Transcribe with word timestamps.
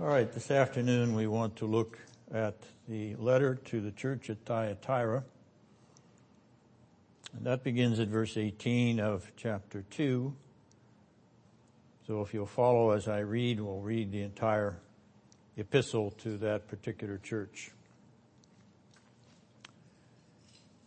All 0.00 0.06
right, 0.06 0.30
this 0.30 0.52
afternoon 0.52 1.16
we 1.16 1.26
want 1.26 1.56
to 1.56 1.66
look 1.66 1.98
at 2.32 2.54
the 2.86 3.16
letter 3.16 3.56
to 3.56 3.80
the 3.80 3.90
church 3.90 4.30
at 4.30 4.38
Thyatira. 4.44 5.24
And 7.36 7.44
that 7.44 7.64
begins 7.64 7.98
at 7.98 8.06
verse 8.06 8.36
18 8.36 9.00
of 9.00 9.32
chapter 9.36 9.84
2. 9.90 10.32
So 12.06 12.20
if 12.20 12.32
you'll 12.32 12.46
follow 12.46 12.92
as 12.92 13.08
I 13.08 13.18
read, 13.18 13.58
we'll 13.58 13.80
read 13.80 14.12
the 14.12 14.22
entire 14.22 14.76
epistle 15.56 16.12
to 16.22 16.38
that 16.38 16.68
particular 16.68 17.18
church. 17.18 17.72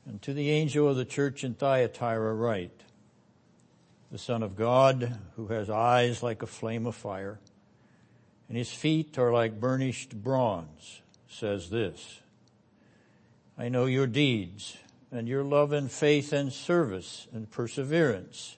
And 0.05 0.21
to 0.21 0.33
the 0.33 0.51
angel 0.51 0.87
of 0.87 0.95
the 0.95 1.03
church 1.03 1.43
in 1.43 1.55
Thyatira 1.55 2.33
write, 2.33 2.83
the 4.09 4.17
Son 4.17 4.41
of 4.41 4.55
God, 4.55 5.19
who 5.35 5.47
has 5.47 5.69
eyes 5.69 6.23
like 6.23 6.41
a 6.41 6.47
flame 6.47 6.85
of 6.85 6.95
fire, 6.95 7.39
and 8.51 8.57
his 8.57 8.73
feet 8.73 9.17
are 9.17 9.31
like 9.31 9.61
burnished 9.61 10.21
bronze, 10.21 11.01
says 11.29 11.69
this. 11.69 12.19
I 13.57 13.69
know 13.69 13.85
your 13.85 14.07
deeds 14.07 14.75
and 15.09 15.25
your 15.25 15.41
love 15.41 15.71
and 15.71 15.89
faith 15.89 16.33
and 16.33 16.51
service 16.51 17.29
and 17.31 17.49
perseverance, 17.49 18.57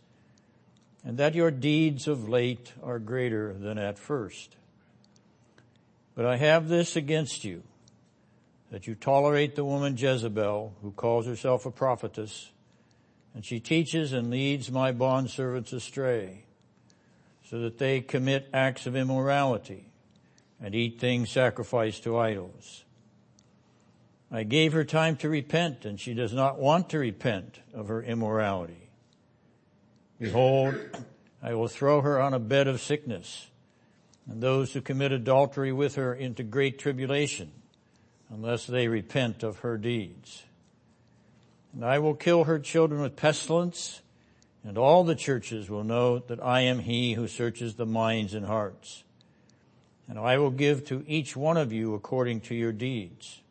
and 1.05 1.19
that 1.19 1.35
your 1.35 1.51
deeds 1.51 2.07
of 2.07 2.27
late 2.27 2.73
are 2.81 2.97
greater 2.97 3.53
than 3.53 3.77
at 3.77 3.99
first. 3.99 4.55
But 6.15 6.25
I 6.25 6.37
have 6.37 6.69
this 6.69 6.95
against 6.95 7.43
you, 7.43 7.61
that 8.71 8.87
you 8.87 8.95
tolerate 8.95 9.55
the 9.55 9.63
woman 9.63 9.95
Jezebel, 9.95 10.73
who 10.81 10.89
calls 10.93 11.27
herself 11.27 11.67
a 11.67 11.71
prophetess, 11.71 12.49
and 13.35 13.45
she 13.45 13.59
teaches 13.59 14.11
and 14.11 14.31
leads 14.31 14.71
my 14.71 14.91
bondservants 14.91 15.71
astray 15.71 16.45
so 17.47 17.59
that 17.59 17.77
they 17.77 18.01
commit 18.01 18.49
acts 18.51 18.87
of 18.87 18.95
immorality 18.95 19.91
and 20.63 20.73
eat 20.73 20.97
things 20.97 21.29
sacrificed 21.29 22.03
to 22.03 22.17
idols. 22.17 22.85
I 24.31 24.43
gave 24.43 24.71
her 24.71 24.85
time 24.85 25.17
to 25.17 25.29
repent 25.29 25.83
and 25.83 25.99
she 25.99 26.13
does 26.13 26.33
not 26.33 26.57
want 26.57 26.89
to 26.89 26.99
repent 26.99 27.59
of 27.73 27.89
her 27.89 28.01
immorality. 28.01 28.89
Behold, 30.19 30.75
I 31.43 31.53
will 31.53 31.67
throw 31.67 31.99
her 31.99 32.19
on 32.19 32.33
a 32.33 32.39
bed 32.39 32.67
of 32.67 32.81
sickness 32.81 33.47
and 34.27 34.41
those 34.41 34.71
who 34.71 34.79
commit 34.79 35.11
adultery 35.11 35.73
with 35.73 35.95
her 35.95 36.15
into 36.15 36.43
great 36.43 36.79
tribulation 36.79 37.51
unless 38.29 38.65
they 38.65 38.87
repent 38.87 39.43
of 39.43 39.59
her 39.59 39.77
deeds. 39.77 40.43
And 41.73 41.83
I 41.83 41.99
will 41.99 42.15
kill 42.15 42.45
her 42.45 42.57
children 42.57 43.01
with 43.01 43.17
pestilence 43.17 44.01
and 44.63 44.77
all 44.77 45.03
the 45.03 45.13
churches 45.13 45.69
will 45.69 45.83
know 45.83 46.19
that 46.19 46.41
I 46.41 46.61
am 46.61 46.79
he 46.79 47.13
who 47.13 47.27
searches 47.27 47.75
the 47.75 47.85
minds 47.85 48.33
and 48.33 48.45
hearts. 48.45 49.03
And 50.13 50.19
I 50.19 50.37
will 50.37 50.51
give 50.51 50.85
to 50.85 51.03
each 51.07 51.35
one 51.35 51.57
of 51.57 51.73
you 51.73 51.95
according 51.95 52.41
to 52.41 52.53
your 52.53 52.71
deeds. 52.71 53.41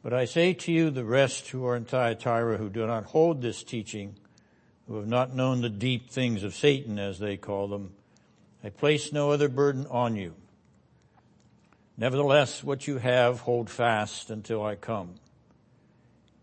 But 0.00 0.14
I 0.14 0.24
say 0.24 0.52
to 0.54 0.70
you, 0.70 0.88
the 0.88 1.04
rest 1.04 1.48
who 1.48 1.66
are 1.66 1.74
in 1.74 1.84
Thyatira 1.84 2.58
who 2.58 2.68
do 2.68 2.86
not 2.86 3.06
hold 3.06 3.42
this 3.42 3.64
teaching, 3.64 4.14
who 4.86 4.94
have 4.94 5.08
not 5.08 5.34
known 5.34 5.62
the 5.62 5.68
deep 5.68 6.10
things 6.10 6.44
of 6.44 6.54
Satan, 6.54 7.00
as 7.00 7.18
they 7.18 7.36
call 7.36 7.66
them, 7.66 7.94
I 8.62 8.68
place 8.68 9.12
no 9.12 9.32
other 9.32 9.48
burden 9.48 9.88
on 9.90 10.14
you. 10.14 10.36
Nevertheless, 11.96 12.62
what 12.62 12.86
you 12.86 12.98
have, 12.98 13.40
hold 13.40 13.68
fast 13.68 14.30
until 14.30 14.64
I 14.64 14.76
come. 14.76 15.16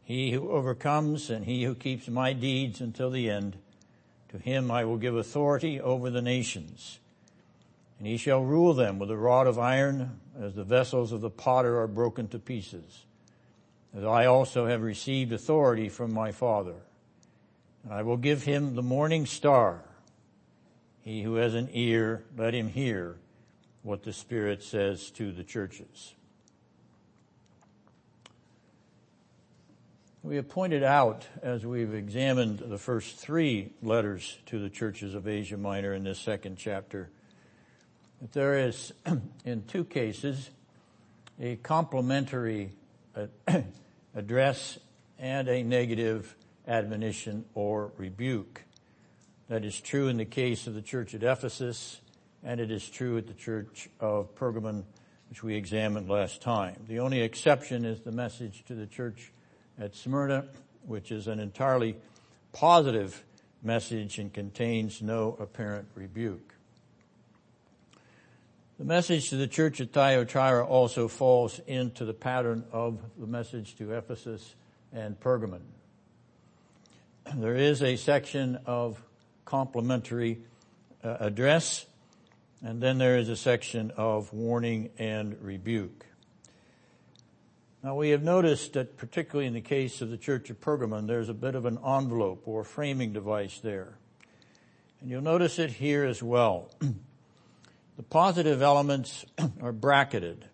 He 0.03 0.31
who 0.31 0.51
overcomes 0.51 1.29
and 1.29 1.45
he 1.45 1.63
who 1.63 1.73
keeps 1.73 2.09
my 2.09 2.33
deeds 2.33 2.81
until 2.81 3.11
the 3.11 3.29
end, 3.29 3.55
to 4.27 4.39
him 4.39 4.69
I 4.69 4.83
will 4.83 4.97
give 4.97 5.15
authority 5.15 5.79
over 5.79 6.09
the 6.09 6.21
nations. 6.21 6.99
And 8.03 8.11
he 8.11 8.17
shall 8.17 8.43
rule 8.43 8.73
them 8.73 8.99
with 8.99 9.09
a 9.11 9.15
rod 9.15 9.47
of 9.47 9.57
iron 9.57 10.19
as 10.37 10.55
the 10.55 10.65
vessels 10.65 11.13
of 11.13 11.21
the 11.21 11.29
potter 11.29 11.79
are 11.79 11.87
broken 11.87 12.27
to 12.27 12.37
pieces. 12.37 13.05
As 13.95 14.03
I 14.03 14.25
also 14.25 14.65
have 14.65 14.81
received 14.81 15.31
authority 15.31 15.87
from 15.87 16.13
my 16.13 16.33
Father. 16.33 16.75
And 17.85 17.93
I 17.93 18.01
will 18.01 18.17
give 18.17 18.43
him 18.43 18.75
the 18.75 18.81
morning 18.81 19.25
star. 19.25 19.85
He 20.99 21.21
who 21.23 21.35
has 21.35 21.55
an 21.55 21.69
ear, 21.71 22.25
let 22.35 22.53
him 22.53 22.67
hear 22.67 23.15
what 23.83 24.03
the 24.03 24.11
Spirit 24.11 24.63
says 24.63 25.09
to 25.11 25.31
the 25.31 25.45
churches. 25.45 26.13
We 30.23 30.35
have 30.35 30.49
pointed 30.49 30.83
out 30.83 31.25
as 31.41 31.65
we've 31.65 31.93
examined 31.93 32.59
the 32.59 32.77
first 32.77 33.15
three 33.15 33.71
letters 33.81 34.39
to 34.47 34.59
the 34.59 34.69
churches 34.69 35.15
of 35.15 35.25
Asia 35.25 35.55
Minor 35.55 35.93
in 35.93 36.03
this 36.03 36.19
second 36.19 36.57
chapter 36.57 37.09
that 38.23 38.31
there 38.31 38.57
is, 38.57 38.93
in 39.45 39.65
two 39.65 39.83
cases, 39.83 40.49
a 41.41 41.57
complimentary 41.57 42.71
uh, 43.17 43.27
address 44.15 44.79
and 45.19 45.49
a 45.49 45.61
negative 45.61 46.33
admonition 46.65 47.43
or 47.53 47.91
rebuke. 47.97 48.63
That 49.49 49.65
is 49.65 49.77
true 49.77 50.07
in 50.07 50.15
the 50.15 50.25
case 50.25 50.67
of 50.67 50.73
the 50.73 50.81
church 50.81 51.13
at 51.13 51.21
Ephesus, 51.21 51.99
and 52.45 52.61
it 52.61 52.71
is 52.71 52.89
true 52.89 53.17
at 53.17 53.27
the 53.27 53.33
church 53.33 53.89
of 53.99 54.33
Pergamon, 54.35 54.85
which 55.27 55.43
we 55.43 55.55
examined 55.55 56.09
last 56.09 56.41
time. 56.41 56.77
The 56.87 56.99
only 56.99 57.19
exception 57.19 57.83
is 57.83 57.99
the 57.99 58.13
message 58.13 58.63
to 58.67 58.73
the 58.73 58.87
church 58.87 59.33
at 59.77 59.97
Smyrna, 59.97 60.45
which 60.87 61.11
is 61.11 61.27
an 61.27 61.41
entirely 61.41 61.97
positive 62.53 63.21
message 63.61 64.17
and 64.17 64.31
contains 64.31 65.01
no 65.01 65.35
apparent 65.41 65.89
rebuke. 65.93 66.52
The 68.79 68.85
message 68.85 69.29
to 69.29 69.35
the 69.35 69.47
church 69.47 69.79
at 69.81 69.91
Thyatira 69.91 70.65
also 70.65 71.07
falls 71.07 71.59
into 71.67 72.05
the 72.05 72.13
pattern 72.13 72.65
of 72.71 72.99
the 73.19 73.27
message 73.27 73.75
to 73.75 73.93
Ephesus 73.93 74.55
and 74.91 75.19
Pergamon. 75.19 75.61
There 77.35 77.55
is 77.55 77.83
a 77.83 77.97
section 77.97 78.57
of 78.65 78.99
complimentary 79.45 80.39
uh, 81.03 81.17
address, 81.19 81.85
and 82.63 82.81
then 82.81 82.97
there 82.97 83.19
is 83.19 83.29
a 83.29 83.35
section 83.35 83.91
of 83.91 84.33
warning 84.33 84.89
and 84.97 85.39
rebuke. 85.39 86.07
Now 87.83 87.95
we 87.95 88.09
have 88.09 88.23
noticed 88.23 88.73
that 88.73 88.97
particularly 88.97 89.45
in 89.45 89.53
the 89.53 89.61
case 89.61 90.01
of 90.01 90.09
the 90.09 90.17
church 90.17 90.49
of 90.49 90.59
Pergamon, 90.59 91.05
there's 91.05 91.29
a 91.29 91.35
bit 91.35 91.53
of 91.53 91.65
an 91.65 91.77
envelope 91.85 92.47
or 92.47 92.63
framing 92.63 93.13
device 93.13 93.59
there. 93.59 93.99
And 94.99 95.11
you'll 95.11 95.21
notice 95.21 95.59
it 95.59 95.69
here 95.69 96.05
as 96.05 96.23
well. 96.23 96.71
the 97.97 98.03
positive 98.03 98.61
elements 98.61 99.25
are 99.61 99.71
bracketed. 99.71 100.45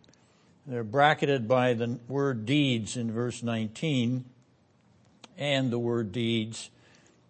They're 0.65 0.83
bracketed 0.83 1.47
by 1.47 1.73
the 1.73 1.99
word 2.07 2.45
deeds 2.45 2.97
in 2.97 3.11
verse 3.11 3.41
19 3.41 4.25
and 5.37 5.71
the 5.71 5.79
word 5.79 6.11
deeds 6.11 6.69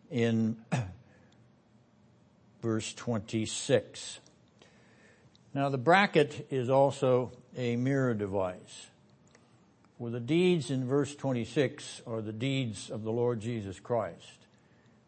in 0.09 0.57
verse 2.61 2.93
26. 2.93 4.19
Now 5.53 5.69
the 5.69 5.77
bracket 5.77 6.47
is 6.49 6.69
also 6.69 7.31
a 7.55 7.75
mirror 7.75 8.13
device. 8.13 8.87
For 9.97 10.09
the 10.09 10.19
deeds 10.19 10.71
in 10.71 10.87
verse 10.87 11.15
26 11.15 12.01
are 12.07 12.21
the 12.21 12.31
deeds 12.31 12.89
of 12.89 13.03
the 13.03 13.11
Lord 13.11 13.41
Jesus 13.41 13.79
Christ. 13.79 14.47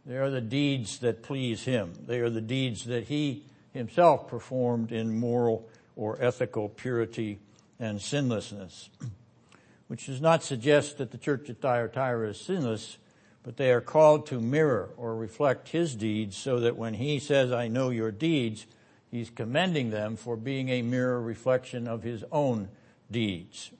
They 0.06 0.18
are 0.18 0.30
the 0.30 0.42
deeds 0.42 1.00
that 1.00 1.24
please 1.24 1.64
Him. 1.64 1.94
They 2.08 2.20
are 2.20 2.30
the 2.30 2.42
deeds 2.42 2.86
that 2.86 3.06
He 3.06 3.44
Himself 3.74 4.28
performed 4.28 4.92
in 4.92 5.18
moral 5.18 5.68
or 5.96 6.22
ethical 6.22 6.70
purity 6.70 7.40
and 7.80 8.02
sinlessness. 8.02 8.90
Which 9.88 10.06
does 10.06 10.22
not 10.22 10.44
suggest 10.44 10.98
that 10.98 11.12
the 11.12 11.18
church 11.18 11.50
at 11.50 11.60
Thyatira 11.60 12.30
is 12.30 12.40
sinless, 12.40 12.98
but 13.44 13.58
they 13.58 13.72
are 13.72 13.82
called 13.82 14.26
to 14.28 14.40
mirror 14.40 14.92
or 14.96 15.16
reflect 15.16 15.70
His 15.70 15.96
deeds 15.96 16.38
so 16.38 16.60
that 16.62 16.78
when 16.78 16.94
He 16.94 17.20
says, 17.20 17.52
I 17.52 17.68
know 17.68 17.90
your 17.90 18.12
deeds, 18.12 18.66
He's 19.10 19.30
commending 19.30 19.90
them 19.90 20.16
for 20.16 20.38
being 20.38 20.70
a 20.70 20.82
mirror 20.82 21.22
reflection 21.22 21.88
of 21.88 22.04
His 22.04 22.24
own 22.32 22.70
deeds 23.10 23.72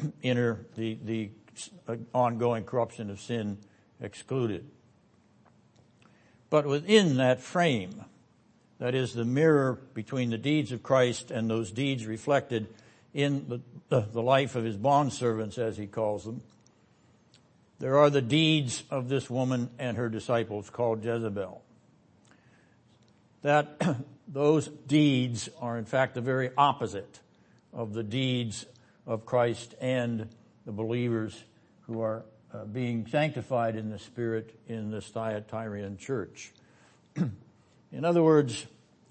enter 0.22 0.66
the, 0.76 0.98
the 1.04 1.30
uh, 1.88 1.96
ongoing 2.14 2.64
corruption 2.64 3.10
of 3.10 3.20
sin 3.20 3.58
excluded. 4.00 4.70
But 6.48 6.66
within 6.66 7.16
that 7.16 7.40
frame, 7.40 8.04
that 8.80 8.94
is 8.94 9.12
the 9.12 9.26
mirror 9.26 9.78
between 9.94 10.30
the 10.30 10.38
deeds 10.38 10.72
of 10.72 10.82
Christ 10.82 11.30
and 11.30 11.48
those 11.48 11.70
deeds 11.70 12.06
reflected 12.06 12.66
in 13.12 13.62
the, 13.88 14.00
the 14.00 14.22
life 14.22 14.56
of 14.56 14.64
his 14.64 14.76
bondservants, 14.76 15.58
as 15.58 15.76
he 15.76 15.86
calls 15.86 16.24
them, 16.24 16.40
there 17.78 17.98
are 17.98 18.10
the 18.10 18.22
deeds 18.22 18.82
of 18.90 19.08
this 19.08 19.28
woman 19.28 19.70
and 19.78 19.96
her 19.96 20.08
disciples 20.08 20.70
called 20.70 21.04
Jezebel. 21.04 21.62
That 23.42 23.80
those 24.28 24.68
deeds 24.68 25.50
are 25.60 25.76
in 25.76 25.84
fact 25.84 26.14
the 26.14 26.20
very 26.20 26.50
opposite 26.56 27.20
of 27.74 27.92
the 27.92 28.02
deeds 28.02 28.64
of 29.06 29.26
Christ 29.26 29.74
and 29.80 30.28
the 30.64 30.72
believers 30.72 31.42
who 31.82 32.00
are 32.00 32.22
uh, 32.52 32.64
being 32.64 33.06
sanctified 33.06 33.76
in 33.76 33.90
the 33.90 33.98
Spirit 33.98 34.54
in 34.68 34.90
this 34.90 35.08
Thyatirian 35.08 35.98
church. 35.98 36.52
in 37.92 38.04
other 38.04 38.22
words, 38.22 38.66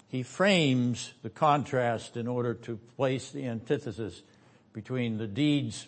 he 0.08 0.22
frames 0.22 1.12
the 1.22 1.30
contrast 1.30 2.16
in 2.16 2.26
order 2.26 2.54
to 2.54 2.76
place 2.96 3.30
the 3.30 3.46
antithesis 3.46 4.22
between 4.72 5.18
the 5.18 5.26
deeds 5.26 5.86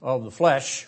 of 0.00 0.24
the 0.24 0.30
flesh, 0.30 0.86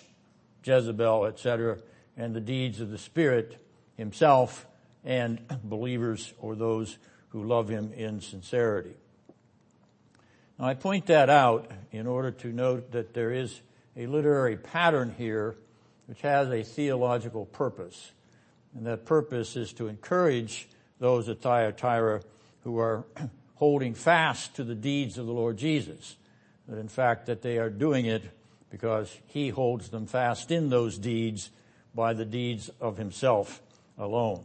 Jezebel, 0.64 1.26
etc., 1.26 1.78
and 2.16 2.34
the 2.34 2.40
deeds 2.40 2.80
of 2.80 2.90
the 2.90 2.98
Spirit 2.98 3.58
himself 3.96 4.66
and 5.04 5.40
believers 5.64 6.32
or 6.38 6.54
those 6.54 6.96
who 7.30 7.44
love 7.44 7.68
him 7.68 7.92
in 7.94 8.20
sincerity. 8.20 8.94
Now 10.58 10.66
I 10.66 10.74
point 10.74 11.06
that 11.06 11.28
out 11.28 11.70
in 11.90 12.06
order 12.06 12.30
to 12.30 12.48
note 12.48 12.92
that 12.92 13.14
there 13.14 13.32
is 13.32 13.60
a 13.96 14.06
literary 14.06 14.56
pattern 14.56 15.14
here 15.16 15.56
which 16.06 16.20
has 16.22 16.48
a 16.50 16.62
theological 16.62 17.46
purpose. 17.46 18.12
And 18.74 18.86
that 18.86 19.04
purpose 19.04 19.56
is 19.56 19.72
to 19.74 19.88
encourage 19.88 20.68
those 21.02 21.28
at 21.28 21.40
Thyatira 21.40 22.22
who 22.62 22.78
are 22.78 23.04
holding 23.56 23.93
fast 23.93 24.54
to 24.54 24.62
the 24.62 24.76
deeds 24.76 25.19
of 25.19 25.26
the 25.26 25.32
Lord 25.32 25.56
Jesus. 25.56 26.16
That 26.69 26.78
in 26.78 26.87
fact 26.87 27.26
that 27.26 27.43
they 27.43 27.58
are 27.58 27.70
doing 27.70 28.06
it 28.06 28.22
because 28.70 29.14
he 29.26 29.49
holds 29.49 29.88
them 29.88 30.06
fast 30.06 30.52
in 30.52 30.70
those 30.70 30.96
deeds 30.96 31.50
by 31.93 32.12
the 32.12 32.25
deeds 32.25 32.70
of 32.81 32.99
himself 32.99 33.60
alone. 33.99 34.44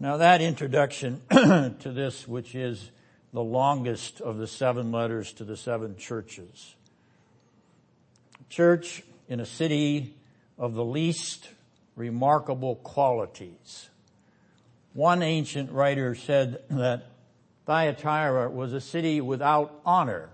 Now 0.00 0.16
that 0.16 0.42
introduction 0.42 1.22
to 1.30 1.76
this, 1.84 2.26
which 2.26 2.56
is 2.56 2.90
the 3.32 3.44
longest 3.44 4.20
of 4.20 4.38
the 4.38 4.48
seven 4.48 4.90
letters 4.90 5.32
to 5.34 5.44
the 5.44 5.56
seven 5.56 5.96
churches. 5.96 6.74
Church 8.50 9.04
in 9.28 9.38
a 9.38 9.46
city 9.46 10.16
of 10.58 10.74
the 10.74 10.84
least 10.84 11.48
remarkable 11.96 12.76
qualities. 12.76 13.88
One 14.94 15.22
ancient 15.22 15.70
writer 15.72 16.14
said 16.14 16.62
that 16.70 17.06
Thyatira 17.66 18.50
was 18.50 18.72
a 18.72 18.80
city 18.80 19.20
without 19.20 19.80
honor. 19.84 20.30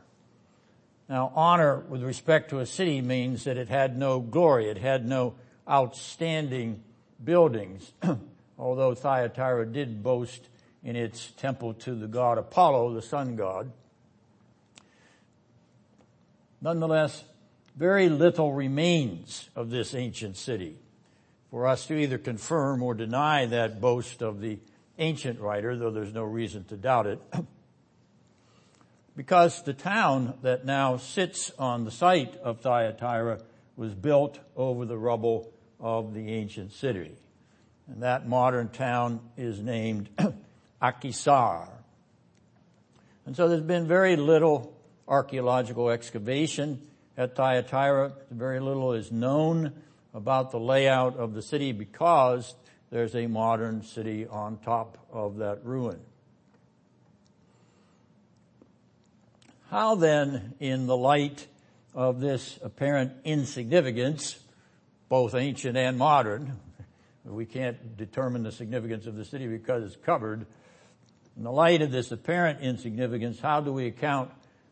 Now 1.09 1.33
honor 1.35 1.79
with 1.79 2.03
respect 2.03 2.51
to 2.51 2.59
a 2.59 2.67
city 2.67 3.01
means 3.01 3.45
that 3.45 3.57
it 3.57 3.69
had 3.69 3.97
no 3.97 4.21
glory, 4.21 4.69
it 4.69 4.79
had 4.79 5.07
no 5.07 5.35
outstanding 5.69 6.83
buildings. 7.23 7.93
Although 8.59 8.95
Thyatira 8.95 9.67
did 9.67 10.03
boast 10.03 10.49
in 10.83 10.97
its 10.97 11.31
temple 11.33 11.75
to 11.75 11.95
the 11.95 12.09
god 12.09 12.39
Apollo, 12.39 12.95
the 12.95 13.03
sun 13.03 13.37
god. 13.37 13.71
Nonetheless, 16.61 17.25
very 17.77 18.09
little 18.09 18.53
remains 18.53 19.49
of 19.55 19.71
this 19.71 19.95
ancient 19.95 20.37
city 20.37 20.79
for 21.51 21.67
us 21.67 21.87
to 21.87 21.95
either 21.95 22.19
confirm 22.19 22.83
or 22.83 22.95
deny 22.95 23.47
that 23.47 23.81
boast 23.81 24.23
of 24.23 24.41
the 24.41 24.59
ancient 24.99 25.41
writer, 25.41 25.77
though 25.77 25.91
there's 25.91 26.13
no 26.13 26.25
reason 26.25 26.65
to 26.65 26.77
doubt 26.77 27.07
it. 27.07 27.21
because 29.17 29.63
the 29.63 29.73
town 29.73 30.35
that 30.43 30.65
now 30.65 30.97
sits 30.97 31.51
on 31.59 31.85
the 31.85 31.91
site 31.91 32.37
of 32.37 32.61
Thyatira 32.61 33.41
was 33.77 33.95
built 33.95 34.39
over 34.57 34.85
the 34.85 34.99
rubble 34.99 35.53
of 35.81 36.15
the 36.15 36.33
ancient 36.33 36.73
city. 36.73 37.13
And 37.87 38.03
that 38.03 38.29
modern 38.29 38.69
town 38.69 39.21
is 39.37 39.61
named 39.61 40.11
Akhisar. 40.83 41.69
And 43.25 43.37
so 43.37 43.49
there's 43.49 43.63
been 43.63 43.87
very 43.87 44.17
little 44.17 44.75
archaeological 45.07 45.91
excavation 45.91 46.87
at 47.17 47.35
Thyatira. 47.35 48.13
Very 48.31 48.61
little 48.61 48.93
is 48.93 49.11
known 49.11 49.73
about 50.15 50.51
the 50.51 50.59
layout 50.59 51.17
of 51.17 51.35
the 51.35 51.43
city 51.43 51.73
because 51.73 52.55
there's 52.91 53.15
a 53.15 53.27
modern 53.27 53.83
city 53.83 54.27
on 54.27 54.59
top 54.59 54.99
of 55.13 55.37
that 55.39 55.65
ruin. 55.65 56.01
How 59.71 59.97
then, 59.97 60.55
in 60.61 60.87
the 60.87 60.97
light 60.97 61.47
of 61.95 62.21
this 62.21 62.59
apparent 62.63 63.13
insignificance, 63.25 64.39
both 65.11 65.35
ancient 65.35 65.77
and 65.77 65.99
modern, 65.99 66.59
we 67.25 67.45
can't 67.45 67.97
determine 67.97 68.43
the 68.43 68.53
significance 68.53 69.07
of 69.07 69.17
the 69.17 69.25
city 69.25 69.47
because 69.47 69.85
it's 69.85 69.97
covered. 69.97 70.47
In 71.37 71.45
the 71.45 71.53
light 71.53 71.83
of 71.83 71.91
this 71.91 72.11
apparent 72.11 72.61
insignificance, 72.61 73.41
how 73.41 73.61
do 73.61 73.71
we 73.71 73.87
account 73.87 74.31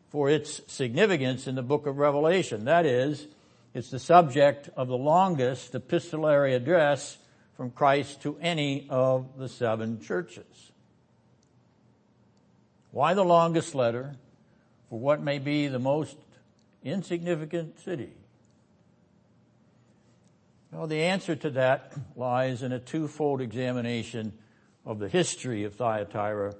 for 0.09 0.29
its 0.29 0.61
significance 0.67 1.47
in 1.47 1.53
the 1.53 1.61
book 1.61 1.85
of 1.85 1.99
Revelation? 1.99 2.65
That 2.65 2.87
is, 2.87 3.27
it's 3.77 3.91
the 3.91 3.99
subject 3.99 4.71
of 4.75 4.87
the 4.87 4.97
longest 4.97 5.75
epistolary 5.75 6.55
address 6.55 7.19
from 7.55 7.69
Christ 7.69 8.23
to 8.23 8.35
any 8.41 8.87
of 8.89 9.37
the 9.37 9.47
seven 9.47 10.01
churches. 10.01 10.71
Why 12.89 13.13
the 13.13 13.23
longest 13.23 13.75
letter 13.75 14.15
for 14.89 14.97
what 14.97 15.21
may 15.21 15.37
be 15.37 15.67
the 15.67 15.77
most 15.77 16.17
insignificant 16.83 17.79
city? 17.79 18.13
Well, 20.71 20.87
the 20.87 21.03
answer 21.03 21.35
to 21.35 21.51
that 21.51 21.93
lies 22.15 22.63
in 22.63 22.71
a 22.71 22.79
twofold 22.79 23.41
examination 23.41 24.33
of 24.87 24.97
the 24.97 25.07
history 25.07 25.65
of 25.65 25.75
Thyatira 25.75 26.55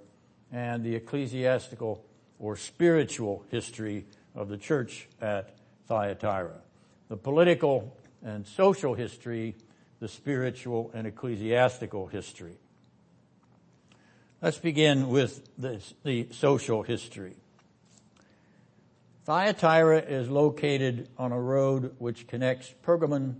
and 0.51 0.83
the 0.83 0.93
ecclesiastical 0.93 2.05
or 2.37 2.55
spiritual 2.57 3.43
history 3.49 4.05
of 4.35 4.49
the 4.49 4.57
church 4.57 5.07
at 5.19 5.55
Thyatira. 5.87 6.61
The 7.09 7.17
political 7.17 7.95
and 8.23 8.45
social 8.45 8.93
history, 8.93 9.55
the 9.99 10.07
spiritual 10.07 10.91
and 10.93 11.07
ecclesiastical 11.07 12.07
history. 12.07 12.57
Let's 14.41 14.57
begin 14.57 15.07
with 15.07 15.47
this, 15.57 15.93
the 16.03 16.27
social 16.31 16.83
history. 16.83 17.35
Thyatira 19.25 19.99
is 19.99 20.29
located 20.29 21.09
on 21.17 21.31
a 21.31 21.41
road 21.41 21.95
which 21.97 22.27
connects 22.27 22.73
Pergamon 22.85 23.35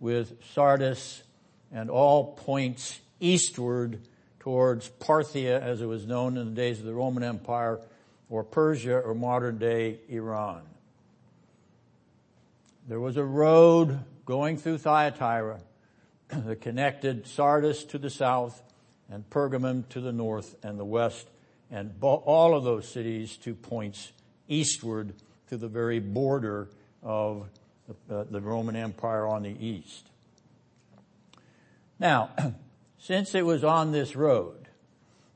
with 0.00 0.42
Sardis 0.54 1.22
and 1.70 1.90
all 1.90 2.32
points 2.32 2.98
eastward 3.20 4.00
towards 4.40 4.88
Parthia 4.88 5.60
as 5.60 5.82
it 5.82 5.86
was 5.86 6.06
known 6.06 6.36
in 6.36 6.46
the 6.46 6.54
days 6.54 6.80
of 6.80 6.86
the 6.86 6.94
Roman 6.94 7.22
Empire 7.22 7.80
or 8.28 8.42
Persia 8.42 8.98
or 8.98 9.14
modern 9.14 9.58
day 9.58 9.98
Iran. 10.08 10.62
There 12.90 12.98
was 12.98 13.16
a 13.16 13.24
road 13.24 14.00
going 14.26 14.56
through 14.56 14.78
Thyatira 14.78 15.60
that 16.28 16.60
connected 16.60 17.24
Sardis 17.24 17.84
to 17.84 17.98
the 17.98 18.10
south 18.10 18.64
and 19.08 19.22
Pergamum 19.30 19.88
to 19.90 20.00
the 20.00 20.10
north 20.10 20.56
and 20.64 20.76
the 20.76 20.84
west 20.84 21.28
and 21.70 21.94
all 22.00 22.56
of 22.56 22.64
those 22.64 22.88
cities 22.88 23.36
to 23.44 23.54
points 23.54 24.10
eastward 24.48 25.14
to 25.50 25.56
the 25.56 25.68
very 25.68 26.00
border 26.00 26.68
of 27.00 27.48
uh, 28.10 28.24
the 28.28 28.40
Roman 28.40 28.74
Empire 28.74 29.24
on 29.24 29.44
the 29.44 29.54
east. 29.64 30.10
Now, 32.00 32.30
since 32.98 33.36
it 33.36 33.46
was 33.46 33.62
on 33.62 33.92
this 33.92 34.16
road, 34.16 34.66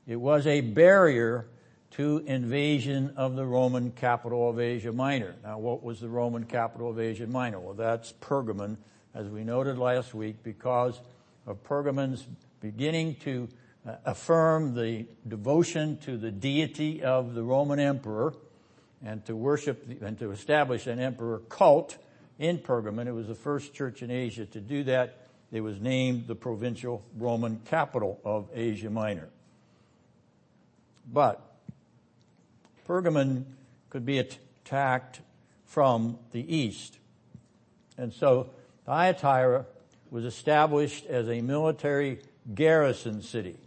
it 0.05 0.17
was 0.17 0.45
a 0.45 0.59
barrier 0.59 1.47
to 1.95 2.23
invasion 2.25 3.13
of 3.15 3.35
the 3.35 3.45
Roman 3.45 3.91
capital 3.91 4.49
of 4.49 4.59
Asia 4.59 4.91
Minor. 4.91 5.35
Now, 5.43 5.59
what 5.59 5.81
was 5.81 6.01
the 6.01 6.09
Roman 6.09 6.43
capital 6.43 6.89
of 6.89 6.99
Asia 6.99 7.25
Minor? 7.25 7.59
Well, 7.59 7.73
that's 7.73 8.11
Pergamon, 8.19 8.77
as 9.13 9.27
we 9.27 9.45
noted 9.45 9.77
last 9.77 10.13
week, 10.13 10.43
because 10.43 10.99
of 11.47 11.63
Pergamon's 11.63 12.25
beginning 12.59 13.15
to 13.21 13.47
uh, 13.87 13.95
affirm 14.03 14.75
the 14.75 15.05
devotion 15.25 15.97
to 15.99 16.17
the 16.17 16.31
deity 16.31 17.01
of 17.01 17.33
the 17.33 17.43
Roman 17.43 17.79
emperor 17.79 18.33
and 19.03 19.23
to 19.25 19.35
worship 19.35 19.87
and 20.01 20.19
to 20.19 20.31
establish 20.31 20.87
an 20.87 20.99
emperor 20.99 21.39
cult 21.47 21.97
in 22.39 22.57
Pergamon. 22.57 23.07
It 23.07 23.13
was 23.13 23.27
the 23.27 23.35
first 23.35 23.73
church 23.73 24.01
in 24.01 24.11
Asia 24.11 24.45
to 24.47 24.59
do 24.59 24.83
that. 24.85 25.19
It 25.49 25.61
was 25.61 25.79
named 25.79 26.27
the 26.27 26.35
provincial 26.35 27.05
Roman 27.17 27.61
capital 27.65 28.19
of 28.25 28.49
Asia 28.53 28.89
Minor. 28.89 29.29
But 31.07 31.54
Pergamon 32.87 33.45
could 33.89 34.05
be 34.05 34.19
attacked 34.19 35.21
from 35.65 36.19
the 36.31 36.55
east. 36.55 36.97
And 37.97 38.13
so 38.13 38.49
Thyatira 38.85 39.65
was 40.11 40.25
established 40.25 41.05
as 41.05 41.27
a 41.29 41.41
military 41.41 42.19
garrison 42.53 43.21
city. 43.21 43.57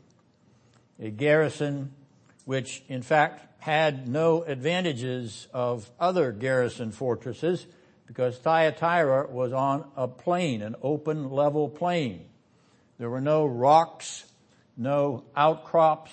A 1.01 1.11
garrison 1.11 1.93
which 2.45 2.83
in 2.89 3.03
fact 3.03 3.63
had 3.63 4.09
no 4.09 4.43
advantages 4.43 5.49
of 5.53 5.91
other 5.99 6.33
garrison 6.33 6.93
fortresses 6.93 7.67
because 8.07 8.39
Thyatira 8.39 9.29
was 9.31 9.53
on 9.53 9.85
a 9.97 10.09
plain, 10.09 10.63
an 10.63 10.75
open 10.83 11.31
level 11.31 11.69
plain. 11.69 12.25
There 12.99 13.11
were 13.11 13.21
no 13.21 13.45
rocks, 13.45 14.25
no 14.77 15.25
outcrops, 15.37 16.11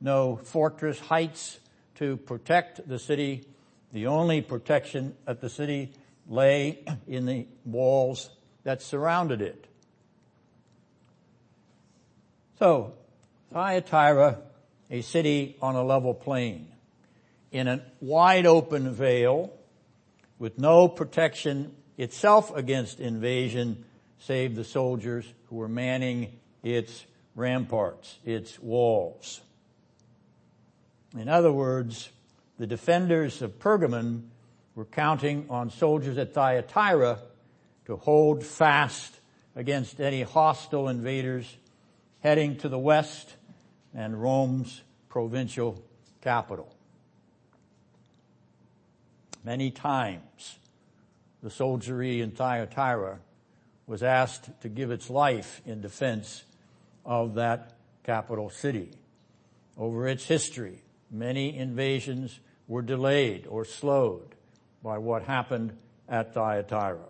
no 0.00 0.36
fortress 0.36 0.98
heights 0.98 1.58
to 1.98 2.16
protect 2.16 2.88
the 2.88 2.98
city. 2.98 3.44
The 3.92 4.06
only 4.06 4.40
protection 4.40 5.16
at 5.26 5.40
the 5.40 5.48
city 5.48 5.92
lay 6.28 6.84
in 7.08 7.26
the 7.26 7.46
walls 7.64 8.30
that 8.64 8.82
surrounded 8.82 9.40
it. 9.42 9.66
So, 12.58 12.94
Thyatira, 13.52 14.38
a 14.90 15.00
city 15.02 15.56
on 15.62 15.76
a 15.76 15.84
level 15.84 16.12
plain, 16.12 16.68
in 17.52 17.68
a 17.68 17.82
wide 18.00 18.46
open 18.46 18.92
vale, 18.92 19.52
with 20.38 20.58
no 20.58 20.88
protection 20.88 21.74
itself 21.96 22.54
against 22.54 23.00
invasion, 23.00 23.84
save 24.18 24.54
the 24.54 24.64
soldiers 24.64 25.24
who 25.48 25.56
were 25.56 25.68
manning 25.68 26.38
its 26.62 27.04
ramparts, 27.34 28.18
its 28.24 28.58
walls. 28.58 29.40
In 31.16 31.28
other 31.28 31.52
words, 31.52 32.10
the 32.58 32.66
defenders 32.66 33.40
of 33.40 33.58
Pergamon 33.58 34.28
were 34.74 34.84
counting 34.84 35.46
on 35.48 35.70
soldiers 35.70 36.18
at 36.18 36.34
Thyatira 36.34 37.18
to 37.86 37.96
hold 37.96 38.44
fast 38.44 39.20
against 39.56 40.00
any 40.00 40.22
hostile 40.22 40.88
invaders 40.88 41.56
heading 42.20 42.56
to 42.58 42.68
the 42.68 42.78
west 42.78 43.36
and 43.94 44.20
Rome's 44.20 44.82
provincial 45.08 45.82
capital. 46.20 46.74
Many 49.44 49.70
times 49.70 50.58
the 51.42 51.50
soldiery 51.50 52.20
in 52.20 52.32
Thyatira 52.32 53.20
was 53.86 54.02
asked 54.02 54.50
to 54.60 54.68
give 54.68 54.90
its 54.90 55.08
life 55.08 55.62
in 55.64 55.80
defense 55.80 56.44
of 57.06 57.34
that 57.34 57.72
capital 58.04 58.50
city. 58.50 58.90
Over 59.76 60.08
its 60.08 60.24
history, 60.24 60.82
many 61.10 61.56
invasions 61.56 62.40
were 62.66 62.82
delayed 62.82 63.46
or 63.46 63.64
slowed 63.64 64.34
by 64.82 64.98
what 64.98 65.22
happened 65.22 65.76
at 66.08 66.34
Thyatira. 66.34 67.06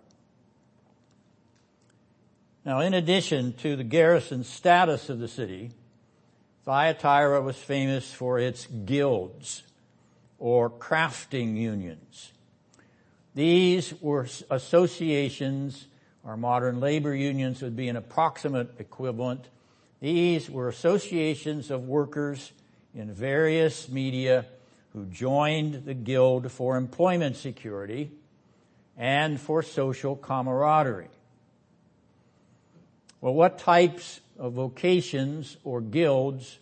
Now, 2.65 2.81
in 2.81 2.95
addition 2.95 3.55
to 3.55 3.77
the 3.77 3.85
garrison 3.85 4.45
status 4.45 5.09
of 5.09 5.19
the 5.19 5.29
city, 5.29 5.71
Thyatira 6.65 7.41
was 7.41 7.57
famous 7.57 8.13
for 8.13 8.39
its 8.39 8.67
guilds 8.67 9.63
or 10.39 10.69
crafting 10.69 11.57
unions. 11.57 12.33
These 13.35 13.95
were 14.01 14.27
associations, 14.51 15.87
or 16.25 16.37
modern 16.37 16.81
labor 16.81 17.15
unions 17.15 17.63
would 17.63 17.77
be 17.77 17.89
an 17.89 17.97
approximate 17.97 18.75
equivalent. 18.79 19.49
These 20.01 20.51
were 20.51 20.69
associations 20.69 21.71
of 21.71 21.89
workers 21.89 22.53
in 22.99 23.13
various 23.13 23.89
media 23.89 24.45
who 24.93 25.07
joined 25.07 25.85
the 25.85 25.95
guild 25.95 26.51
for 26.51 26.77
employment 26.77 27.37
security 27.37 28.11
and 28.97 29.41
for 29.41 29.63
social 29.63 30.17
camaraderie. 30.17 31.07
Well, 33.21 33.35
what 33.35 33.61
types 33.61 34.19
of 34.37 34.55
vocations 34.55 35.57
or 35.63 35.81
guilds 35.81 36.59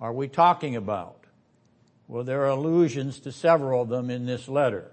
are 0.00 0.12
we 0.12 0.26
talking 0.26 0.74
about? 0.74 1.18
Well, 2.08 2.24
there 2.24 2.42
are 2.44 2.48
allusions 2.48 3.20
to 3.20 3.32
several 3.32 3.82
of 3.82 3.90
them 3.90 4.08
in 4.08 4.24
this 4.24 4.48
letter. 4.48 4.90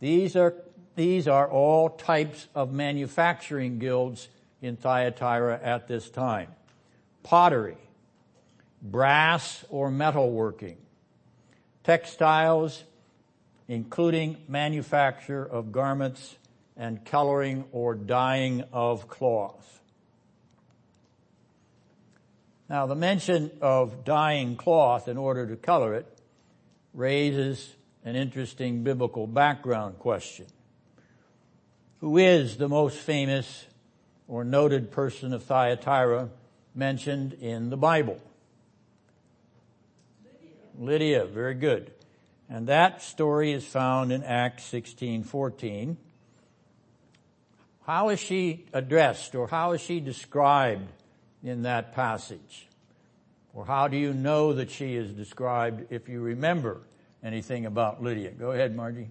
These 0.00 0.36
are, 0.36 0.54
these 0.94 1.28
are 1.28 1.50
all 1.50 1.90
types 1.90 2.48
of 2.54 2.72
manufacturing 2.72 3.78
guilds 3.78 4.28
in 4.62 4.76
Thyatira 4.76 5.60
at 5.62 5.86
this 5.86 6.08
time. 6.08 6.48
Pottery, 7.22 7.76
brass 8.82 9.64
or 9.68 9.90
metalworking, 9.90 10.76
textiles, 11.84 12.84
including 13.68 14.36
manufacture 14.48 15.44
of 15.44 15.72
garments 15.72 16.36
and 16.76 17.04
coloring 17.04 17.64
or 17.72 17.94
dyeing 17.94 18.62
of 18.72 19.08
cloth. 19.08 19.80
Now, 22.68 22.86
the 22.86 22.96
mention 22.96 23.50
of 23.60 24.04
dyeing 24.04 24.56
cloth 24.56 25.08
in 25.08 25.16
order 25.16 25.46
to 25.46 25.56
color 25.56 25.94
it 25.94 26.06
raises 26.92 27.74
an 28.04 28.16
interesting 28.16 28.82
biblical 28.82 29.26
background 29.26 29.98
question. 29.98 30.46
Who 32.00 32.18
is 32.18 32.56
the 32.56 32.68
most 32.68 32.98
famous 32.98 33.66
or 34.28 34.44
noted 34.44 34.90
person 34.90 35.32
of 35.32 35.44
Thyatira 35.44 36.28
mentioned 36.74 37.34
in 37.34 37.70
the 37.70 37.76
Bible? 37.76 38.20
Lydia, 40.78 41.24
very 41.24 41.54
good. 41.54 41.92
And 42.48 42.68
that 42.68 43.02
story 43.02 43.52
is 43.52 43.64
found 43.64 44.12
in 44.12 44.22
Acts 44.22 44.64
16, 44.64 45.24
14. 45.24 45.96
How 47.84 48.10
is 48.10 48.20
she 48.20 48.66
addressed 48.72 49.34
or 49.34 49.48
how 49.48 49.72
is 49.72 49.80
she 49.80 50.00
described 50.00 50.88
in 51.42 51.62
that 51.62 51.94
passage? 51.94 52.68
Or 53.54 53.64
how 53.64 53.88
do 53.88 53.96
you 53.96 54.12
know 54.12 54.52
that 54.52 54.70
she 54.70 54.96
is 54.96 55.12
described 55.12 55.86
if 55.90 56.08
you 56.08 56.20
remember 56.20 56.82
anything 57.22 57.66
about 57.66 58.02
Lydia? 58.02 58.30
Go 58.30 58.52
ahead, 58.52 58.76
Margie. 58.76 59.08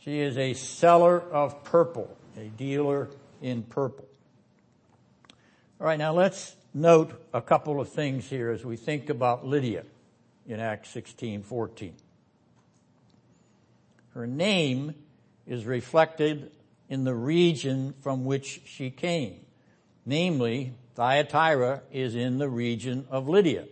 She 0.00 0.18
is 0.20 0.36
a 0.36 0.52
seller 0.52 1.18
of 1.18 1.64
purple, 1.64 2.14
a 2.36 2.48
dealer 2.48 3.08
in 3.40 3.62
purple. 3.62 4.06
All 5.80 5.86
right, 5.86 5.98
now 5.98 6.12
let's 6.12 6.54
note 6.74 7.20
a 7.32 7.40
couple 7.40 7.80
of 7.80 7.88
things 7.88 8.28
here 8.28 8.50
as 8.50 8.64
we 8.64 8.76
think 8.76 9.08
about 9.08 9.46
Lydia 9.46 9.84
in 10.46 10.60
Acts 10.60 10.90
16, 10.90 11.42
14. 11.42 11.94
Her 14.14 14.26
name 14.26 14.94
is 15.46 15.64
reflected 15.64 16.50
in 16.88 17.04
the 17.04 17.14
region 17.14 17.94
from 18.00 18.24
which 18.24 18.62
she 18.64 18.90
came. 18.90 19.40
Namely, 20.06 20.74
Thyatira 20.94 21.82
is 21.92 22.14
in 22.14 22.38
the 22.38 22.48
region 22.48 23.06
of 23.10 23.28
Lydia. 23.28 23.66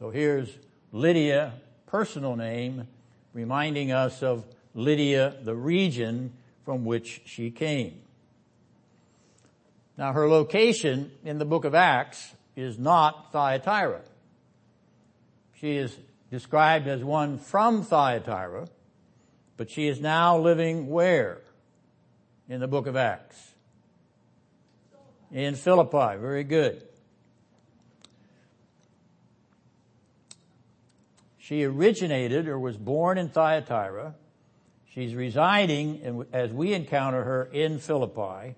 So 0.00 0.10
here's 0.10 0.50
Lydia, 0.92 1.54
personal 1.86 2.36
name, 2.36 2.88
reminding 3.32 3.92
us 3.92 4.22
of 4.22 4.44
Lydia, 4.74 5.36
the 5.44 5.54
region 5.54 6.32
from 6.64 6.84
which 6.84 7.22
she 7.24 7.50
came. 7.50 8.00
Now 9.96 10.12
her 10.12 10.28
location 10.28 11.12
in 11.24 11.38
the 11.38 11.44
book 11.44 11.64
of 11.64 11.74
Acts 11.74 12.34
is 12.56 12.78
not 12.78 13.32
Thyatira. 13.32 14.02
She 15.60 15.76
is 15.76 15.96
described 16.30 16.86
as 16.86 17.02
one 17.02 17.38
from 17.38 17.82
Thyatira, 17.82 18.68
but 19.56 19.70
she 19.70 19.88
is 19.88 20.00
now 20.00 20.38
living 20.38 20.88
where? 20.88 21.40
In 22.48 22.60
the 22.60 22.68
book 22.68 22.86
of 22.86 22.94
Acts. 22.94 23.54
In 25.32 25.54
Philippi. 25.54 26.18
Very 26.20 26.44
good. 26.44 26.82
She 31.38 31.64
originated 31.64 32.48
or 32.48 32.58
was 32.58 32.76
born 32.76 33.18
in 33.18 33.28
Thyatira. 33.28 34.14
She's 34.92 35.14
residing, 35.14 36.00
in, 36.00 36.26
as 36.32 36.52
we 36.52 36.74
encounter 36.74 37.22
her, 37.22 37.44
in 37.44 37.78
Philippi. 37.78 38.56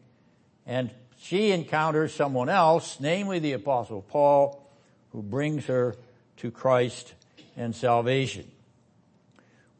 And 0.66 0.90
she 1.20 1.52
encounters 1.52 2.14
someone 2.14 2.48
else, 2.48 2.98
namely 2.98 3.38
the 3.38 3.52
apostle 3.52 4.02
Paul, 4.02 4.68
who 5.12 5.22
brings 5.22 5.66
her 5.66 5.96
to 6.38 6.50
Christ 6.50 7.14
and 7.56 7.74
salvation. 7.74 8.50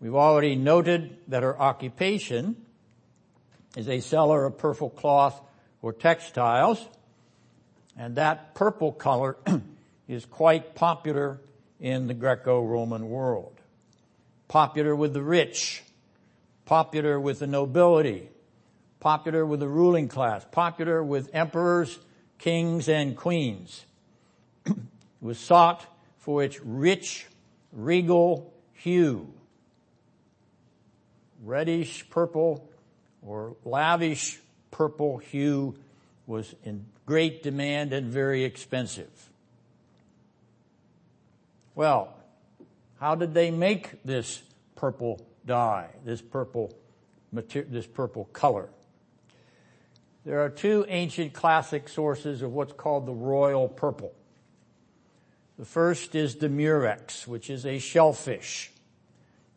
We've 0.00 0.14
already 0.14 0.54
noted 0.54 1.16
that 1.28 1.42
her 1.42 1.60
occupation 1.60 2.56
is 3.76 3.88
a 3.88 4.00
seller 4.00 4.44
of 4.44 4.58
purple 4.58 4.90
cloth 4.90 5.40
or 5.82 5.92
textiles, 5.92 6.84
and 7.96 8.16
that 8.16 8.54
purple 8.54 8.92
color 8.92 9.36
is 10.08 10.24
quite 10.24 10.74
popular 10.74 11.40
in 11.80 12.06
the 12.06 12.14
Greco-Roman 12.14 13.08
world. 13.08 13.54
Popular 14.46 14.94
with 14.94 15.12
the 15.12 15.22
rich, 15.22 15.82
popular 16.64 17.20
with 17.20 17.40
the 17.40 17.46
nobility, 17.46 18.28
popular 19.00 19.44
with 19.44 19.60
the 19.60 19.68
ruling 19.68 20.08
class, 20.08 20.44
popular 20.50 21.02
with 21.02 21.30
emperors, 21.32 21.98
kings, 22.38 22.88
and 22.88 23.16
queens. 23.16 23.84
it 24.66 24.76
was 25.20 25.38
sought 25.38 25.84
for 26.28 26.42
its 26.42 26.60
rich, 26.60 27.26
regal 27.72 28.52
hue. 28.74 29.32
Reddish 31.42 32.04
purple 32.10 32.68
or 33.22 33.56
lavish 33.64 34.38
purple 34.70 35.16
hue 35.16 35.74
was 36.26 36.54
in 36.64 36.84
great 37.06 37.42
demand 37.42 37.94
and 37.94 38.12
very 38.12 38.44
expensive. 38.44 39.30
Well, 41.74 42.14
how 43.00 43.14
did 43.14 43.32
they 43.32 43.50
make 43.50 44.02
this 44.04 44.42
purple 44.76 45.26
dye, 45.46 45.88
this 46.04 46.20
purple 46.20 46.74
material, 47.32 47.72
this 47.72 47.86
purple 47.86 48.26
color? 48.34 48.68
There 50.26 50.44
are 50.44 50.50
two 50.50 50.84
ancient 50.88 51.32
classic 51.32 51.88
sources 51.88 52.42
of 52.42 52.52
what's 52.52 52.74
called 52.74 53.06
the 53.06 53.14
royal 53.14 53.66
purple. 53.66 54.12
The 55.58 55.64
first 55.64 56.14
is 56.14 56.36
the 56.36 56.48
murex, 56.48 57.26
which 57.26 57.50
is 57.50 57.66
a 57.66 57.80
shellfish. 57.80 58.70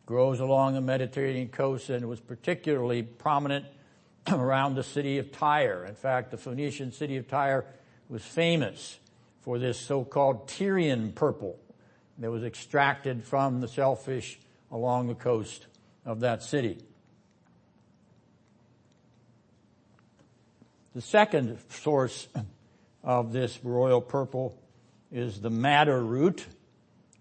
Grows 0.08 0.40
along 0.40 0.74
the 0.74 0.82
Mediterranean 0.82 1.50
coast 1.50 1.92
and 1.92 2.10
was 2.10 2.20
particularly 2.20 3.04
prominent 3.04 3.68
around 4.28 4.74
the 4.74 4.84
city 4.84 5.20
of 5.20 5.32
Tyre. 5.32 5.86
In 5.86 5.94
fact, 5.94 6.32
the 6.32 6.38
Phoenician 6.38 6.92
city 6.92 7.18
of 7.18 7.28
Tyre 7.28 7.66
was 8.10 8.24
famous 8.24 8.98
for 9.42 9.60
this 9.60 9.80
so-called 9.80 10.48
Tyrian 10.48 11.12
purple 11.14 11.60
that 12.18 12.32
was 12.32 12.44
extracted 12.44 13.24
from 13.24 13.62
the 13.62 13.68
shellfish 13.68 14.40
along 14.72 15.08
the 15.08 15.16
coast 15.16 15.68
of 16.04 16.22
that 16.22 16.42
city. 16.42 16.80
The 20.96 21.02
second 21.02 21.60
source 21.70 22.28
of 23.04 23.34
this 23.34 23.64
royal 23.64 24.02
purple 24.02 24.61
is 25.12 25.42
the 25.42 25.50
madder 25.50 26.04
root, 26.04 26.46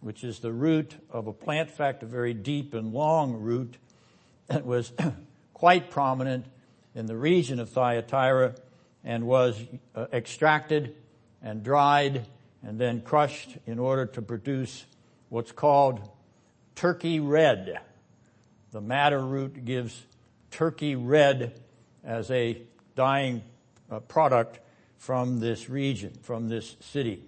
which 0.01 0.23
is 0.25 0.39
the 0.39 0.53
root 0.53 0.95
of 1.11 1.27
a 1.27 1.33
plant, 1.33 1.71
fact, 1.71 2.03
a 2.03 2.07
very 2.07 2.35
deep 2.35 2.75
and 2.75 2.93
long 2.93 3.35
root 3.35 3.77
that 4.47 4.65
was 4.65 4.93
quite 5.55 5.91
prominent 5.91 6.47
in 6.95 7.07
the 7.07 7.17
region 7.17 7.59
of 7.59 7.69
Thyatira 7.71 8.55
and 9.05 9.27
was 9.27 9.61
uh, 9.95 10.07
extracted 10.13 10.95
and 11.43 11.63
dried 11.63 12.27
and 12.63 12.79
then 12.79 13.01
crushed 13.01 13.57
in 13.67 13.79
order 13.79 14.07
to 14.07 14.23
produce 14.23 14.85
what's 15.29 15.53
called 15.53 16.09
turkey 16.75 17.21
red. 17.21 17.81
The 18.73 18.81
madder 18.81 19.25
root 19.25 19.65
gives 19.65 20.07
turkey 20.51 20.97
red 20.97 21.61
as 22.05 22.31
a 22.31 22.63
dyeing 22.95 23.43
uh, 23.91 24.01
product 24.01 24.61
from 24.99 25.41
this 25.41 25.69
region, 25.71 26.13
from 26.23 26.49
this 26.49 26.77
city. 26.81 27.25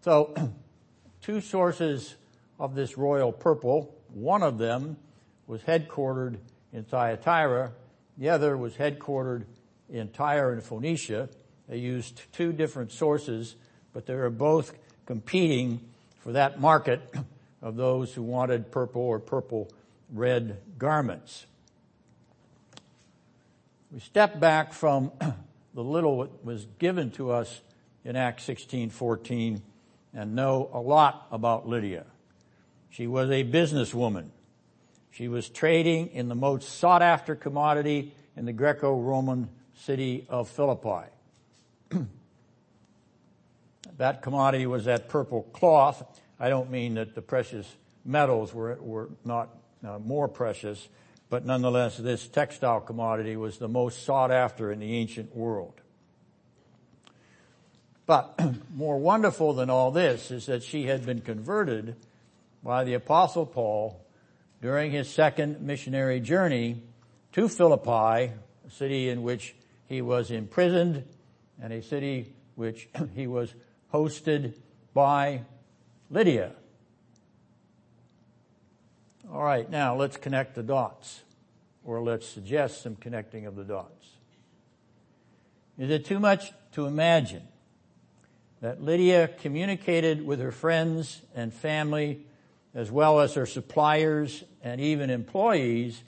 So, 0.00 0.34
two 1.22 1.40
sources 1.40 2.14
of 2.58 2.74
this 2.74 2.96
royal 2.96 3.32
purple. 3.32 3.94
One 4.12 4.42
of 4.42 4.58
them 4.58 4.96
was 5.46 5.62
headquartered 5.62 6.36
in 6.72 6.84
Thyatira. 6.84 7.72
The 8.16 8.28
other 8.28 8.56
was 8.56 8.74
headquartered 8.74 9.44
in 9.88 10.08
Tyre 10.10 10.52
and 10.52 10.62
Phoenicia. 10.62 11.28
They 11.68 11.78
used 11.78 12.22
two 12.32 12.52
different 12.52 12.92
sources, 12.92 13.56
but 13.92 14.06
they 14.06 14.14
were 14.14 14.30
both 14.30 14.72
competing 15.06 15.80
for 16.20 16.32
that 16.32 16.60
market 16.60 17.00
of 17.62 17.76
those 17.76 18.14
who 18.14 18.22
wanted 18.22 18.70
purple 18.70 19.02
or 19.02 19.18
purple 19.18 19.70
red 20.12 20.58
garments. 20.78 21.46
We 23.90 24.00
step 24.00 24.38
back 24.38 24.72
from 24.72 25.10
the 25.74 25.82
little 25.82 26.18
that 26.18 26.44
was 26.44 26.66
given 26.78 27.10
to 27.12 27.32
us 27.32 27.60
in 28.04 28.16
Acts 28.16 28.46
16:14 28.46 29.60
and 30.18 30.34
know 30.34 30.68
a 30.72 30.80
lot 30.80 31.28
about 31.30 31.68
Lydia. 31.68 32.04
She 32.90 33.06
was 33.06 33.30
a 33.30 33.44
businesswoman. 33.44 34.30
She 35.12 35.28
was 35.28 35.48
trading 35.48 36.08
in 36.08 36.28
the 36.28 36.34
most 36.34 36.80
sought 36.80 37.02
after 37.02 37.36
commodity 37.36 38.12
in 38.36 38.44
the 38.44 38.52
Greco-Roman 38.52 39.48
city 39.76 40.26
of 40.28 40.48
Philippi. 40.48 41.06
that 43.96 44.20
commodity 44.20 44.66
was 44.66 44.86
that 44.86 45.08
purple 45.08 45.44
cloth. 45.52 46.02
I 46.40 46.48
don't 46.48 46.68
mean 46.68 46.94
that 46.94 47.14
the 47.14 47.22
precious 47.22 47.72
metals 48.04 48.52
were, 48.52 48.76
were 48.80 49.10
not 49.24 49.50
uh, 49.86 50.00
more 50.00 50.26
precious, 50.26 50.88
but 51.30 51.46
nonetheless 51.46 51.96
this 51.96 52.26
textile 52.26 52.80
commodity 52.80 53.36
was 53.36 53.58
the 53.58 53.68
most 53.68 54.02
sought 54.02 54.32
after 54.32 54.72
in 54.72 54.80
the 54.80 54.96
ancient 54.96 55.36
world. 55.36 55.80
But 58.08 58.40
more 58.74 58.98
wonderful 58.98 59.52
than 59.52 59.68
all 59.68 59.90
this 59.90 60.30
is 60.30 60.46
that 60.46 60.62
she 60.62 60.86
had 60.86 61.04
been 61.04 61.20
converted 61.20 61.94
by 62.64 62.84
the 62.84 62.94
apostle 62.94 63.44
Paul 63.44 64.02
during 64.62 64.90
his 64.90 65.10
second 65.10 65.60
missionary 65.60 66.18
journey 66.18 66.82
to 67.32 67.50
Philippi, 67.50 68.32
a 68.32 68.70
city 68.70 69.10
in 69.10 69.22
which 69.22 69.54
he 69.84 70.00
was 70.00 70.30
imprisoned 70.30 71.04
and 71.62 71.70
a 71.70 71.82
city 71.82 72.34
which 72.54 72.88
he 73.14 73.26
was 73.26 73.54
hosted 73.92 74.54
by 74.94 75.42
Lydia. 76.08 76.52
All 79.30 79.42
right, 79.42 79.68
now 79.68 79.94
let's 79.94 80.16
connect 80.16 80.54
the 80.54 80.62
dots, 80.62 81.20
or 81.84 82.02
let's 82.02 82.26
suggest 82.26 82.80
some 82.80 82.96
connecting 82.96 83.44
of 83.44 83.54
the 83.54 83.64
dots. 83.64 84.06
Is 85.76 85.90
it 85.90 86.06
too 86.06 86.18
much 86.18 86.52
to 86.72 86.86
imagine 86.86 87.42
that 88.60 88.82
Lydia 88.82 89.28
communicated 89.28 90.24
with 90.24 90.40
her 90.40 90.50
friends 90.50 91.22
and 91.34 91.52
family 91.52 92.26
as 92.74 92.90
well 92.90 93.20
as 93.20 93.34
her 93.34 93.46
suppliers 93.46 94.44
and 94.62 94.80
even 94.80 95.10
employees 95.10 96.02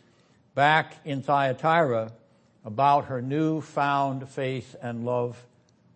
back 0.55 0.97
in 1.05 1.23
Thyatira 1.23 2.13
about 2.65 3.07
her 3.07 3.23
newfound 3.23 4.29
faith 4.29 4.77
and 4.83 5.05
love 5.05 5.43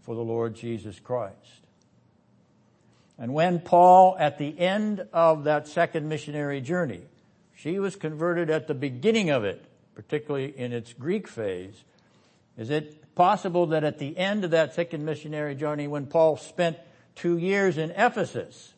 for 0.03 0.14
the 0.14 0.23
Lord 0.23 0.55
Jesus 0.55 0.99
Christ. 1.01 1.37
And 3.19 3.33
when 3.33 3.61
Paul, 3.61 4.17
at 4.19 4.38
the 4.38 4.59
end 4.59 5.07
of 5.12 5.45
that 5.45 5.69
second 5.69 6.09
missionary 6.09 6.61
journey, 6.61 7.03
she 7.55 7.79
was 7.79 7.95
converted 7.95 8.51
at 8.51 8.67
the 8.67 8.75
beginning 8.75 9.31
of 9.31 9.45
it, 9.45 9.64
particularly 9.95 10.57
in 10.57 10.73
its 10.73 10.93
Greek 10.93 11.29
phase, 11.29 11.85
is 12.57 12.71
it 12.71 13.04
possible 13.14 13.66
that 13.66 13.85
at 13.85 13.98
the 13.98 14.16
end 14.16 14.44
of 14.44 14.50
that 14.50 14.74
second 14.74 15.05
missionary 15.05 15.55
journey, 15.55 15.87
when 15.87 16.07
Paul 16.07 16.37
spent 16.37 16.79
two 17.14 17.37
years 17.37 17.79
in 17.79 17.90
Ephesus, 17.92 18.74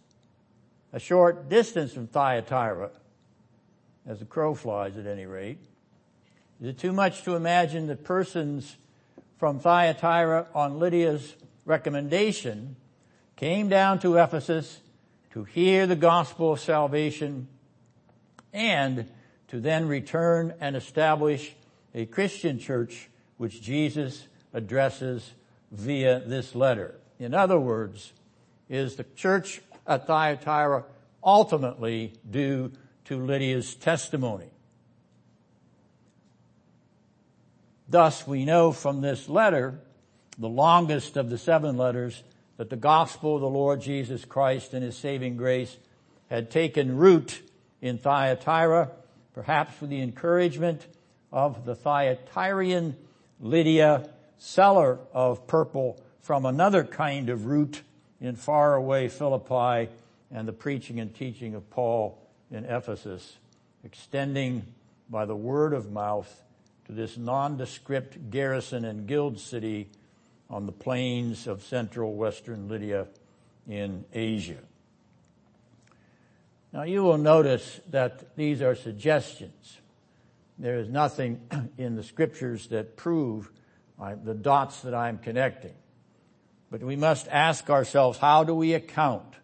a 0.92 0.99
short 0.99 1.49
distance 1.49 1.92
from 1.92 2.07
Thyatira, 2.07 2.90
as 4.07 4.18
the 4.18 4.25
crow 4.25 4.55
flies 4.55 4.96
at 4.96 5.07
any 5.07 5.27
rate, 5.27 5.59
is 6.61 6.68
it 6.68 6.79
too 6.79 6.92
much 6.92 7.22
to 7.25 7.35
imagine 7.35 7.87
that 7.88 8.05
persons 8.05 8.77
from 9.38 9.59
Thyatira 9.59 10.46
on 10.55 10.79
Lydia's 10.79 11.35
recommendation 11.64 12.77
came 13.37 13.68
down 13.68 13.99
to 13.99 14.16
Ephesus 14.16 14.81
to 15.33 15.44
hear 15.44 15.87
the 15.87 15.96
gospel 15.96 16.53
of 16.53 16.61
salvation 16.61 17.49
and 18.55 19.11
to 19.49 19.61
then 19.61 19.87
return 19.87 20.55
and 20.61 20.75
establish 20.75 21.55
a 21.94 22.07
Christian 22.07 22.59
church 22.59 23.11
which 23.37 23.62
Jesus 23.62 24.27
addresses 24.53 25.33
via 25.70 26.20
this 26.20 26.55
letter. 26.55 26.94
In 27.18 27.35
other 27.35 27.59
words, 27.59 28.12
is 28.68 28.96
the 28.96 29.05
church 29.14 29.61
at 29.87 30.07
Thyatira 30.07 30.85
ultimately 31.22 32.12
due 32.29 32.72
to 33.05 33.25
Lydia's 33.25 33.75
testimony. 33.75 34.51
Thus, 37.88 38.27
we 38.27 38.44
know 38.44 38.72
from 38.72 39.01
this 39.01 39.29
letter, 39.29 39.79
the 40.38 40.49
longest 40.49 41.16
of 41.16 41.31
the 41.31 41.38
seven 41.38 41.77
letters, 41.77 42.22
that 42.57 42.70
the 42.70 42.77
gospel 42.77 43.37
of 43.37 43.42
the 43.42 43.49
Lord 43.49 43.81
Jesus 43.81 44.25
Christ 44.25 44.75
and 44.75 44.83
his 44.83 44.96
saving 44.96 45.37
grace 45.37 45.77
had 46.29 46.51
taken 46.51 46.96
root 46.96 47.40
in 47.81 47.99
Thyatira, 47.99 48.90
perhaps 49.35 49.81
with 49.81 49.90
the 49.90 50.01
encouragement 50.01 50.85
of 51.31 51.64
the 51.64 51.75
Thyatirian 51.75 52.96
Lydia, 53.40 54.09
seller 54.38 54.99
of 55.12 55.46
purple 55.46 56.01
from 56.20 56.46
another 56.46 56.85
kind 56.85 57.29
of 57.31 57.46
root 57.46 57.83
in 58.20 58.37
faraway 58.37 59.09
Philippi 59.09 59.90
and 60.31 60.49
the 60.49 60.53
preaching 60.53 61.01
and 61.01 61.14
teaching 61.14 61.55
of 61.55 61.68
Paul 61.70 62.18
in 62.51 62.64
Ephesus, 62.64 63.37
extending 63.85 64.64
by 65.09 65.25
the 65.25 65.37
word 65.37 65.72
of 65.72 65.90
mouth 65.90 66.42
to 66.87 66.92
this 66.92 67.16
nondescript 67.16 68.31
garrison 68.31 68.85
and 68.85 69.07
guild 69.07 69.38
city 69.38 69.88
on 70.49 70.66
the 70.66 70.72
plains 70.72 71.46
of 71.46 71.62
central 71.62 72.14
western 72.14 72.68
Lydia 72.68 73.07
in 73.68 74.05
Asia. 74.12 74.59
Now 76.72 76.83
you 76.83 77.03
will 77.03 77.18
notice 77.18 77.81
that 77.90 78.37
these 78.37 78.62
are 78.62 78.75
suggestions. 78.75 79.79
There 80.59 80.79
is 80.79 80.88
nothing 80.88 81.40
in 81.79 81.97
the 81.97 82.03
scriptures 82.03 82.69
that 82.69 82.97
prove 82.97 83.51
uh, 84.01 84.14
the 84.23 84.35
dots 84.35 84.81
that 84.83 84.95
I'm 84.95 85.19
connecting. 85.19 85.75
But 86.71 86.83
we 86.83 86.97
must 86.97 87.29
ask 87.29 87.71
ourselves, 87.71 88.19
how 88.19 88.45
do 88.45 88.55
we 88.55 88.75
account 88.75 89.35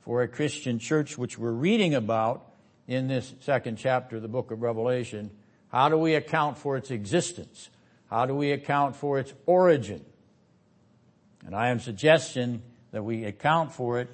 for 0.00 0.22
a 0.22 0.28
Christian 0.28 0.78
church 0.78 1.18
which 1.18 1.38
we're 1.38 1.52
reading 1.52 1.94
about 1.94 2.50
in 2.86 3.08
this 3.08 3.34
second 3.40 3.76
chapter 3.76 4.16
of 4.16 4.22
the 4.22 4.28
book 4.28 4.50
of 4.50 4.62
Revelation? 4.62 5.30
How 5.68 5.88
do 5.88 5.98
we 5.98 6.14
account 6.14 6.58
for 6.58 6.76
its 6.76 6.90
existence? 6.90 7.68
How 8.08 8.26
do 8.26 8.34
we 8.34 8.52
account 8.52 8.96
for 8.96 9.18
its 9.18 9.32
origin? 9.46 10.04
And 11.44 11.54
I 11.54 11.68
am 11.68 11.80
suggesting 11.80 12.62
that 12.92 13.02
we 13.02 13.24
account 13.24 13.72
for 13.72 14.00
it 14.00 14.08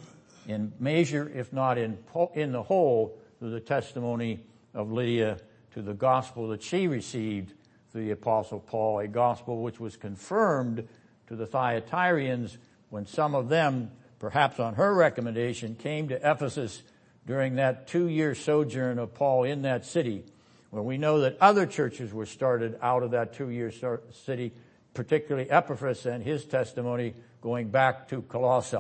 in 0.47 0.73
measure, 0.79 1.31
if 1.35 1.53
not 1.53 1.79
in, 1.79 1.99
in 2.35 2.53
the 2.53 2.63
whole, 2.63 3.19
through 3.39 3.51
the 3.51 3.61
testimony 3.61 4.41
of 4.75 4.91
Lydia 4.91 5.39
to 5.79 5.83
the 5.83 5.95
gospel 5.95 6.49
that 6.49 6.61
she 6.61 6.89
received 6.89 7.55
through 7.93 8.05
the 8.05 8.11
apostle 8.11 8.59
Paul, 8.59 8.99
a 8.99 9.07
gospel 9.07 9.63
which 9.63 9.79
was 9.79 9.97
confirmed 9.97 10.89
to 11.29 11.37
the 11.37 11.47
Thyatirians 11.47 12.57
when 12.91 13.07
some 13.07 13.37
of 13.37 13.49
them, 13.49 13.93
perhaps 14.19 14.59
on 14.59 14.75
her 14.75 14.93
recommendation, 14.93 15.77
came 15.77 16.09
to 16.09 16.17
Ephesus 16.17 16.83
during 17.27 17.55
that 17.55 17.87
two-year 17.87 18.35
sojourn 18.35 18.99
of 18.99 19.15
Paul 19.15 19.45
in 19.45 19.63
that 19.63 19.87
city, 19.87 20.25
where 20.71 20.83
we 20.83 20.99
know 20.99 21.21
that 21.21 21.39
other 21.41 21.65
churches 21.65 22.13
were 22.13 22.27
started 22.27 22.77
out 22.83 23.05
of 23.05 23.13
that 23.13 23.35
two-year 23.35 23.71
city 24.11 24.53
particularly 24.95 25.49
Epaphras 25.49 26.07
and 26.07 26.25
his 26.25 26.45
testimony 26.45 27.15
going 27.41 27.69
back 27.69 28.09
to 28.09 28.23
Colossae. 28.23 28.79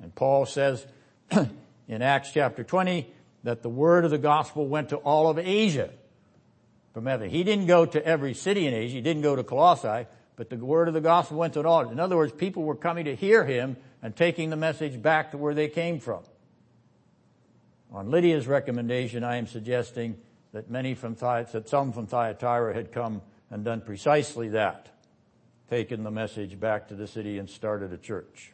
And 0.00 0.14
Paul 0.14 0.46
says 0.46 0.86
in 1.88 2.00
Acts 2.00 2.30
chapter 2.30 2.62
20 2.62 3.12
that 3.46 3.62
the 3.62 3.68
word 3.68 4.04
of 4.04 4.10
the 4.10 4.18
gospel 4.18 4.66
went 4.66 4.88
to 4.88 4.96
all 4.96 5.30
of 5.30 5.38
Asia 5.38 5.90
from. 6.92 7.30
He 7.30 7.44
didn't 7.44 7.66
go 7.66 7.86
to 7.86 8.04
every 8.04 8.34
city 8.34 8.66
in 8.66 8.74
Asia. 8.74 8.96
He 8.96 9.00
didn't 9.00 9.22
go 9.22 9.36
to 9.36 9.44
Colossae, 9.44 10.08
but 10.34 10.50
the 10.50 10.56
word 10.56 10.88
of 10.88 10.94
the 10.94 11.00
gospel 11.00 11.38
went 11.38 11.54
to 11.54 11.64
all. 11.64 11.88
In 11.88 12.00
other 12.00 12.16
words, 12.16 12.32
people 12.32 12.64
were 12.64 12.74
coming 12.74 13.04
to 13.04 13.14
hear 13.14 13.44
him 13.44 13.76
and 14.02 14.16
taking 14.16 14.50
the 14.50 14.56
message 14.56 15.00
back 15.00 15.30
to 15.30 15.38
where 15.38 15.54
they 15.54 15.68
came 15.68 16.00
from. 16.00 16.24
On 17.92 18.10
Lydia's 18.10 18.48
recommendation, 18.48 19.22
I 19.22 19.36
am 19.36 19.46
suggesting 19.46 20.16
that 20.52 20.68
many 20.68 20.94
from 20.94 21.14
that 21.52 21.68
some 21.68 21.92
from 21.92 22.08
Thyatira 22.08 22.74
had 22.74 22.90
come 22.90 23.22
and 23.48 23.64
done 23.64 23.80
precisely 23.80 24.48
that, 24.48 24.88
taken 25.70 26.02
the 26.02 26.10
message 26.10 26.58
back 26.58 26.88
to 26.88 26.96
the 26.96 27.06
city 27.06 27.38
and 27.38 27.48
started 27.48 27.92
a 27.92 27.96
church. 27.96 28.52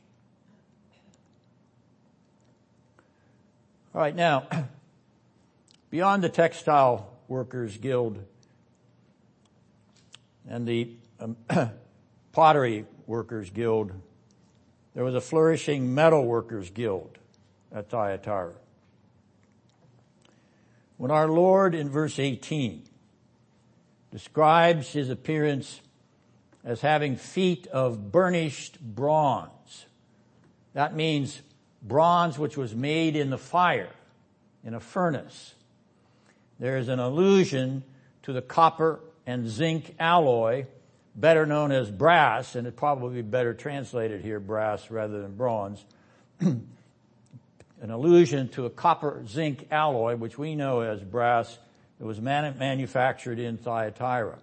All 3.95 4.03
right, 4.03 4.15
now, 4.15 4.49
beyond 5.93 6.25
the 6.25 6.29
Textile 6.31 7.07
Workers 7.29 7.77
Guild 7.77 8.25
and 10.49 10.67
the 10.67 10.89
um, 11.21 11.37
Pottery 12.33 12.87
Workers 13.07 13.51
Guild, 13.51 13.93
there 14.95 15.05
was 15.05 15.15
a 15.15 15.21
flourishing 15.21 15.95
Metal 15.95 16.25
Workers 16.25 16.71
Guild 16.71 17.19
at 17.71 17.91
Thyatira. 17.91 18.55
When 20.97 21.11
our 21.11 21.29
Lord 21.29 21.75
in 21.75 21.91
verse 21.91 22.19
18 22.19 22.85
describes 24.11 24.95
his 24.95 25.11
appearance 25.11 25.83
as 26.65 26.81
having 26.81 27.17
feet 27.17 27.67
of 27.67 28.11
burnished 28.11 28.81
bronze, 28.81 29.85
that 30.73 30.97
means 30.97 31.43
bronze 31.83 32.39
which 32.39 32.57
was 32.57 32.75
made 32.75 33.15
in 33.15 33.29
the 33.29 33.37
fire, 33.37 33.91
in 34.65 34.73
a 34.73 34.81
furnace. 34.81 35.55
There 36.59 36.77
is 36.77 36.89
an 36.89 36.99
allusion 36.99 37.83
to 38.23 38.33
the 38.33 38.43
copper 38.43 39.01
and 39.27 39.49
zinc 39.49 39.95
alloy, 39.99 40.67
better 41.15 41.47
known 41.47 41.73
as 41.73 41.91
brass, 41.91 42.55
and 42.55 42.67
it 42.67 42.77
probably 42.77 43.17
be 43.17 43.23
better 43.23 43.55
translated 43.55 44.23
here, 44.23 44.41
brass 44.41 44.91
rather 44.91 45.23
than 45.23 45.37
bronze. 45.37 45.85
an 46.41 47.91
allusion 47.91 48.49
to 48.51 48.67
a 48.67 48.71
copper 48.71 49.25
zinc 49.27 49.67
alloy, 49.71 50.17
which 50.17 50.39
we 50.39 50.55
know 50.55 50.81
as 50.81 51.03
brass, 51.03 51.59
that 51.99 52.07
was 52.07 52.21
manufactured 52.21 53.39
in 53.39 53.59
Thyatira. 53.59 54.39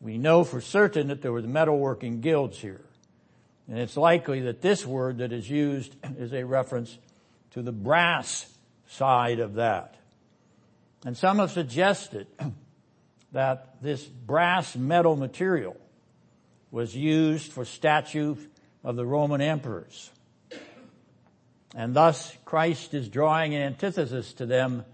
We 0.00 0.18
know 0.18 0.44
for 0.44 0.60
certain 0.60 1.08
that 1.08 1.22
there 1.22 1.32
were 1.32 1.42
metalworking 1.42 2.20
guilds 2.20 2.58
here. 2.58 2.84
And 3.68 3.78
it's 3.78 3.96
likely 3.96 4.40
that 4.42 4.60
this 4.60 4.84
word 4.84 5.18
that 5.18 5.32
is 5.32 5.48
used 5.48 5.96
is 6.18 6.32
a 6.32 6.44
reference 6.44 6.98
to 7.52 7.62
the 7.62 7.72
brass 7.72 8.46
side 8.86 9.40
of 9.40 9.54
that. 9.54 9.96
And 11.04 11.16
some 11.16 11.38
have 11.38 11.50
suggested 11.50 12.26
that 13.32 13.82
this 13.82 14.02
brass 14.02 14.74
metal 14.74 15.16
material 15.16 15.76
was 16.70 16.96
used 16.96 17.52
for 17.52 17.64
statues 17.64 18.38
of 18.82 18.96
the 18.96 19.06
Roman 19.06 19.40
emperors. 19.40 20.10
And 21.74 21.94
thus 21.94 22.36
Christ 22.44 22.94
is 22.94 23.08
drawing 23.08 23.54
an 23.54 23.62
antithesis 23.62 24.32
to 24.34 24.46
them 24.46 24.84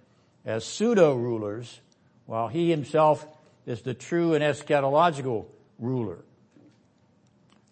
as 0.45 0.65
pseudo 0.65 1.15
rulers 1.15 1.81
while 2.27 2.49
he 2.49 2.71
himself 2.71 3.27
is 3.67 3.83
the 3.83 3.95
true 3.95 4.35
and 4.35 4.43
eschatological 4.43 5.47
ruler. 5.79 6.19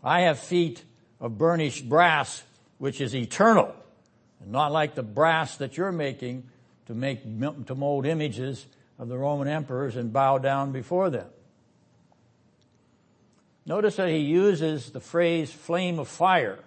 I 0.03 0.23
have 0.23 0.39
feet 0.39 0.85
of 1.21 1.39
burnished 1.39 1.89
brass, 1.89 2.43
which 2.79 3.01
is 3.01 3.15
eternal, 3.15 3.75
and 4.41 4.53
not 4.53 4.73
like 4.73 4.95
the 4.95 5.03
brass 5.03 5.57
that 5.57 5.77
you're 5.77 5.93
making 5.93 6.49
to 6.89 6.95
make, 6.95 7.23
to 7.67 7.75
mold 7.75 8.07
images 8.07 8.67
of 8.99 9.09
the 9.09 9.17
Roman 9.17 9.47
emperors 9.47 9.95
and 9.95 10.13
bow 10.13 10.39
down 10.39 10.73
before 10.73 11.11
them. 11.11 11.29
Notice 13.67 13.97
that 13.97 14.09
he 14.09 14.19
uses 14.19 14.91
the 14.91 15.01
phrase 15.01 15.53
flame 15.53 15.99
of 15.99 16.09
fire, 16.09 16.59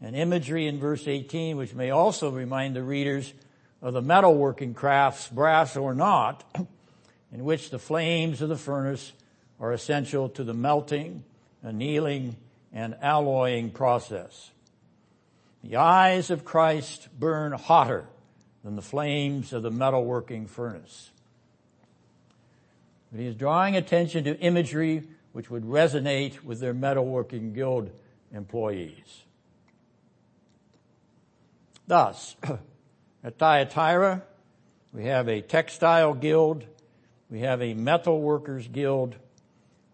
an 0.00 0.14
imagery 0.14 0.68
in 0.68 0.78
verse 0.78 1.08
18 1.08 1.56
which 1.56 1.74
may 1.74 1.90
also 1.90 2.30
remind 2.30 2.76
the 2.76 2.84
readers 2.84 3.34
of 3.82 3.94
the 3.94 4.00
metalworking 4.00 4.76
crafts, 4.76 5.26
brass 5.28 5.76
or 5.76 5.92
not, 5.92 6.44
in 7.32 7.44
which 7.44 7.70
the 7.70 7.80
flames 7.80 8.40
of 8.40 8.48
the 8.48 8.56
furnace 8.56 9.12
are 9.58 9.72
essential 9.72 10.28
to 10.28 10.44
the 10.44 10.54
melting, 10.54 11.24
annealing, 11.64 12.36
and 12.72 12.94
alloying 13.02 13.70
process. 13.70 14.52
The 15.64 15.76
eyes 15.76 16.30
of 16.30 16.44
Christ 16.44 17.08
burn 17.18 17.50
hotter 17.50 18.06
than 18.64 18.76
the 18.76 18.82
flames 18.82 19.52
of 19.52 19.62
the 19.62 19.70
metalworking 19.70 20.48
furnace. 20.48 21.10
But 23.10 23.20
he 23.20 23.26
is 23.26 23.34
drawing 23.34 23.76
attention 23.76 24.24
to 24.24 24.38
imagery 24.38 25.04
which 25.32 25.50
would 25.50 25.64
resonate 25.64 26.42
with 26.44 26.60
their 26.60 26.74
metalworking 26.74 27.54
guild 27.54 27.90
employees. 28.32 29.24
Thus, 31.86 32.36
at 33.24 33.38
Thyatira, 33.38 34.22
we 34.92 35.06
have 35.06 35.28
a 35.28 35.40
textile 35.40 36.14
guild, 36.14 36.64
we 37.30 37.40
have 37.40 37.62
a 37.62 37.74
metal 37.74 38.20
workers 38.20 38.68
guild, 38.68 39.16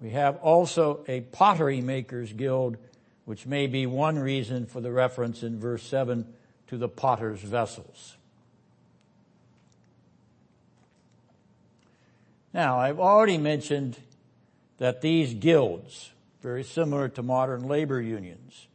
we 0.00 0.10
have 0.10 0.36
also 0.36 1.04
a 1.08 1.22
pottery 1.22 1.80
makers 1.80 2.32
guild, 2.32 2.76
which 3.24 3.46
may 3.46 3.66
be 3.66 3.86
one 3.86 4.18
reason 4.18 4.66
for 4.66 4.80
the 4.80 4.92
reference 4.92 5.42
in 5.42 5.58
verse 5.58 5.82
7 5.82 6.26
to 6.68 6.76
the 6.76 6.88
potter's 6.88 7.40
vessels. 7.40 8.17
Now, 12.52 12.78
I've 12.78 12.98
already 12.98 13.38
mentioned 13.38 13.96
that 14.78 15.00
these 15.00 15.34
guilds, 15.34 16.12
very 16.40 16.64
similar 16.64 17.08
to 17.10 17.22
modern 17.22 17.68
labor 17.68 18.00
unions, 18.00 18.68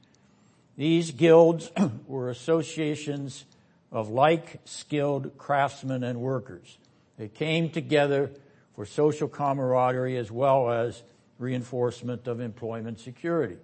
these 0.78 1.12
guilds 1.12 1.72
were 2.08 2.30
associations 2.30 3.46
of 3.92 4.10
like 4.10 4.60
skilled 4.66 5.38
craftsmen 5.38 6.04
and 6.04 6.20
workers. 6.20 6.78
They 7.18 7.28
came 7.28 7.70
together 7.70 8.32
for 8.76 8.86
social 8.86 9.28
camaraderie 9.28 10.18
as 10.18 10.32
well 10.32 10.72
as 10.72 11.04
reinforcement 11.38 12.28
of 12.28 12.40
employment 12.40 13.00
security. 13.00 13.58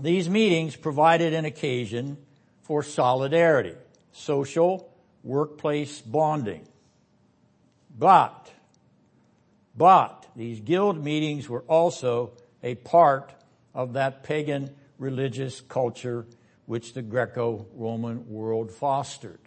These 0.00 0.28
meetings 0.28 0.76
provided 0.76 1.32
an 1.34 1.44
occasion 1.44 2.18
for 2.62 2.82
solidarity, 2.82 3.74
social, 4.12 4.92
workplace 5.24 6.00
bonding. 6.00 6.66
But, 7.98 8.52
but 9.76 10.26
these 10.36 10.60
guild 10.60 11.02
meetings 11.02 11.48
were 11.48 11.62
also 11.62 12.32
a 12.62 12.76
part 12.76 13.32
of 13.74 13.94
that 13.94 14.22
pagan 14.22 14.74
religious 14.98 15.60
culture 15.60 16.26
which 16.66 16.92
the 16.92 17.02
Greco-Roman 17.02 18.28
world 18.28 18.70
fostered. 18.70 19.40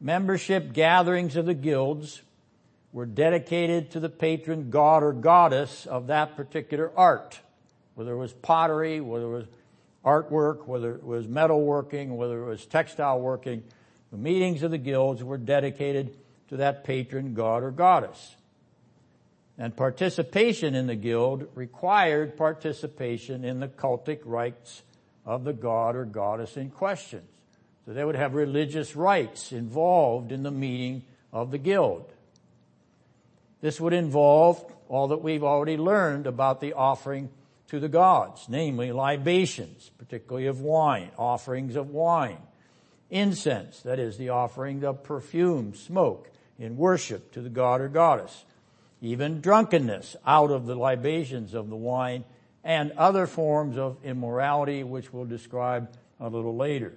Membership 0.00 0.72
gatherings 0.72 1.36
of 1.36 1.46
the 1.46 1.54
guilds 1.54 2.20
were 2.92 3.06
dedicated 3.06 3.90
to 3.92 4.00
the 4.00 4.08
patron 4.10 4.68
god 4.70 5.02
or 5.02 5.12
goddess 5.12 5.86
of 5.86 6.08
that 6.08 6.36
particular 6.36 6.92
art. 6.96 7.40
Whether 7.94 8.12
it 8.12 8.18
was 8.18 8.32
pottery, 8.32 9.00
whether 9.00 9.24
it 9.24 9.30
was 9.30 9.46
artwork, 10.04 10.66
whether 10.66 10.94
it 10.94 11.04
was 11.04 11.26
metalworking, 11.26 12.16
whether 12.16 12.42
it 12.42 12.46
was 12.46 12.66
textile 12.66 13.20
working, 13.20 13.62
the 14.10 14.18
meetings 14.18 14.62
of 14.62 14.70
the 14.70 14.78
guilds 14.78 15.24
were 15.24 15.38
dedicated 15.38 16.16
to 16.48 16.58
that 16.58 16.84
patron 16.84 17.34
god 17.34 17.62
or 17.62 17.70
goddess. 17.70 18.36
And 19.56 19.76
participation 19.76 20.74
in 20.74 20.86
the 20.86 20.96
guild 20.96 21.46
required 21.54 22.36
participation 22.36 23.44
in 23.44 23.60
the 23.60 23.68
cultic 23.68 24.20
rites 24.24 24.82
of 25.24 25.44
the 25.44 25.52
god 25.52 25.96
or 25.96 26.04
goddess 26.04 26.56
in 26.56 26.70
question. 26.70 27.22
So 27.86 27.92
they 27.92 28.04
would 28.04 28.16
have 28.16 28.34
religious 28.34 28.96
rites 28.96 29.52
involved 29.52 30.32
in 30.32 30.42
the 30.42 30.50
meeting 30.50 31.02
of 31.32 31.50
the 31.50 31.58
guild. 31.58 32.10
This 33.60 33.80
would 33.80 33.92
involve 33.92 34.64
all 34.88 35.08
that 35.08 35.22
we've 35.22 35.44
already 35.44 35.76
learned 35.76 36.26
about 36.26 36.60
the 36.60 36.74
offering 36.74 37.30
to 37.68 37.80
the 37.80 37.88
gods, 37.88 38.46
namely 38.48 38.92
libations, 38.92 39.90
particularly 39.98 40.46
of 40.46 40.60
wine, 40.60 41.10
offerings 41.16 41.76
of 41.76 41.90
wine, 41.90 42.38
incense, 43.10 43.80
that 43.80 43.98
is 43.98 44.18
the 44.18 44.28
offering 44.28 44.84
of 44.84 45.02
perfume, 45.02 45.74
smoke, 45.74 46.30
in 46.58 46.76
worship 46.76 47.32
to 47.32 47.40
the 47.40 47.48
god 47.48 47.80
or 47.80 47.88
goddess, 47.88 48.44
even 49.00 49.40
drunkenness 49.40 50.16
out 50.26 50.50
of 50.50 50.66
the 50.66 50.74
libations 50.74 51.54
of 51.54 51.68
the 51.68 51.76
wine, 51.76 52.24
and 52.62 52.92
other 52.92 53.26
forms 53.26 53.76
of 53.76 53.98
immorality, 54.04 54.82
which 54.82 55.12
we'll 55.12 55.26
describe 55.26 55.90
a 56.18 56.28
little 56.28 56.56
later. 56.56 56.94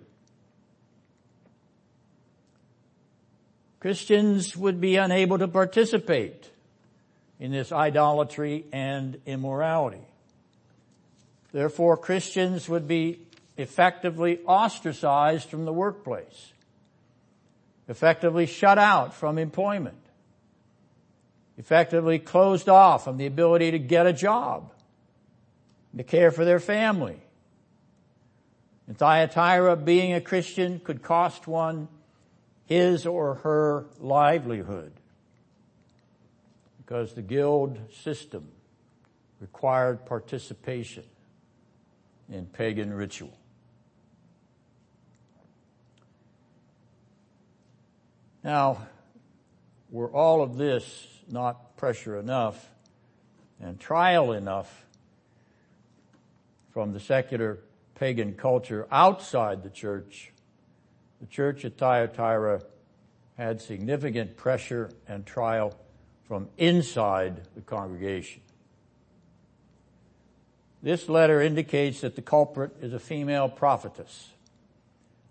Christians 3.79 4.55
would 4.55 4.81
be 4.81 4.95
unable 4.95 5.37
to 5.37 5.47
participate 5.47 6.49
in 7.39 7.51
this 7.51 7.71
idolatry 7.71 8.65
and 8.71 9.19
immorality. 9.25 10.01
Therefore, 11.51 11.97
Christians 11.97 12.67
would 12.67 12.87
be 12.87 13.19
effectively 13.57 14.39
ostracized 14.45 15.49
from 15.49 15.65
the 15.65 15.73
workplace, 15.73 16.53
effectively 17.87 18.45
shut 18.45 18.77
out 18.77 19.13
from 19.13 19.37
employment, 19.37 19.97
effectively 21.57 22.19
closed 22.19 22.69
off 22.69 23.03
from 23.03 23.17
the 23.17 23.25
ability 23.25 23.71
to 23.71 23.79
get 23.79 24.05
a 24.05 24.13
job, 24.13 24.71
to 25.95 26.03
care 26.03 26.31
for 26.31 26.45
their 26.45 26.59
family. 26.59 27.19
In 28.87 28.95
Thyatira, 28.95 29.75
being 29.75 30.13
a 30.13 30.21
Christian 30.21 30.79
could 30.79 31.01
cost 31.01 31.47
one 31.47 31.87
his 32.65 33.05
or 33.05 33.35
her 33.35 33.85
livelihood 33.99 34.91
because 36.77 37.13
the 37.13 37.21
guild 37.21 37.79
system 38.03 38.47
required 39.39 40.05
participation 40.05 41.03
in 42.29 42.45
pagan 42.45 42.93
ritual. 42.93 43.37
Now, 48.47 48.87
were 49.89 50.07
all 50.07 50.41
of 50.41 50.55
this 50.55 51.05
not 51.29 51.75
pressure 51.75 52.17
enough 52.17 52.69
and 53.59 53.77
trial 53.77 54.31
enough 54.31 54.85
from 56.71 56.93
the 56.93 56.99
secular 57.01 57.59
pagan 57.95 58.35
culture 58.35 58.87
outside 58.89 59.63
the 59.63 59.69
church, 59.69 60.31
the 61.19 61.27
church 61.27 61.65
at 61.65 61.77
Thyatira 61.77 62.61
had 63.35 63.59
significant 63.59 64.37
pressure 64.37 64.91
and 65.09 65.25
trial 65.25 65.77
from 66.25 66.47
inside 66.55 67.41
the 67.53 67.61
congregation. 67.61 68.39
This 70.81 71.09
letter 71.09 71.41
indicates 71.41 71.99
that 71.99 72.15
the 72.15 72.21
culprit 72.21 72.77
is 72.81 72.93
a 72.93 72.99
female 72.99 73.49
prophetess 73.49 74.29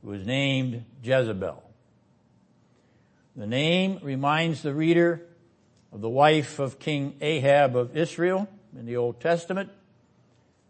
who 0.03 0.13
is 0.13 0.27
named 0.27 0.85
Jezebel. 1.03 1.66
The 3.37 3.47
name 3.47 3.99
reminds 4.03 4.63
the 4.63 4.73
reader 4.73 5.27
of 5.93 6.01
the 6.01 6.09
wife 6.09 6.59
of 6.59 6.79
King 6.79 7.17
Ahab 7.21 7.77
of 7.77 7.95
Israel 7.95 8.49
in 8.75 8.87
the 8.87 8.97
Old 8.97 9.21
Testament. 9.21 9.71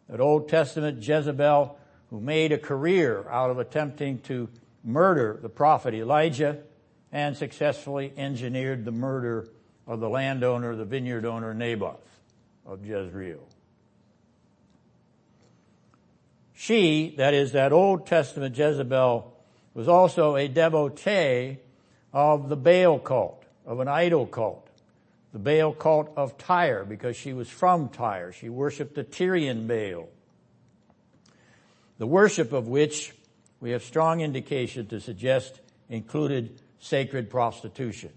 That 0.08 0.20
Old 0.20 0.48
Testament 0.48 1.00
Jezebel 1.00 1.78
who 2.10 2.20
made 2.20 2.50
a 2.50 2.58
career 2.58 3.24
out 3.30 3.50
of 3.50 3.60
attempting 3.60 4.18
to 4.22 4.48
murder 4.82 5.38
the 5.40 5.48
prophet 5.48 5.94
Elijah 5.94 6.58
and 7.12 7.36
successfully 7.36 8.12
engineered 8.16 8.84
the 8.84 8.90
murder 8.90 9.46
of 9.86 10.00
the 10.00 10.08
landowner, 10.08 10.74
the 10.74 10.84
vineyard 10.84 11.24
owner 11.24 11.54
Naboth 11.54 12.20
of 12.64 12.84
Jezreel. 12.84 13.46
She, 16.52 17.14
that 17.16 17.32
is 17.32 17.52
that 17.52 17.72
Old 17.72 18.08
Testament 18.08 18.58
Jezebel, 18.58 19.32
was 19.72 19.86
also 19.86 20.34
a 20.34 20.48
devotee 20.48 21.58
of 22.16 22.48
the 22.48 22.56
Baal 22.56 22.98
cult, 22.98 23.44
of 23.66 23.78
an 23.80 23.88
idol 23.88 24.24
cult. 24.24 24.66
The 25.34 25.38
Baal 25.38 25.74
cult 25.74 26.10
of 26.16 26.38
Tyre, 26.38 26.82
because 26.82 27.14
she 27.14 27.34
was 27.34 27.46
from 27.46 27.90
Tyre. 27.90 28.32
She 28.32 28.48
worshiped 28.48 28.94
the 28.94 29.04
Tyrian 29.04 29.66
Baal. 29.66 30.08
The 31.98 32.06
worship 32.06 32.54
of 32.54 32.68
which 32.68 33.12
we 33.60 33.72
have 33.72 33.82
strong 33.82 34.22
indication 34.22 34.86
to 34.86 34.98
suggest 34.98 35.60
included 35.90 36.58
sacred 36.78 37.28
prostitution. 37.28 38.12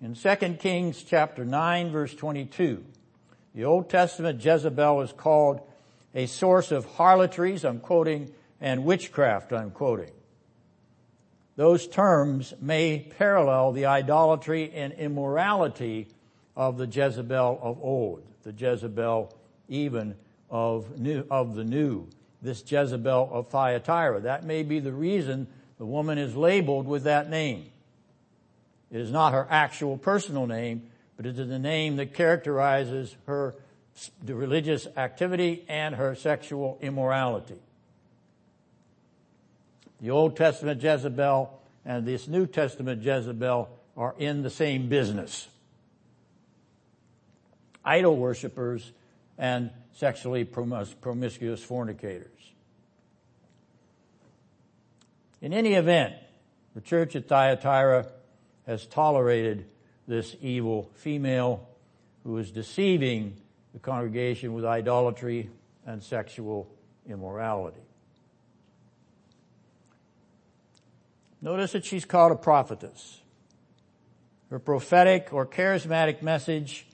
In 0.00 0.16
2 0.16 0.34
Kings 0.58 1.04
chapter 1.04 1.44
9 1.44 1.92
verse 1.92 2.12
22, 2.12 2.84
the 3.54 3.64
Old 3.64 3.88
Testament 3.88 4.44
Jezebel 4.44 5.00
is 5.02 5.12
called 5.12 5.60
a 6.12 6.26
source 6.26 6.72
of 6.72 6.86
harlotries, 6.86 7.64
I'm 7.64 7.78
quoting, 7.78 8.32
and 8.60 8.84
witchcraft, 8.84 9.52
I'm 9.52 9.70
quoting. 9.70 10.10
Those 11.56 11.86
terms 11.86 12.52
may 12.60 13.06
parallel 13.18 13.72
the 13.72 13.86
idolatry 13.86 14.72
and 14.74 14.92
immorality 14.94 16.08
of 16.56 16.78
the 16.78 16.86
Jezebel 16.86 17.60
of 17.62 17.78
old, 17.80 18.22
the 18.42 18.52
Jezebel 18.52 19.32
even 19.68 20.16
of 20.50 20.98
new, 20.98 21.24
of 21.30 21.54
the 21.54 21.64
new, 21.64 22.08
this 22.42 22.62
Jezebel 22.70 23.30
of 23.32 23.48
Thyatira. 23.48 24.20
That 24.20 24.44
may 24.44 24.62
be 24.62 24.80
the 24.80 24.92
reason 24.92 25.46
the 25.78 25.86
woman 25.86 26.18
is 26.18 26.36
labeled 26.36 26.86
with 26.86 27.04
that 27.04 27.30
name. 27.30 27.70
It 28.90 29.00
is 29.00 29.10
not 29.10 29.32
her 29.32 29.46
actual 29.50 29.96
personal 29.96 30.46
name, 30.46 30.90
but 31.16 31.26
it 31.26 31.38
is 31.38 31.48
the 31.48 31.58
name 31.58 31.96
that 31.96 32.14
characterizes 32.14 33.16
her 33.26 33.54
religious 34.26 34.86
activity 34.96 35.64
and 35.68 35.94
her 35.94 36.14
sexual 36.14 36.78
immorality. 36.80 37.60
The 40.00 40.10
Old 40.10 40.36
Testament 40.36 40.82
Jezebel 40.82 41.60
and 41.84 42.06
this 42.06 42.28
New 42.28 42.46
Testament 42.46 43.02
Jezebel 43.02 43.68
are 43.96 44.14
in 44.18 44.42
the 44.42 44.50
same 44.50 44.88
business. 44.88 45.48
Idol 47.84 48.16
worshippers 48.16 48.92
and 49.38 49.70
sexually 49.92 50.44
promiscuous 50.44 51.62
fornicators. 51.62 52.30
In 55.40 55.52
any 55.52 55.74
event, 55.74 56.14
the 56.74 56.80
church 56.80 57.14
at 57.14 57.28
Thyatira 57.28 58.06
has 58.66 58.86
tolerated 58.86 59.66
this 60.08 60.34
evil 60.40 60.90
female 60.94 61.68
who 62.24 62.38
is 62.38 62.50
deceiving 62.50 63.36
the 63.74 63.78
congregation 63.78 64.54
with 64.54 64.64
idolatry 64.64 65.50
and 65.86 66.02
sexual 66.02 66.68
immorality. 67.06 67.80
Notice 71.44 71.72
that 71.72 71.84
she's 71.84 72.06
called 72.06 72.32
a 72.32 72.36
prophetess. 72.36 73.20
Her 74.48 74.58
prophetic 74.58 75.28
or 75.30 75.44
charismatic 75.44 76.22
message 76.22 76.86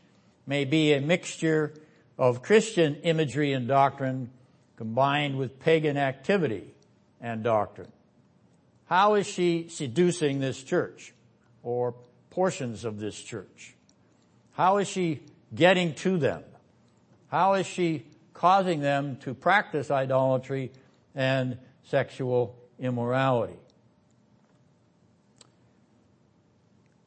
may 0.45 0.65
be 0.65 0.93
a 0.93 1.01
mixture 1.01 1.73
of 2.19 2.43
Christian 2.43 2.97
imagery 3.05 3.53
and 3.53 3.69
doctrine 3.69 4.33
combined 4.75 5.39
with 5.39 5.61
pagan 5.61 5.97
activity 5.97 6.75
and 7.21 7.45
doctrine. 7.45 7.93
How 8.87 9.15
is 9.15 9.29
she 9.29 9.69
seducing 9.69 10.41
this 10.41 10.61
church 10.61 11.15
or 11.63 11.95
portions 12.31 12.85
of 12.85 12.99
this 12.99 13.17
church? 13.23 13.77
How 14.55 14.79
is 14.79 14.89
she 14.89 15.21
getting 15.55 15.95
to 15.95 16.19
them? 16.19 16.43
How 17.29 17.55
is 17.55 17.69
she 17.69 18.05
causing 18.35 18.81
them 18.81 19.15
to 19.19 19.33
practice 19.33 19.93
idolatry 19.93 20.73
and 21.15 21.57
sexual 21.85 22.59
immorality? 22.81 23.55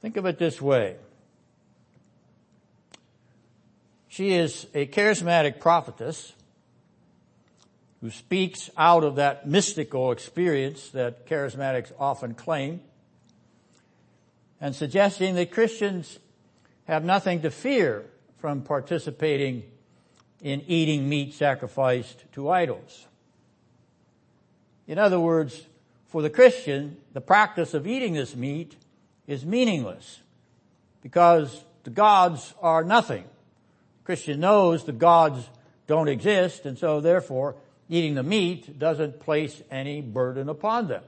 Think 0.03 0.17
of 0.17 0.25
it 0.25 0.37
this 0.37 0.61
way. 0.61 0.97
She 4.09 4.33
is 4.33 4.67
a 4.73 4.85
charismatic 4.85 5.61
prophetess 5.61 6.33
who 8.01 8.11
speaks 8.11 8.69
out 8.77 9.05
of 9.05 9.15
that 9.15 9.47
mystical 9.47 10.11
experience 10.11 10.89
that 10.89 11.25
charismatics 11.25 11.93
often 11.97 12.33
claim 12.33 12.81
and 14.59 14.75
suggesting 14.75 15.35
that 15.35 15.51
Christians 15.51 16.19
have 16.83 17.05
nothing 17.05 17.41
to 17.43 17.49
fear 17.49 18.05
from 18.39 18.61
participating 18.61 19.63
in 20.41 20.63
eating 20.67 21.07
meat 21.07 21.33
sacrificed 21.33 22.25
to 22.33 22.49
idols. 22.49 23.07
In 24.85 24.99
other 24.99 25.17
words, 25.21 25.61
for 26.07 26.21
the 26.21 26.29
Christian, 26.29 26.97
the 27.13 27.21
practice 27.21 27.73
of 27.73 27.87
eating 27.87 28.15
this 28.15 28.35
meat 28.35 28.75
is 29.27 29.45
meaningless 29.45 30.21
because 31.01 31.63
the 31.83 31.89
gods 31.89 32.53
are 32.61 32.83
nothing. 32.83 33.25
Christian 34.03 34.39
knows 34.39 34.85
the 34.85 34.91
gods 34.91 35.49
don't 35.87 36.07
exist 36.07 36.65
and 36.65 36.77
so 36.77 37.01
therefore 37.01 37.55
eating 37.89 38.15
the 38.15 38.23
meat 38.23 38.79
doesn't 38.79 39.19
place 39.19 39.61
any 39.69 40.01
burden 40.01 40.49
upon 40.49 40.87
them. 40.87 41.03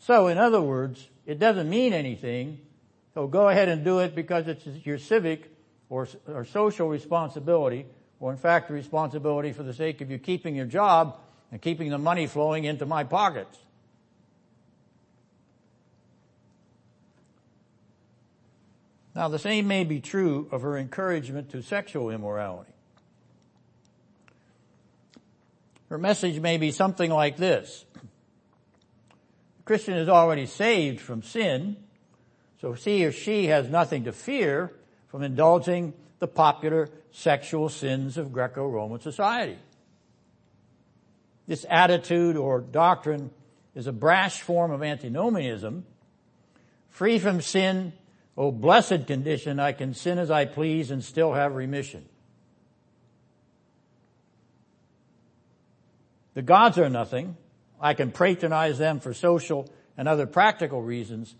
So 0.00 0.26
in 0.26 0.38
other 0.38 0.60
words, 0.60 1.08
it 1.26 1.38
doesn't 1.38 1.70
mean 1.70 1.92
anything 1.92 2.58
so 3.14 3.26
go 3.26 3.48
ahead 3.48 3.68
and 3.68 3.84
do 3.84 3.98
it 3.98 4.14
because 4.14 4.48
it's 4.48 4.66
your 4.86 4.98
civic 4.98 5.50
or, 5.90 6.08
or 6.26 6.44
social 6.44 6.88
responsibility, 6.88 7.86
or 8.20 8.32
in 8.32 8.38
fact 8.38 8.68
the 8.68 8.74
responsibility 8.74 9.52
for 9.52 9.62
the 9.62 9.74
sake 9.74 10.00
of 10.00 10.10
you 10.10 10.18
keeping 10.18 10.56
your 10.56 10.66
job 10.66 11.18
and 11.50 11.60
keeping 11.60 11.90
the 11.90 11.98
money 11.98 12.26
flowing 12.26 12.64
into 12.64 12.86
my 12.86 13.04
pockets. 13.04 13.58
Now 19.14 19.28
the 19.28 19.38
same 19.38 19.66
may 19.66 19.84
be 19.84 20.00
true 20.00 20.48
of 20.50 20.62
her 20.62 20.76
encouragement 20.76 21.50
to 21.50 21.62
sexual 21.62 22.10
immorality. 22.10 22.72
Her 25.88 25.98
message 25.98 26.40
may 26.40 26.56
be 26.56 26.70
something 26.72 27.10
like 27.10 27.36
this. 27.36 27.84
The 27.94 29.64
Christian 29.64 29.94
is 29.94 30.08
already 30.08 30.46
saved 30.46 31.00
from 31.00 31.22
sin, 31.22 31.76
So 32.62 32.72
he 32.72 33.04
or 33.04 33.10
she 33.10 33.46
has 33.46 33.68
nothing 33.68 34.04
to 34.04 34.12
fear 34.12 34.72
from 35.08 35.24
indulging 35.24 35.94
the 36.20 36.28
popular 36.28 36.88
sexual 37.10 37.68
sins 37.68 38.16
of 38.16 38.32
Greco-Roman 38.32 39.00
society. 39.00 39.58
This 41.48 41.66
attitude 41.68 42.36
or 42.36 42.60
doctrine 42.60 43.30
is 43.74 43.88
a 43.88 43.92
brash 43.92 44.40
form 44.40 44.70
of 44.70 44.82
antinomianism. 44.82 45.84
Free 46.90 47.18
from 47.18 47.40
sin, 47.40 47.92
O 48.36 48.50
blessed 48.50 49.06
condition, 49.06 49.60
I 49.60 49.72
can 49.72 49.94
sin 49.94 50.18
as 50.18 50.30
I 50.30 50.46
please 50.46 50.90
and 50.90 51.04
still 51.04 51.34
have 51.34 51.54
remission. 51.54 52.04
The 56.34 56.42
gods 56.42 56.78
are 56.78 56.88
nothing. 56.88 57.36
I 57.80 57.94
can 57.94 58.10
patronize 58.10 58.78
them 58.78 59.00
for 59.00 59.12
social 59.12 59.70
and 59.98 60.08
other 60.08 60.26
practical 60.26 60.80
reasons. 60.80 61.34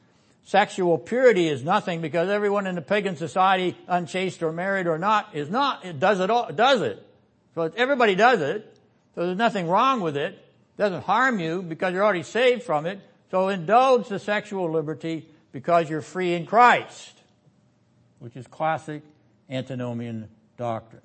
Sexual 0.45 0.99
purity 0.99 1.49
is 1.49 1.65
nothing 1.65 2.01
because 2.01 2.29
everyone 2.29 2.67
in 2.67 2.75
the 2.75 2.83
pagan 2.83 3.17
society, 3.17 3.77
unchaste 3.87 4.43
or 4.43 4.53
married 4.53 4.87
or 4.87 4.99
not, 4.99 5.35
is 5.35 5.49
not, 5.49 5.85
it 5.85 5.99
does 5.99 6.21
it 6.21 6.31
all, 6.31 6.53
does 6.53 6.83
it. 6.83 7.07
So 7.55 7.73
everybody 7.77 8.17
does 8.17 8.41
it. 8.41 8.77
So 9.15 9.27
there's 9.27 9.39
nothing 9.39 9.69
wrong 9.69 10.01
with 10.01 10.17
it. 10.17 10.35
it. 10.35 10.39
Doesn't 10.77 11.05
harm 11.05 11.39
you 11.39 11.63
because 11.63 11.95
you're 11.95 12.03
already 12.03 12.23
saved 12.23 12.65
from 12.65 12.87
it. 12.87 13.01
So 13.31 13.49
indulge 13.49 14.09
the 14.09 14.19
sexual 14.19 14.71
liberty 14.71 15.29
because 15.53 15.89
you're 15.89 16.01
free 16.01 16.35
in 16.35 16.47
Christ, 16.47 17.21
which 18.19 18.37
is 18.37 18.47
classic 18.47 19.03
antinomian 19.49 20.29
doctrine. 20.57 21.03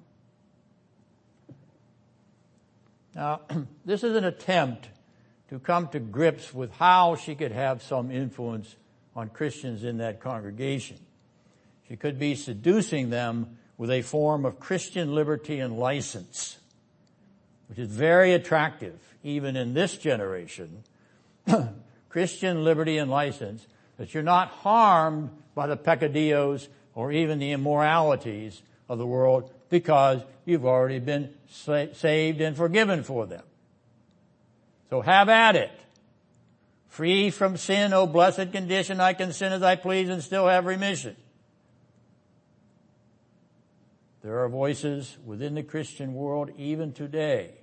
Now, 3.13 3.41
this 3.85 4.03
is 4.03 4.15
an 4.15 4.23
attempt 4.23 4.89
to 5.49 5.59
come 5.59 5.87
to 5.89 5.99
grips 5.99 6.53
with 6.53 6.71
how 6.73 7.15
she 7.15 7.35
could 7.35 7.51
have 7.51 7.81
some 7.81 8.11
influence 8.11 8.75
on 9.15 9.29
Christians 9.29 9.83
in 9.83 9.97
that 9.97 10.21
congregation. 10.21 10.97
She 11.87 11.95
could 11.95 12.19
be 12.19 12.35
seducing 12.35 13.09
them 13.09 13.57
with 13.77 13.89
a 13.89 14.01
form 14.01 14.45
of 14.45 14.59
Christian 14.59 15.13
liberty 15.15 15.59
and 15.59 15.77
license, 15.77 16.57
which 17.69 17.79
is 17.79 17.89
very 17.89 18.33
attractive 18.33 18.99
even 19.23 19.55
in 19.55 19.73
this 19.73 19.97
generation. 19.97 20.83
Christian 22.09 22.63
liberty 22.63 22.97
and 22.97 23.09
license, 23.09 23.67
that 23.97 24.13
you're 24.13 24.23
not 24.23 24.49
harmed 24.49 25.29
by 25.55 25.67
the 25.67 25.77
peccadillos 25.77 26.69
or 26.95 27.11
even 27.11 27.39
the 27.39 27.51
immoralities 27.51 28.61
of 28.87 28.97
the 28.97 29.05
world 29.05 29.51
because 29.69 30.21
you've 30.45 30.65
already 30.65 30.99
been 30.99 31.33
saved 31.47 32.41
and 32.41 32.55
forgiven 32.55 33.03
for 33.03 33.25
them. 33.25 33.43
So 34.89 35.01
have 35.01 35.29
at 35.29 35.55
it. 35.55 35.71
Free 36.87 37.29
from 37.29 37.57
sin, 37.57 37.93
O 37.93 38.07
blessed 38.07 38.51
condition, 38.51 38.99
I 38.99 39.13
can 39.13 39.33
sin 39.33 39.51
as 39.51 39.61
I 39.61 39.75
please 39.75 40.09
and 40.09 40.23
still 40.23 40.47
have 40.47 40.65
remission. 40.65 41.15
There 44.23 44.39
are 44.43 44.49
voices 44.49 45.17
within 45.25 45.55
the 45.55 45.63
Christian 45.63 46.13
world 46.13 46.51
even 46.57 46.93
today 46.93 47.53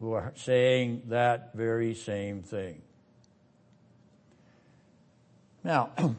who 0.00 0.12
are 0.12 0.32
saying 0.36 1.02
that 1.06 1.54
very 1.54 1.94
same 1.94 2.42
thing. 2.42 2.82
Now, 5.64 5.90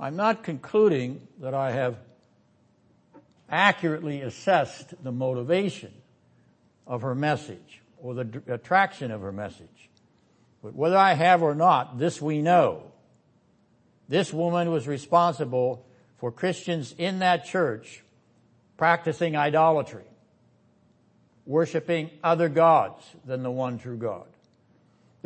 I'm 0.00 0.16
not 0.16 0.42
concluding 0.42 1.26
that 1.40 1.54
I 1.54 1.72
have 1.72 1.96
accurately 3.48 4.22
assessed 4.22 5.02
the 5.02 5.12
motivation 5.12 5.92
of 6.86 7.02
her 7.02 7.14
message 7.14 7.80
or 7.98 8.14
the 8.14 8.42
attraction 8.48 9.10
of 9.10 9.20
her 9.22 9.32
message. 9.32 9.88
But 10.62 10.74
whether 10.74 10.96
I 10.96 11.14
have 11.14 11.42
or 11.42 11.54
not, 11.54 11.98
this 11.98 12.20
we 12.20 12.42
know. 12.42 12.90
This 14.08 14.32
woman 14.32 14.70
was 14.70 14.86
responsible 14.86 15.84
for 16.18 16.30
Christians 16.30 16.94
in 16.96 17.20
that 17.20 17.44
church 17.44 18.02
practicing 18.76 19.36
idolatry, 19.36 20.04
worshiping 21.44 22.10
other 22.22 22.48
gods 22.48 23.04
than 23.24 23.42
the 23.42 23.50
one 23.50 23.78
true 23.78 23.96
God. 23.96 24.26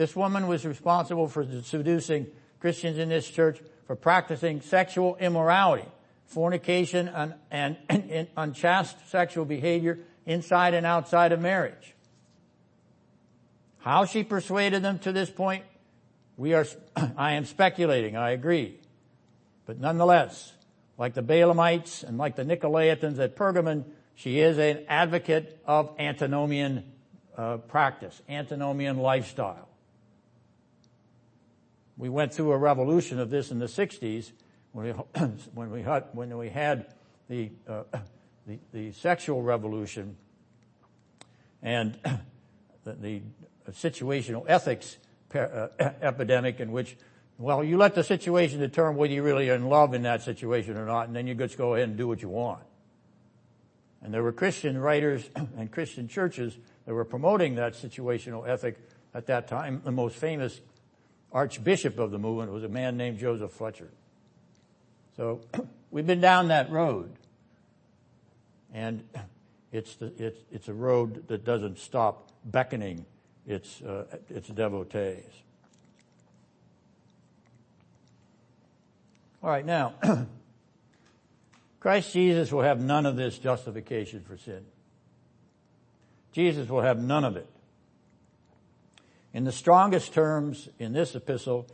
This 0.01 0.17
woman 0.17 0.47
was 0.47 0.65
responsible 0.65 1.29
for 1.29 1.47
seducing 1.63 2.29
Christians 2.59 2.97
in 2.97 3.11
this 3.11 3.29
church 3.29 3.61
for 3.87 3.95
practicing 3.95 4.63
sexual 4.63 5.15
immorality, 5.17 5.85
fornication 6.25 7.07
and, 7.07 7.35
and, 7.51 7.77
and 7.91 8.29
unchaste 8.35 8.97
sexual 9.11 9.45
behavior 9.45 9.99
inside 10.25 10.73
and 10.73 10.87
outside 10.87 11.33
of 11.33 11.41
marriage. 11.43 11.95
How 13.81 14.07
she 14.07 14.25
persuaded 14.25 14.83
them 14.83 15.01
to 15.01 15.13
this 15.13 15.29
point, 15.29 15.65
we 16.39 16.55
are, 16.55 16.65
I 17.19 17.33
am 17.33 17.45
speculating, 17.45 18.17
I 18.17 18.31
agree. 18.31 18.81
But 19.67 19.81
nonetheless, 19.81 20.55
like 20.97 21.13
the 21.13 21.23
Balaamites 21.23 22.05
and 22.05 22.17
like 22.17 22.37
the 22.37 22.45
Nicolaitans 22.47 23.19
at 23.19 23.37
Pergamon, 23.37 23.85
she 24.15 24.41
is 24.41 24.57
an 24.57 24.87
advocate 24.89 25.61
of 25.67 25.95
antinomian 25.99 26.91
uh, 27.37 27.59
practice, 27.59 28.23
antinomian 28.31 28.97
lifestyle. 28.97 29.67
We 32.01 32.09
went 32.09 32.33
through 32.33 32.53
a 32.53 32.57
revolution 32.57 33.19
of 33.19 33.29
this 33.29 33.51
in 33.51 33.59
the 33.59 33.67
60s 33.67 34.33
when 34.73 34.87
we, 34.87 34.93
when 35.55 35.71
we 35.71 35.83
had, 35.83 36.05
when 36.13 36.35
we 36.39 36.49
had 36.49 36.95
the, 37.29 37.51
uh, 37.69 37.83
the, 38.47 38.59
the, 38.73 38.93
sexual 38.93 39.43
revolution 39.43 40.17
and 41.63 41.99
the, 42.85 42.95
the 42.95 43.23
situational 43.73 44.47
ethics 44.49 44.97
uh, 45.35 45.69
epidemic 46.01 46.59
in 46.59 46.73
which, 46.73 46.97
well, 47.37 47.63
you 47.63 47.77
let 47.77 47.95
the 47.95 48.03
situation 48.03 48.61
determine 48.61 48.97
whether 48.97 49.13
you 49.13 49.23
really 49.23 49.51
are 49.51 49.55
in 49.55 49.69
love 49.69 49.93
in 49.93 50.05
that 50.05 50.23
situation 50.23 50.79
or 50.79 50.87
not, 50.87 51.07
and 51.07 51.15
then 51.15 51.27
you 51.27 51.35
just 51.35 51.59
go 51.59 51.75
ahead 51.75 51.91
and 51.91 51.99
do 51.99 52.09
what 52.09 52.23
you 52.23 52.31
want. 52.31 52.63
And 54.01 54.15
there 54.15 54.23
were 54.23 54.33
Christian 54.33 54.79
writers 54.79 55.29
and 55.37 55.71
Christian 55.71 56.09
churches 56.09 56.57
that 56.87 56.95
were 56.95 57.05
promoting 57.05 57.57
that 57.57 57.75
situational 57.75 58.49
ethic 58.49 58.79
at 59.13 59.27
that 59.27 59.49
time. 59.49 59.83
The 59.85 59.93
most 59.93 60.17
famous 60.17 60.63
archbishop 61.33 61.99
of 61.99 62.11
the 62.11 62.19
movement 62.19 62.53
was 62.53 62.65
a 62.65 62.69
man 62.69 62.97
named 62.97 63.19
Joseph 63.19 63.53
Fletcher. 63.53 63.91
So 65.17 65.41
we've 65.91 66.07
been 66.07 66.21
down 66.21 66.49
that 66.49 66.71
road. 66.71 67.13
And 68.73 69.05
it's, 69.73 69.97
the, 69.97 70.13
it's, 70.17 70.39
it's 70.51 70.69
a 70.69 70.75
road 70.75 71.29
that 71.29 71.45
doesn't 71.45 71.79
stop 71.79 72.31
beckoning 72.45 73.05
its, 73.47 73.83
uh, 73.83 74.05
its 74.29 74.49
devotees. 74.49 75.25
All 79.43 79.51
right, 79.51 79.65
now, 79.65 79.95
Christ 81.81 82.13
Jesus 82.13 82.53
will 82.53 82.63
have 82.63 82.81
none 82.81 83.07
of 83.07 83.17
this 83.17 83.39
justification 83.39 84.21
for 84.21 84.37
sin. 84.37 84.65
Jesus 86.33 86.69
will 86.69 86.83
have 86.83 87.03
none 87.03 87.25
of 87.25 87.37
it. 87.37 87.49
In 89.33 89.45
the 89.45 89.53
strongest 89.53 90.13
terms 90.13 90.69
in 90.79 90.93
this 90.93 91.15
epistle, 91.15 91.69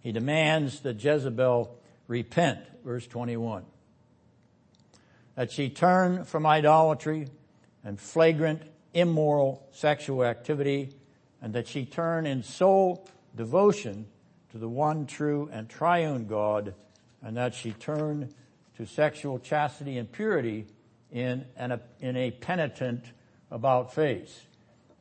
he 0.00 0.12
demands 0.12 0.80
that 0.80 1.02
Jezebel 1.02 1.76
repent, 2.08 2.60
verse 2.84 3.06
21. 3.06 3.64
That 5.34 5.50
she 5.50 5.68
turn 5.68 6.24
from 6.24 6.46
idolatry 6.46 7.28
and 7.84 8.00
flagrant 8.00 8.62
immoral 8.94 9.66
sexual 9.72 10.24
activity 10.24 10.94
and 11.40 11.54
that 11.54 11.66
she 11.66 11.84
turn 11.84 12.26
in 12.26 12.42
sole 12.42 13.06
devotion 13.36 14.06
to 14.50 14.58
the 14.58 14.68
one 14.68 15.06
true 15.06 15.48
and 15.52 15.68
triune 15.68 16.26
God 16.26 16.74
and 17.22 17.36
that 17.36 17.54
she 17.54 17.72
turn 17.72 18.32
to 18.76 18.86
sexual 18.86 19.38
chastity 19.38 19.98
and 19.98 20.10
purity 20.10 20.66
in, 21.10 21.44
an, 21.56 21.80
in 22.00 22.16
a 22.16 22.30
penitent 22.30 23.04
about 23.50 23.94
face 23.94 24.42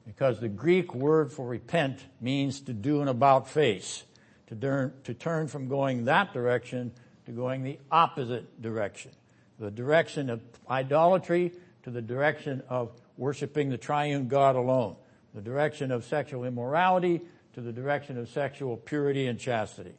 because 0.05 0.39
the 0.39 0.49
Greek 0.49 0.93
word 0.93 1.31
for 1.31 1.47
repent 1.47 2.03
means 2.19 2.61
to 2.61 2.73
do 2.73 3.01
an 3.01 3.07
about 3.07 3.47
face, 3.47 4.03
to 4.47 4.55
turn, 4.55 4.93
to 5.03 5.13
turn 5.13 5.47
from 5.47 5.67
going 5.67 6.05
that 6.05 6.33
direction 6.33 6.91
to 7.25 7.31
going 7.31 7.63
the 7.63 7.79
opposite 7.91 8.61
direction. 8.61 9.11
The 9.59 9.71
direction 9.71 10.29
of 10.29 10.41
idolatry 10.69 11.53
to 11.83 11.91
the 11.91 12.01
direction 12.01 12.63
of 12.67 12.91
worshiping 13.17 13.69
the 13.69 13.77
triune 13.77 14.27
God 14.27 14.55
alone. 14.55 14.95
The 15.33 15.41
direction 15.41 15.91
of 15.91 16.03
sexual 16.03 16.43
immorality 16.45 17.21
to 17.53 17.61
the 17.61 17.71
direction 17.71 18.17
of 18.17 18.29
sexual 18.29 18.77
purity 18.77 19.27
and 19.27 19.39
chastity. 19.39 19.93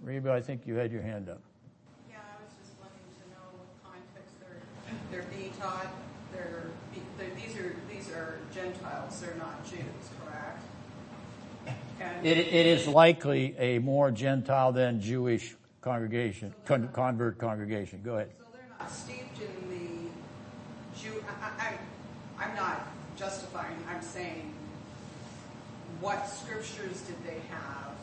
Reba, 0.00 0.32
I 0.32 0.40
think 0.40 0.66
you 0.66 0.74
had 0.74 0.92
your 0.92 1.02
hand 1.02 1.28
up. 1.28 1.40
Yeah, 2.08 2.18
I 2.18 2.42
was 2.42 2.52
just 2.60 2.78
wanting 2.78 2.98
to 3.18 3.30
know 3.30 3.48
what 3.56 3.68
context 3.82 4.34
they're, 5.10 5.22
they're 5.22 5.30
being 5.30 5.52
taught. 5.58 5.86
These 7.98 8.10
are 8.12 8.38
Gentiles. 8.54 9.20
They're 9.20 9.34
not 9.36 9.64
Jews, 9.64 9.82
correct? 10.24 10.62
It, 12.22 12.38
it 12.38 12.66
is 12.66 12.86
likely 12.86 13.56
a 13.58 13.80
more 13.80 14.10
Gentile 14.12 14.72
than 14.72 15.00
Jewish 15.00 15.56
congregation, 15.82 16.54
con- 16.64 16.88
convert 16.92 17.38
congregation. 17.38 18.00
Go 18.04 18.16
ahead. 18.16 18.30
So 18.38 18.44
they're 18.52 18.78
not 18.78 18.90
steeped 18.90 19.40
in 19.40 19.68
the 19.68 21.00
Jew. 21.00 21.24
I, 21.42 21.72
I, 22.38 22.44
I'm 22.44 22.54
not 22.54 22.86
justifying. 23.16 23.76
I'm 23.90 24.02
saying, 24.02 24.54
what 26.00 26.28
scriptures 26.28 27.00
did 27.02 27.16
they 27.24 27.40
have 27.50 27.96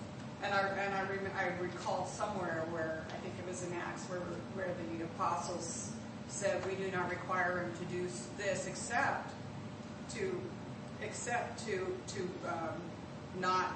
And 0.44 0.54
I, 0.54 0.60
and 0.68 0.94
I, 0.94 1.02
rem- 1.04 1.32
I 1.38 1.64
recall 1.64 2.06
somewhere 2.06 2.66
where, 2.70 3.06
I 3.10 3.18
think 3.22 3.34
it 3.40 3.50
was 3.50 3.64
in 3.64 3.72
Acts, 3.74 4.04
where, 4.06 4.20
where 4.56 4.68
the 4.68 5.06
apostles 5.06 5.92
said, 6.28 6.62
we 6.66 6.76
do 6.76 6.92
not 6.92 7.10
require 7.10 7.60
him 7.60 7.72
to 7.80 7.96
do 7.96 8.08
this 8.38 8.68
except 8.68 9.32
to, 10.16 10.42
except 11.02 11.66
to, 11.68 11.96
to, 12.08 12.22
um, 12.48 12.82
not, 13.40 13.74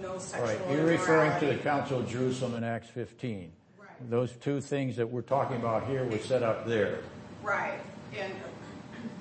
no 0.00 0.18
sexual 0.18 0.48
Right, 0.48 0.76
you're 0.76 0.86
referring 0.86 1.38
to 1.40 1.46
the. 1.46 1.56
Council 1.56 2.00
of 2.00 2.08
Jerusalem 2.08 2.54
in 2.54 2.64
Acts 2.64 2.88
15. 2.88 3.50
Right. 3.78 3.88
Those 4.10 4.32
two 4.32 4.60
things 4.60 4.96
that 4.96 5.10
we're 5.10 5.22
talking 5.22 5.56
about 5.56 5.86
here 5.86 6.04
were 6.04 6.18
set 6.18 6.42
up 6.42 6.66
there. 6.66 7.00
Right, 7.42 7.80
and, 8.18 8.32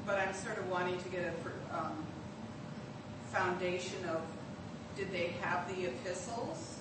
but 0.05 0.19
I'm 0.19 0.33
sort 0.33 0.57
of 0.57 0.69
wanting 0.69 0.97
to 0.97 1.09
get 1.09 1.33
a, 1.33 1.77
um, 1.77 2.05
foundation 3.31 4.05
of, 4.09 4.21
did 4.97 5.11
they 5.11 5.33
have 5.41 5.67
the 5.75 5.85
epistles? 5.85 6.79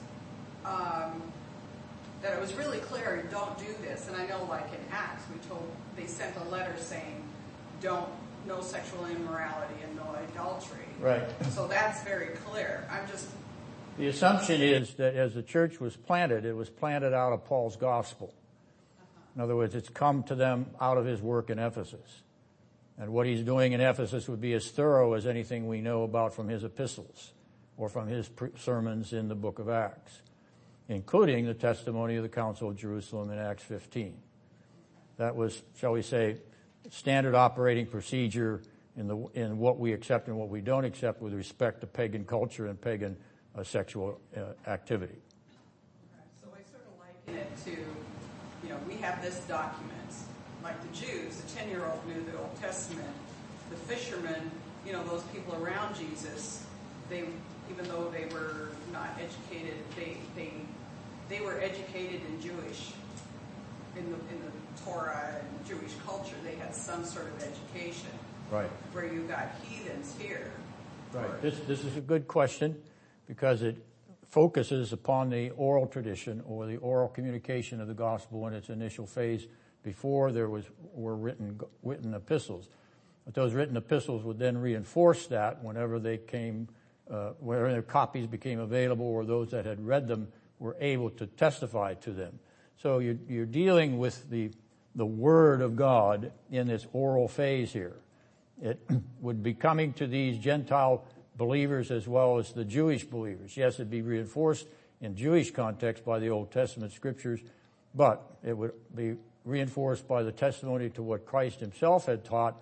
Um, 0.65 1.23
that 2.23 2.33
it 2.33 2.41
was 2.41 2.53
really 2.55 2.79
clear, 2.79 3.25
don't 3.31 3.57
do 3.59 3.73
this, 3.83 4.09
and 4.09 4.17
I 4.17 4.27
know 4.27 4.45
like 4.49 4.67
in 4.73 4.81
Acts, 4.91 5.23
we 5.33 5.39
told, 5.49 5.71
they 5.97 6.07
sent 6.07 6.37
a 6.37 6.45
letter 6.49 6.75
saying, 6.77 7.23
don't, 7.81 8.09
no 8.49 8.61
sexual 8.63 9.07
immorality 9.07 9.75
and 9.85 9.95
no 9.95 10.17
adultery. 10.33 10.85
Right. 11.01 11.23
So 11.51 11.69
that's 11.69 12.03
very 12.03 12.35
clear, 12.47 12.89
I'm 12.91 13.07
just, 13.09 13.29
The 13.99 14.09
assumption 14.09 14.63
is 14.63 14.95
that 14.95 15.15
as 15.15 15.35
the 15.35 15.43
church 15.43 15.81
was 15.81 15.97
planted, 15.97 16.45
it 16.45 16.57
was 16.57 16.71
planted 16.71 17.13
out 17.13 17.33
of 17.33 17.45
Paul's 17.45 17.77
gospel. 17.77 18.33
In 19.37 19.43
other 19.43 19.55
words, 19.55 19.75
it's 19.75 19.89
come 19.89 20.23
to 20.25 20.35
them 20.35 20.67
out 20.81 20.99
of 20.99 21.05
his 21.05 21.21
work 21.21 21.51
in 21.51 21.59
Ephesus. 21.59 22.23
And 22.99 23.13
what 23.13 23.27
he's 23.27 23.43
doing 23.43 23.73
in 23.73 23.81
Ephesus 23.81 24.29
would 24.29 24.41
be 24.41 24.55
as 24.55 24.69
thorough 24.71 25.13
as 25.13 25.27
anything 25.27 25.69
we 25.69 25.81
know 25.81 26.03
about 26.03 26.35
from 26.35 26.49
his 26.49 26.65
epistles 26.65 27.33
or 27.77 27.89
from 27.89 28.09
his 28.09 28.29
sermons 28.57 29.13
in 29.13 29.29
the 29.29 29.37
book 29.37 29.61
of 29.61 29.69
Acts, 29.69 30.23
including 30.89 31.47
the 31.47 31.55
testimony 31.55 32.17
of 32.17 32.25
the 32.25 32.29
Council 32.29 32.71
of 32.71 32.77
Jerusalem 32.77 33.31
in 33.31 33.39
Acts 33.39 33.63
15. 33.63 34.17
That 35.17 35.37
was, 35.37 35.63
shall 35.77 35.93
we 35.93 36.03
say, 36.03 36.39
standard 36.91 37.35
operating 37.35 37.87
procedure 37.87 38.63
in, 38.97 39.07
the, 39.07 39.17
in 39.35 39.59
what 39.59 39.79
we 39.79 39.93
accept 39.93 40.29
and 40.29 40.37
what 40.37 40.49
we 40.49 40.61
don't 40.61 40.85
accept 40.85 41.23
with 41.23 41.33
respect 41.33 41.81
to 41.81 41.87
pagan 41.87 42.25
culture 42.25 42.67
and 42.67 42.81
pagan 42.81 43.17
uh, 43.57 43.63
sexual 43.63 44.21
uh, 44.37 44.41
activity. 44.69 45.19
so 46.41 46.49
I 46.53 46.59
sort 46.71 46.85
of 46.87 46.99
liken 46.99 47.41
it 47.41 47.65
to, 47.65 47.71
you 47.71 48.69
know, 48.69 48.79
we 48.87 48.95
have 48.97 49.23
this 49.23 49.41
document, 49.41 49.95
like 50.63 50.81
the 50.83 50.97
Jews, 50.97 51.37
the 51.37 51.57
ten-year-old 51.57 52.07
knew 52.07 52.25
the 52.31 52.39
Old 52.39 52.61
Testament, 52.61 53.09
the 53.71 53.77
fishermen, 53.77 54.51
you 54.87 54.93
know, 54.93 55.05
those 55.05 55.23
people 55.25 55.55
around 55.63 55.95
Jesus, 55.95 56.65
they, 57.09 57.25
even 57.71 57.87
though 57.89 58.11
they 58.11 58.27
were 58.35 58.71
not 58.93 59.11
educated, 59.19 59.77
they, 59.97 60.17
they, 60.35 60.53
they 61.29 61.41
were 61.41 61.61
educated 61.61 62.21
in 62.29 62.41
Jewish, 62.41 62.93
in 63.97 64.05
the, 64.11 64.17
in 64.17 64.41
the 64.45 64.58
Torah 64.89 65.37
and 65.39 65.67
Jewish 65.67 65.93
culture, 66.07 66.35
they 66.45 66.55
had 66.57 66.75
some 66.75 67.05
sort 67.05 67.27
of 67.27 67.43
education, 67.43 68.11
Right. 68.51 68.71
where 68.93 69.07
you 69.13 69.23
got 69.23 69.49
heathens 69.63 70.15
here. 70.19 70.51
Right. 71.13 71.41
This, 71.43 71.59
this 71.67 71.85
is 71.85 71.97
a 71.97 72.01
good 72.01 72.27
question 72.29 72.77
because 73.27 73.63
it 73.63 73.77
focuses 74.27 74.93
upon 74.93 75.31
the 75.31 75.51
oral 75.51 75.87
tradition 75.87 76.43
or 76.47 76.67
the 76.67 76.77
oral 76.79 77.09
communication 77.09 77.81
of 77.81 77.89
the 77.89 77.95
gospel 77.95 78.47
in 78.47 78.55
its 78.55 78.69
initial 78.69 79.07
phase 79.07 79.47
before 79.83 80.33
there 80.33 80.49
was, 80.49 80.65
were 80.93 81.17
written, 81.17 81.61
written 81.83 82.15
epistles. 82.15 82.69
But 83.25 83.35
those 83.35 83.55
written 83.55 83.77
epistles 83.77 84.23
would 84.25 84.39
then 84.39 84.59
reinforce 84.59 85.27
that 85.29 85.63
whenever 85.63 85.99
they 85.99 86.19
came, 86.19 86.69
uh, 87.11 87.31
whenever 87.41 87.71
their 87.71 87.83
copies 87.83 88.27
became 88.27 88.59
available 88.59 89.07
or 89.07 89.25
those 89.25 89.51
that 89.51 89.65
had 89.65 89.85
read 89.87 90.09
them 90.09 90.29
were 90.59 90.77
able 90.81 91.11
to 91.11 91.27
testify 91.27 91.95
to 91.95 92.13
them. 92.13 92.39
So 92.83 92.99
you're, 92.99 93.17
you're 93.29 93.47
dealing 93.47 93.99
with 93.99 94.29
the, 94.31 94.51
the 94.99 95.07
word 95.07 95.63
of 95.63 95.77
God 95.77 96.33
in 96.51 96.67
this 96.67 96.87
oral 96.93 97.29
phase 97.29 97.73
here 97.73 97.97
it 98.61 98.81
would 99.21 99.43
be 99.43 99.55
coming 99.55 99.93
to 99.95 100.07
these 100.07 100.39
Gentile 100.39 101.05
believers 101.37 101.91
as 101.91 102.09
well 102.09 102.39
as 102.39 102.53
the 102.53 102.65
Jewish 102.65 103.05
believers. 103.05 103.57
Yes, 103.57 103.75
it'd 103.75 103.91
be 103.91 104.03
reinforced 104.03 104.67
in 105.01 105.15
Jewish 105.15 105.53
context 105.53 106.05
by 106.05 106.19
the 106.19 106.29
Old 106.29 106.51
Testament 106.51 106.93
scriptures, 106.93 107.41
but 107.95 108.39
it 108.45 108.57
would 108.57 108.73
be 108.95 109.15
reinforced 109.45 110.09
by 110.09 110.23
the 110.23 110.33
testimony 110.33 110.91
to 110.91 111.03
what 111.03 111.25
Christ 111.25 111.61
himself 111.61 112.07
had 112.07 112.25
taught 112.25 112.57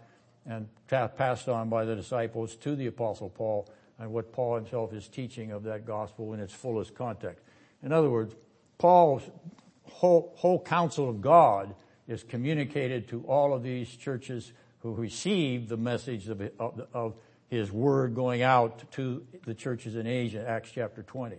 and 0.44 0.68
passed 0.86 1.48
on 1.48 1.68
by 1.70 1.84
the 1.84 1.96
disciples 1.96 2.54
to 2.56 2.76
the 2.76 2.86
apostle 2.86 3.30
Paul 3.30 3.68
and 3.98 4.12
what 4.12 4.30
Paul 4.30 4.56
himself 4.56 4.92
is 4.92 5.08
teaching 5.08 5.52
of 5.52 5.62
that 5.64 5.86
gospel 5.86 6.34
in 6.34 6.40
its 6.40 6.52
fullest 6.52 6.94
context. 6.94 7.42
In 7.82 7.92
other 7.92 8.10
words, 8.10 8.34
Paul's 8.76 9.22
whole, 9.84 10.34
whole 10.36 10.62
counsel 10.62 11.08
of 11.08 11.22
God 11.22 11.74
is 12.08 12.22
communicated 12.22 13.08
to 13.08 13.22
all 13.22 13.54
of 13.54 13.62
these 13.62 13.88
churches 13.88 14.52
who 14.80 14.94
received 14.94 15.68
the 15.68 15.76
message 15.76 16.28
of, 16.28 16.40
of, 16.92 17.14
his 17.48 17.70
word 17.70 18.12
going 18.12 18.42
out 18.42 18.90
to 18.90 19.24
the 19.44 19.54
churches 19.54 19.94
in 19.94 20.04
Asia, 20.04 20.44
Acts 20.48 20.68
chapter 20.74 21.04
20. 21.04 21.36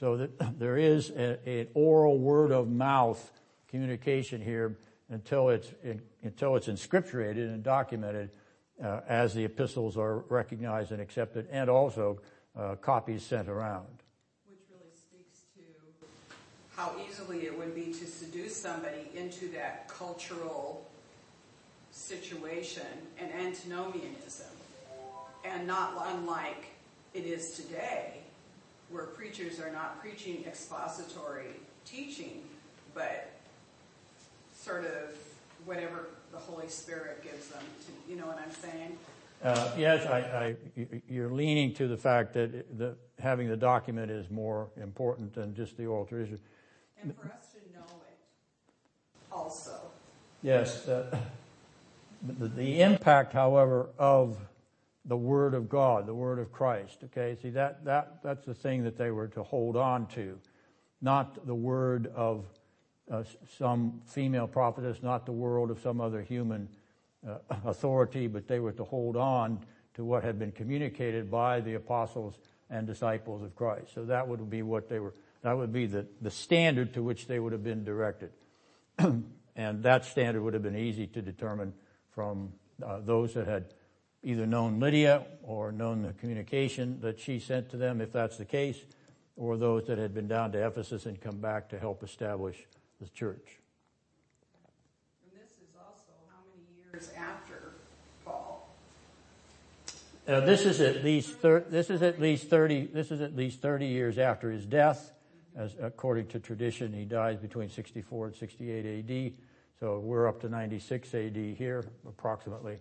So 0.00 0.16
that 0.16 0.58
there 0.58 0.76
is 0.76 1.10
a, 1.10 1.38
an 1.48 1.68
oral 1.74 2.18
word 2.18 2.50
of 2.50 2.68
mouth 2.68 3.30
communication 3.68 4.40
here 4.40 4.76
until 5.08 5.50
it's 5.50 5.72
until 6.22 6.56
it's 6.56 6.66
inscripturated 6.66 7.46
and 7.48 7.62
documented 7.62 8.30
uh, 8.82 9.00
as 9.08 9.34
the 9.34 9.44
epistles 9.44 9.96
are 9.96 10.18
recognized 10.28 10.92
and 10.92 11.00
accepted, 11.00 11.46
and 11.50 11.70
also 11.70 12.20
uh, 12.56 12.74
copies 12.76 13.22
sent 13.22 13.48
around. 13.48 13.86
Which 14.48 14.60
really 14.70 14.92
speaks 14.94 15.40
to 15.56 15.62
how 16.78 16.92
easily 17.10 17.40
it 17.40 17.58
would 17.58 17.74
be 17.74 17.86
to 17.86 18.06
seduce 18.06 18.56
somebody 18.56 19.10
into 19.16 19.48
that 19.48 19.88
cultural 19.88 20.86
situation 21.90 22.86
and 23.18 23.32
antinomianism. 23.32 24.46
And 25.44 25.66
not 25.66 25.94
unlike 26.06 26.66
it 27.14 27.24
is 27.24 27.54
today, 27.54 28.20
where 28.90 29.06
preachers 29.06 29.58
are 29.58 29.72
not 29.72 30.00
preaching 30.00 30.44
expository 30.46 31.56
teaching, 31.84 32.42
but 32.94 33.28
sort 34.54 34.84
of 34.84 35.16
whatever 35.64 36.10
the 36.30 36.38
Holy 36.38 36.68
Spirit 36.68 37.24
gives 37.24 37.48
them 37.48 37.62
to, 37.86 38.12
you 38.12 38.16
know 38.16 38.26
what 38.28 38.38
I'm 38.38 38.52
saying? 38.52 38.96
Uh, 39.42 39.72
yes, 39.76 40.06
I, 40.06 40.18
I, 40.20 40.56
you're 41.08 41.30
leaning 41.30 41.74
to 41.74 41.88
the 41.88 41.96
fact 41.96 42.34
that 42.34 42.78
the, 42.78 42.94
having 43.18 43.48
the 43.48 43.56
document 43.56 44.12
is 44.12 44.30
more 44.30 44.68
important 44.80 45.34
than 45.34 45.56
just 45.56 45.76
the 45.76 45.86
oral 45.86 46.04
tradition. 46.04 46.38
And 47.02 47.14
for 47.16 47.26
us 47.26 47.52
to 47.52 47.78
know 47.78 47.84
it 48.08 48.18
also. 49.30 49.80
Yes, 50.42 50.88
uh, 50.88 51.16
the, 52.22 52.48
the 52.48 52.82
impact, 52.82 53.32
however, 53.32 53.88
of 53.98 54.36
the 55.04 55.16
Word 55.16 55.54
of 55.54 55.68
God, 55.68 56.06
the 56.06 56.14
Word 56.14 56.38
of 56.38 56.52
Christ. 56.52 56.98
Okay, 57.04 57.36
see 57.40 57.50
that 57.50 57.84
that 57.84 58.22
that's 58.22 58.44
the 58.44 58.54
thing 58.54 58.84
that 58.84 58.96
they 58.96 59.10
were 59.10 59.28
to 59.28 59.42
hold 59.42 59.76
on 59.76 60.06
to, 60.08 60.38
not 61.00 61.46
the 61.46 61.54
word 61.54 62.12
of 62.14 62.44
uh, 63.10 63.22
some 63.58 64.00
female 64.06 64.46
prophetess, 64.46 65.02
not 65.02 65.24
the 65.24 65.32
word 65.32 65.70
of 65.70 65.80
some 65.80 66.00
other 66.00 66.22
human 66.22 66.68
uh, 67.26 67.38
authority, 67.64 68.26
but 68.26 68.46
they 68.46 68.60
were 68.60 68.72
to 68.72 68.84
hold 68.84 69.16
on 69.16 69.58
to 69.94 70.04
what 70.04 70.22
had 70.22 70.38
been 70.38 70.52
communicated 70.52 71.30
by 71.30 71.60
the 71.60 71.74
apostles 71.74 72.38
and 72.70 72.86
disciples 72.86 73.42
of 73.42 73.56
Christ. 73.56 73.94
So 73.94 74.04
that 74.04 74.26
would 74.28 74.50
be 74.50 74.62
what 74.62 74.88
they 74.88 74.98
were. 74.98 75.14
That 75.42 75.56
would 75.56 75.72
be 75.72 75.86
the 75.86 76.06
the 76.20 76.30
standard 76.30 76.94
to 76.94 77.02
which 77.02 77.26
they 77.26 77.38
would 77.38 77.52
have 77.52 77.64
been 77.64 77.84
directed, 77.84 78.30
and 78.98 79.82
that 79.82 80.04
standard 80.04 80.42
would 80.42 80.54
have 80.54 80.62
been 80.62 80.76
easy 80.76 81.06
to 81.08 81.22
determine 81.22 81.72
from 82.10 82.52
uh, 82.84 83.00
those 83.00 83.34
that 83.34 83.46
had 83.46 83.74
either 84.22 84.46
known 84.46 84.80
Lydia 84.80 85.24
or 85.42 85.72
known 85.72 86.02
the 86.02 86.12
communication 86.14 87.00
that 87.00 87.20
she 87.20 87.38
sent 87.38 87.70
to 87.70 87.76
them, 87.76 88.00
if 88.00 88.12
that's 88.12 88.36
the 88.36 88.44
case, 88.44 88.78
or 89.36 89.56
those 89.56 89.86
that 89.86 89.98
had 89.98 90.12
been 90.12 90.28
down 90.28 90.52
to 90.52 90.66
Ephesus 90.66 91.06
and 91.06 91.20
come 91.20 91.38
back 91.38 91.68
to 91.68 91.78
help 91.78 92.02
establish 92.02 92.56
the 93.00 93.08
church. 93.10 93.58
And 95.22 95.40
this 95.40 95.52
is 95.52 95.74
also 95.78 96.12
how 96.28 96.40
many 96.52 96.66
years 96.92 97.10
after 97.16 97.74
Paul? 98.24 98.68
Uh, 100.26 100.40
this 100.40 100.66
is 100.66 100.80
at 100.80 101.04
least 101.04 101.38
thir- 101.38 101.64
this 101.68 101.90
is 101.90 102.02
at 102.02 102.20
least 102.20 102.50
thirty 102.50 102.86
this 102.86 103.10
is 103.10 103.20
at 103.20 103.36
least 103.36 103.60
thirty 103.60 103.86
years 103.86 104.18
after 104.18 104.50
his 104.50 104.66
death, 104.66 105.12
as 105.58 105.74
according 105.82 106.28
to 106.28 106.38
tradition, 106.38 106.92
he 106.92 107.04
dies 107.04 107.36
between 107.36 107.68
sixty 107.68 108.00
four 108.00 108.26
and 108.26 108.34
sixty 108.34 108.70
eight 108.70 108.86
A.D. 108.86 109.34
So 109.80 109.98
we're 109.98 110.28
up 110.28 110.40
to 110.42 110.48
ninety 110.48 110.78
six 110.78 111.12
A.D. 111.12 111.54
here, 111.54 111.84
approximately. 112.06 112.78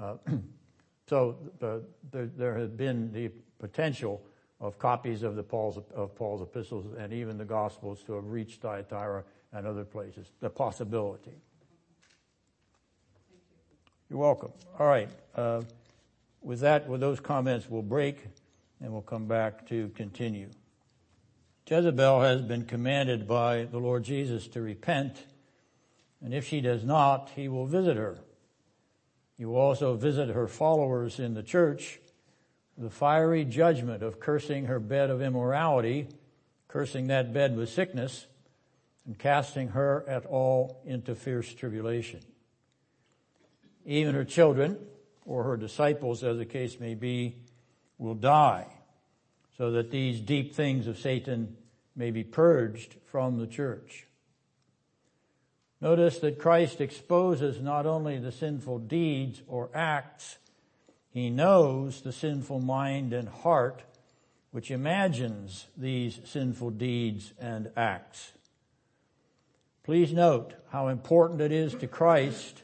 Uh, 0.00 0.14
so 1.08 1.36
uh, 1.60 1.78
there, 2.12 2.26
there 2.26 2.56
had 2.56 2.76
been 2.76 3.12
the 3.12 3.30
potential 3.58 4.22
of 4.60 4.78
copies 4.78 5.24
of 5.24 5.34
the 5.34 5.42
Paul's 5.42 5.78
of 5.94 6.14
Paul's 6.14 6.40
epistles 6.40 6.86
and 6.96 7.12
even 7.12 7.36
the 7.36 7.44
Gospels 7.44 8.02
to 8.04 8.14
have 8.14 8.26
reached 8.26 8.62
Thyatira 8.62 9.24
and 9.52 9.66
other 9.66 9.84
places. 9.84 10.30
The 10.40 10.50
possibility. 10.50 11.34
You're 14.08 14.20
welcome. 14.20 14.52
All 14.78 14.86
right. 14.86 15.08
Uh, 15.34 15.62
with 16.42 16.60
that, 16.60 16.86
with 16.86 17.00
those 17.00 17.18
comments, 17.18 17.68
we'll 17.68 17.82
break 17.82 18.26
and 18.80 18.92
we'll 18.92 19.02
come 19.02 19.26
back 19.26 19.66
to 19.68 19.88
continue. 19.96 20.50
Jezebel 21.66 22.20
has 22.20 22.42
been 22.42 22.66
commanded 22.66 23.26
by 23.26 23.64
the 23.64 23.78
Lord 23.78 24.04
Jesus 24.04 24.48
to 24.48 24.60
repent, 24.60 25.24
and 26.22 26.34
if 26.34 26.46
she 26.46 26.60
does 26.60 26.84
not, 26.84 27.30
he 27.34 27.48
will 27.48 27.64
visit 27.64 27.96
her. 27.96 28.18
He 29.38 29.46
will 29.46 29.56
also 29.56 29.96
visit 29.96 30.28
her 30.28 30.46
followers 30.46 31.18
in 31.18 31.32
the 31.32 31.42
church, 31.42 32.00
the 32.76 32.90
fiery 32.90 33.46
judgment 33.46 34.02
of 34.02 34.20
cursing 34.20 34.66
her 34.66 34.78
bed 34.78 35.08
of 35.08 35.22
immorality, 35.22 36.08
cursing 36.68 37.06
that 37.06 37.32
bed 37.32 37.56
with 37.56 37.70
sickness, 37.70 38.26
and 39.06 39.18
casting 39.18 39.68
her 39.68 40.04
at 40.06 40.26
all 40.26 40.82
into 40.84 41.14
fierce 41.14 41.52
tribulation. 41.54 42.20
Even 43.86 44.14
her 44.14 44.24
children, 44.24 44.78
or 45.24 45.44
her 45.44 45.56
disciples 45.56 46.22
as 46.22 46.36
the 46.36 46.44
case 46.44 46.78
may 46.78 46.94
be, 46.94 47.36
will 47.96 48.14
die 48.14 48.66
so 49.56 49.70
that 49.72 49.90
these 49.90 50.20
deep 50.20 50.54
things 50.54 50.86
of 50.86 50.98
Satan 50.98 51.56
may 51.94 52.10
be 52.10 52.24
purged 52.24 52.96
from 53.06 53.38
the 53.38 53.46
church. 53.46 54.06
Notice 55.80 56.18
that 56.20 56.38
Christ 56.38 56.80
exposes 56.80 57.60
not 57.60 57.86
only 57.86 58.18
the 58.18 58.32
sinful 58.32 58.78
deeds 58.80 59.42
or 59.46 59.70
acts, 59.74 60.38
he 61.10 61.30
knows 61.30 62.00
the 62.00 62.12
sinful 62.12 62.60
mind 62.60 63.12
and 63.12 63.28
heart 63.28 63.82
which 64.54 64.70
imagines 64.70 65.66
these 65.76 66.20
sinful 66.24 66.70
deeds 66.70 67.32
and 67.40 67.70
acts. 67.76 68.30
Please 69.82 70.12
note 70.12 70.54
how 70.70 70.86
important 70.86 71.40
it 71.40 71.50
is 71.50 71.74
to 71.74 71.88
Christ 71.88 72.62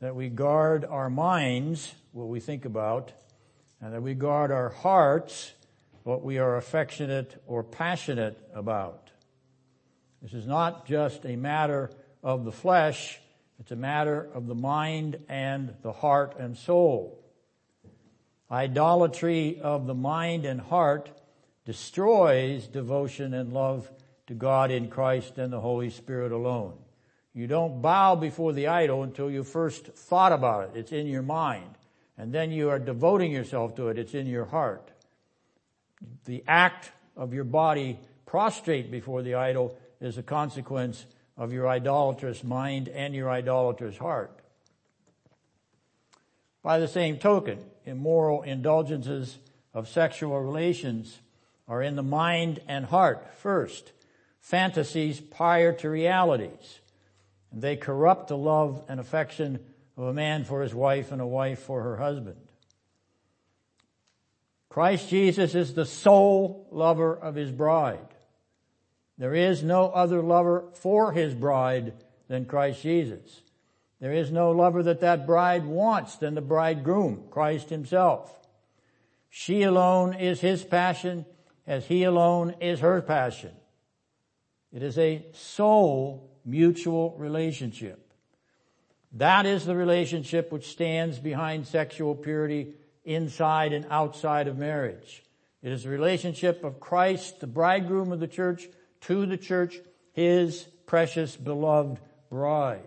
that 0.00 0.14
we 0.14 0.28
guard 0.28 0.84
our 0.84 1.10
minds, 1.10 1.92
what 2.12 2.28
we 2.28 2.38
think 2.38 2.64
about, 2.64 3.10
and 3.80 3.92
that 3.92 4.02
we 4.02 4.14
guard 4.14 4.52
our 4.52 4.68
hearts, 4.68 5.54
what 6.08 6.24
we 6.24 6.38
are 6.38 6.56
affectionate 6.56 7.38
or 7.46 7.62
passionate 7.62 8.38
about. 8.54 9.10
This 10.22 10.32
is 10.32 10.46
not 10.46 10.86
just 10.86 11.26
a 11.26 11.36
matter 11.36 11.90
of 12.22 12.46
the 12.46 12.50
flesh, 12.50 13.20
it's 13.60 13.72
a 13.72 13.76
matter 13.76 14.26
of 14.32 14.46
the 14.46 14.54
mind 14.54 15.18
and 15.28 15.74
the 15.82 15.92
heart 15.92 16.36
and 16.38 16.56
soul. 16.56 17.22
Idolatry 18.50 19.60
of 19.60 19.86
the 19.86 19.94
mind 19.94 20.46
and 20.46 20.62
heart 20.62 21.10
destroys 21.66 22.66
devotion 22.66 23.34
and 23.34 23.52
love 23.52 23.92
to 24.28 24.34
God 24.34 24.70
in 24.70 24.88
Christ 24.88 25.36
and 25.36 25.52
the 25.52 25.60
Holy 25.60 25.90
Spirit 25.90 26.32
alone. 26.32 26.72
You 27.34 27.46
don't 27.46 27.82
bow 27.82 28.16
before 28.16 28.54
the 28.54 28.68
idol 28.68 29.02
until 29.02 29.30
you 29.30 29.44
first 29.44 29.88
thought 29.88 30.32
about 30.32 30.70
it. 30.70 30.78
It's 30.78 30.92
in 30.92 31.06
your 31.06 31.20
mind. 31.20 31.76
And 32.16 32.32
then 32.32 32.50
you 32.50 32.70
are 32.70 32.78
devoting 32.78 33.30
yourself 33.30 33.74
to 33.76 33.88
it. 33.88 33.98
It's 33.98 34.14
in 34.14 34.26
your 34.26 34.46
heart. 34.46 34.90
The 36.24 36.44
act 36.46 36.90
of 37.16 37.34
your 37.34 37.44
body 37.44 37.98
prostrate 38.26 38.90
before 38.90 39.22
the 39.22 39.34
idol 39.34 39.76
is 40.00 40.18
a 40.18 40.22
consequence 40.22 41.06
of 41.36 41.52
your 41.52 41.68
idolatrous 41.68 42.44
mind 42.44 42.88
and 42.88 43.14
your 43.14 43.30
idolatrous 43.30 43.96
heart. 43.96 44.38
By 46.62 46.78
the 46.78 46.88
same 46.88 47.18
token, 47.18 47.58
immoral 47.84 48.42
indulgences 48.42 49.38
of 49.72 49.88
sexual 49.88 50.40
relations 50.40 51.18
are 51.66 51.82
in 51.82 51.96
the 51.96 52.02
mind 52.02 52.60
and 52.66 52.84
heart 52.86 53.34
first, 53.36 53.92
fantasies 54.40 55.20
prior 55.20 55.72
to 55.74 55.88
realities. 55.88 56.80
And 57.52 57.62
they 57.62 57.76
corrupt 57.76 58.28
the 58.28 58.36
love 58.36 58.82
and 58.88 58.98
affection 58.98 59.60
of 59.96 60.04
a 60.04 60.12
man 60.12 60.44
for 60.44 60.62
his 60.62 60.74
wife 60.74 61.12
and 61.12 61.20
a 61.20 61.26
wife 61.26 61.60
for 61.60 61.82
her 61.82 61.96
husband. 61.96 62.36
Christ 64.68 65.08
Jesus 65.08 65.54
is 65.54 65.74
the 65.74 65.86
sole 65.86 66.66
lover 66.70 67.16
of 67.16 67.34
his 67.34 67.50
bride. 67.50 68.14
There 69.16 69.34
is 69.34 69.62
no 69.62 69.86
other 69.86 70.22
lover 70.22 70.64
for 70.74 71.12
his 71.12 71.34
bride 71.34 71.92
than 72.28 72.44
Christ 72.44 72.82
Jesus. 72.82 73.42
There 74.00 74.12
is 74.12 74.30
no 74.30 74.52
lover 74.52 74.82
that 74.84 75.00
that 75.00 75.26
bride 75.26 75.64
wants 75.64 76.16
than 76.16 76.34
the 76.34 76.40
bridegroom, 76.40 77.24
Christ 77.30 77.70
himself. 77.70 78.32
She 79.28 79.62
alone 79.62 80.14
is 80.14 80.40
his 80.40 80.62
passion 80.62 81.26
as 81.66 81.86
he 81.86 82.04
alone 82.04 82.54
is 82.60 82.80
her 82.80 83.02
passion. 83.02 83.52
It 84.72 84.82
is 84.82 84.98
a 84.98 85.26
sole 85.32 86.30
mutual 86.44 87.16
relationship. 87.18 88.12
That 89.12 89.46
is 89.46 89.64
the 89.64 89.74
relationship 89.74 90.52
which 90.52 90.68
stands 90.70 91.18
behind 91.18 91.66
sexual 91.66 92.14
purity 92.14 92.74
inside 93.08 93.72
and 93.72 93.86
outside 93.90 94.46
of 94.46 94.58
marriage. 94.58 95.24
It 95.62 95.72
is 95.72 95.84
the 95.84 95.90
relationship 95.90 96.62
of 96.62 96.78
Christ, 96.78 97.40
the 97.40 97.46
bridegroom 97.46 98.12
of 98.12 98.20
the 98.20 98.28
church, 98.28 98.68
to 99.02 99.26
the 99.26 99.36
church, 99.36 99.78
his 100.12 100.66
precious 100.86 101.36
beloved 101.36 101.98
bride. 102.30 102.82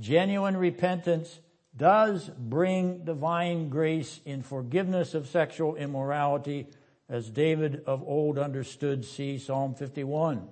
Genuine 0.00 0.56
repentance 0.56 1.38
does 1.76 2.28
bring 2.28 3.04
divine 3.04 3.68
grace 3.68 4.20
in 4.24 4.42
forgiveness 4.42 5.14
of 5.14 5.28
sexual 5.28 5.76
immorality 5.76 6.66
as 7.08 7.28
David 7.28 7.82
of 7.86 8.02
old 8.06 8.38
understood, 8.38 9.04
see 9.04 9.38
Psalm 9.38 9.74
51. 9.74 10.48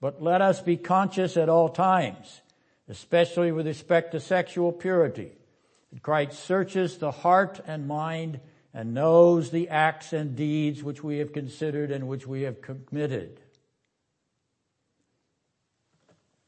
But 0.00 0.22
let 0.22 0.42
us 0.42 0.60
be 0.60 0.76
conscious 0.76 1.36
at 1.36 1.48
all 1.48 1.68
times, 1.68 2.40
especially 2.88 3.52
with 3.52 3.66
respect 3.66 4.12
to 4.12 4.20
sexual 4.20 4.72
purity, 4.72 5.32
Christ 6.02 6.44
searches 6.44 6.98
the 6.98 7.10
heart 7.10 7.60
and 7.66 7.88
mind 7.88 8.40
and 8.74 8.92
knows 8.92 9.50
the 9.50 9.70
acts 9.70 10.12
and 10.12 10.36
deeds 10.36 10.82
which 10.82 11.02
we 11.02 11.18
have 11.18 11.32
considered 11.32 11.90
and 11.90 12.08
which 12.08 12.26
we 12.26 12.42
have 12.42 12.60
committed. 12.60 13.40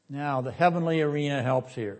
Now, 0.09 0.41
the 0.41 0.51
heavenly 0.51 1.01
arena 1.01 1.43
helps 1.43 1.73
here. 1.75 1.99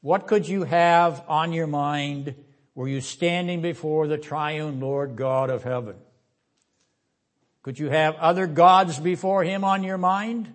What 0.00 0.26
could 0.28 0.48
you 0.48 0.62
have 0.62 1.24
on 1.28 1.52
your 1.52 1.66
mind 1.66 2.34
were 2.74 2.86
you 2.86 3.00
standing 3.00 3.60
before 3.60 4.06
the 4.06 4.18
triune 4.18 4.78
Lord 4.78 5.16
God 5.16 5.50
of 5.50 5.64
heaven? 5.64 5.96
Could 7.62 7.78
you 7.78 7.90
have 7.90 8.14
other 8.16 8.46
gods 8.46 9.00
before 9.00 9.42
him 9.42 9.64
on 9.64 9.82
your 9.82 9.98
mind, 9.98 10.54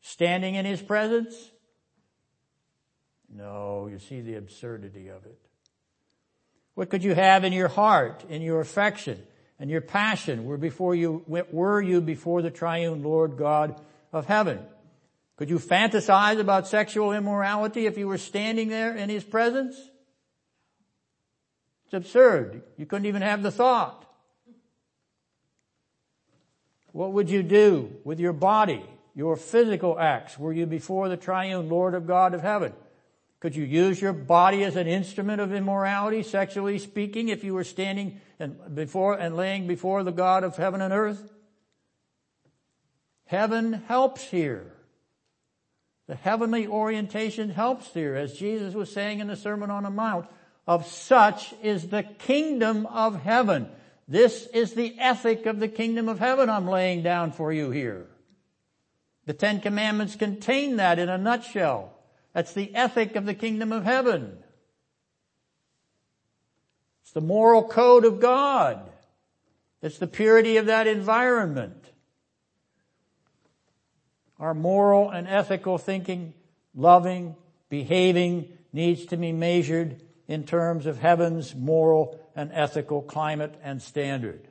standing 0.00 0.56
in 0.56 0.66
his 0.66 0.82
presence? 0.82 1.51
No, 3.34 3.88
you 3.90 3.98
see 3.98 4.20
the 4.20 4.34
absurdity 4.34 5.08
of 5.08 5.24
it. 5.24 5.38
What 6.74 6.90
could 6.90 7.02
you 7.02 7.14
have 7.14 7.44
in 7.44 7.52
your 7.52 7.68
heart, 7.68 8.24
in 8.28 8.42
your 8.42 8.60
affection, 8.60 9.22
and 9.58 9.70
your 9.70 9.80
passion 9.80 10.44
were 10.44 10.56
before 10.56 10.94
you, 10.94 11.24
were 11.26 11.80
you 11.80 12.00
before 12.00 12.42
the 12.42 12.50
triune 12.50 13.02
Lord 13.02 13.36
God 13.36 13.80
of 14.12 14.26
heaven? 14.26 14.60
Could 15.36 15.50
you 15.50 15.58
fantasize 15.58 16.38
about 16.38 16.68
sexual 16.68 17.12
immorality 17.12 17.86
if 17.86 17.98
you 17.98 18.06
were 18.06 18.18
standing 18.18 18.68
there 18.68 18.94
in 18.94 19.08
his 19.08 19.24
presence? 19.24 19.76
It's 21.86 21.94
absurd. 21.94 22.62
You 22.76 22.86
couldn't 22.86 23.06
even 23.06 23.22
have 23.22 23.42
the 23.42 23.50
thought. 23.50 24.06
What 26.92 27.12
would 27.12 27.30
you 27.30 27.42
do 27.42 27.96
with 28.04 28.20
your 28.20 28.34
body, 28.34 28.84
your 29.14 29.36
physical 29.36 29.98
acts? 29.98 30.38
Were 30.38 30.52
you 30.52 30.66
before 30.66 31.08
the 31.08 31.16
triune 31.16 31.68
Lord 31.68 31.94
of 31.94 32.06
God 32.06 32.34
of 32.34 32.42
heaven? 32.42 32.72
Could 33.42 33.56
you 33.56 33.64
use 33.64 34.00
your 34.00 34.12
body 34.12 34.62
as 34.62 34.76
an 34.76 34.86
instrument 34.86 35.40
of 35.40 35.52
immorality, 35.52 36.22
sexually 36.22 36.78
speaking, 36.78 37.28
if 37.28 37.42
you 37.42 37.54
were 37.54 37.64
standing 37.64 38.20
and 38.38 38.72
before 38.72 39.14
and 39.14 39.36
laying 39.36 39.66
before 39.66 40.04
the 40.04 40.12
God 40.12 40.44
of 40.44 40.56
heaven 40.56 40.80
and 40.80 40.94
earth? 40.94 41.28
Heaven 43.24 43.82
helps 43.88 44.22
here. 44.22 44.72
The 46.06 46.14
heavenly 46.14 46.68
orientation 46.68 47.50
helps 47.50 47.92
here, 47.92 48.14
as 48.14 48.38
Jesus 48.38 48.74
was 48.74 48.92
saying 48.92 49.18
in 49.18 49.26
the 49.26 49.34
Sermon 49.34 49.72
on 49.72 49.82
the 49.82 49.90
Mount, 49.90 50.28
of 50.64 50.86
such 50.86 51.52
is 51.64 51.88
the 51.88 52.04
kingdom 52.04 52.86
of 52.86 53.22
heaven. 53.22 53.68
This 54.06 54.46
is 54.54 54.74
the 54.74 54.94
ethic 55.00 55.46
of 55.46 55.58
the 55.58 55.66
kingdom 55.66 56.08
of 56.08 56.20
heaven 56.20 56.48
I'm 56.48 56.68
laying 56.68 57.02
down 57.02 57.32
for 57.32 57.52
you 57.52 57.72
here. 57.72 58.06
The 59.26 59.34
Ten 59.34 59.60
Commandments 59.60 60.14
contain 60.14 60.76
that 60.76 61.00
in 61.00 61.08
a 61.08 61.18
nutshell. 61.18 61.98
That's 62.32 62.52
the 62.52 62.74
ethic 62.74 63.16
of 63.16 63.26
the 63.26 63.34
kingdom 63.34 63.72
of 63.72 63.84
heaven. 63.84 64.38
It's 67.02 67.12
the 67.12 67.20
moral 67.20 67.64
code 67.64 68.04
of 68.04 68.20
God. 68.20 68.90
It's 69.82 69.98
the 69.98 70.06
purity 70.06 70.56
of 70.56 70.66
that 70.66 70.86
environment. 70.86 71.84
Our 74.38 74.54
moral 74.54 75.10
and 75.10 75.28
ethical 75.28 75.76
thinking, 75.76 76.34
loving, 76.74 77.36
behaving 77.68 78.48
needs 78.72 79.06
to 79.06 79.16
be 79.16 79.32
measured 79.32 80.02
in 80.26 80.44
terms 80.44 80.86
of 80.86 80.98
heaven's 80.98 81.54
moral 81.54 82.18
and 82.34 82.50
ethical 82.52 83.02
climate 83.02 83.54
and 83.62 83.82
standard. 83.82 84.48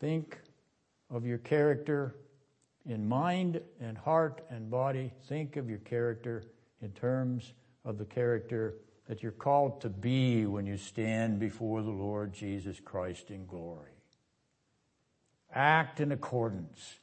Think 0.00 0.38
of 1.10 1.26
your 1.26 1.38
character 1.38 2.14
in 2.86 3.08
mind 3.08 3.60
and 3.80 3.96
heart 3.96 4.44
and 4.50 4.70
body. 4.70 5.12
Think 5.28 5.56
of 5.56 5.68
your 5.68 5.78
character 5.78 6.44
in 6.80 6.90
terms 6.92 7.52
of 7.84 7.98
the 7.98 8.04
character 8.04 8.74
that 9.08 9.22
you're 9.22 9.32
called 9.32 9.80
to 9.80 9.88
be 9.88 10.46
when 10.46 10.66
you 10.66 10.76
stand 10.76 11.38
before 11.38 11.82
the 11.82 11.90
Lord 11.90 12.32
Jesus 12.32 12.80
Christ 12.80 13.30
in 13.30 13.46
glory. 13.46 13.90
Act 15.54 16.00
in 16.00 16.12
accordance 16.12 16.96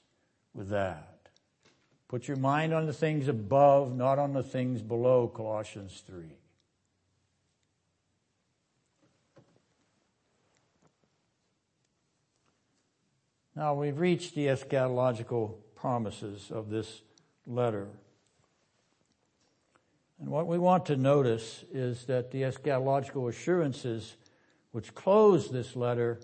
with 0.54 0.70
that. 0.70 1.30
Put 2.08 2.28
your 2.28 2.38
mind 2.38 2.74
on 2.74 2.88
the 2.88 2.94
things 2.94 3.28
above, 3.28 3.96
not 3.96 4.18
on 4.18 4.34
the 4.34 4.42
things 4.42 4.82
below, 4.82 5.28
Colossians 5.28 6.02
3. 6.08 6.26
Now 13.56 13.76
we've 13.76 14.00
reached 14.00 14.36
the 14.36 14.48
eschatological 14.48 15.56
promises 15.80 16.52
of 16.52 16.70
this 16.70 17.02
letter. 17.48 17.88
And 20.20 20.30
what 20.30 20.48
we 20.48 20.58
want 20.58 20.88
to 20.88 20.98
notice 20.98 21.64
is 21.72 22.06
that 22.06 22.32
the 22.32 22.42
eschatological 22.42 23.30
assurances 23.30 24.16
which 24.72 24.94
close 24.94 25.50
this 25.50 25.76
letter 25.76 26.20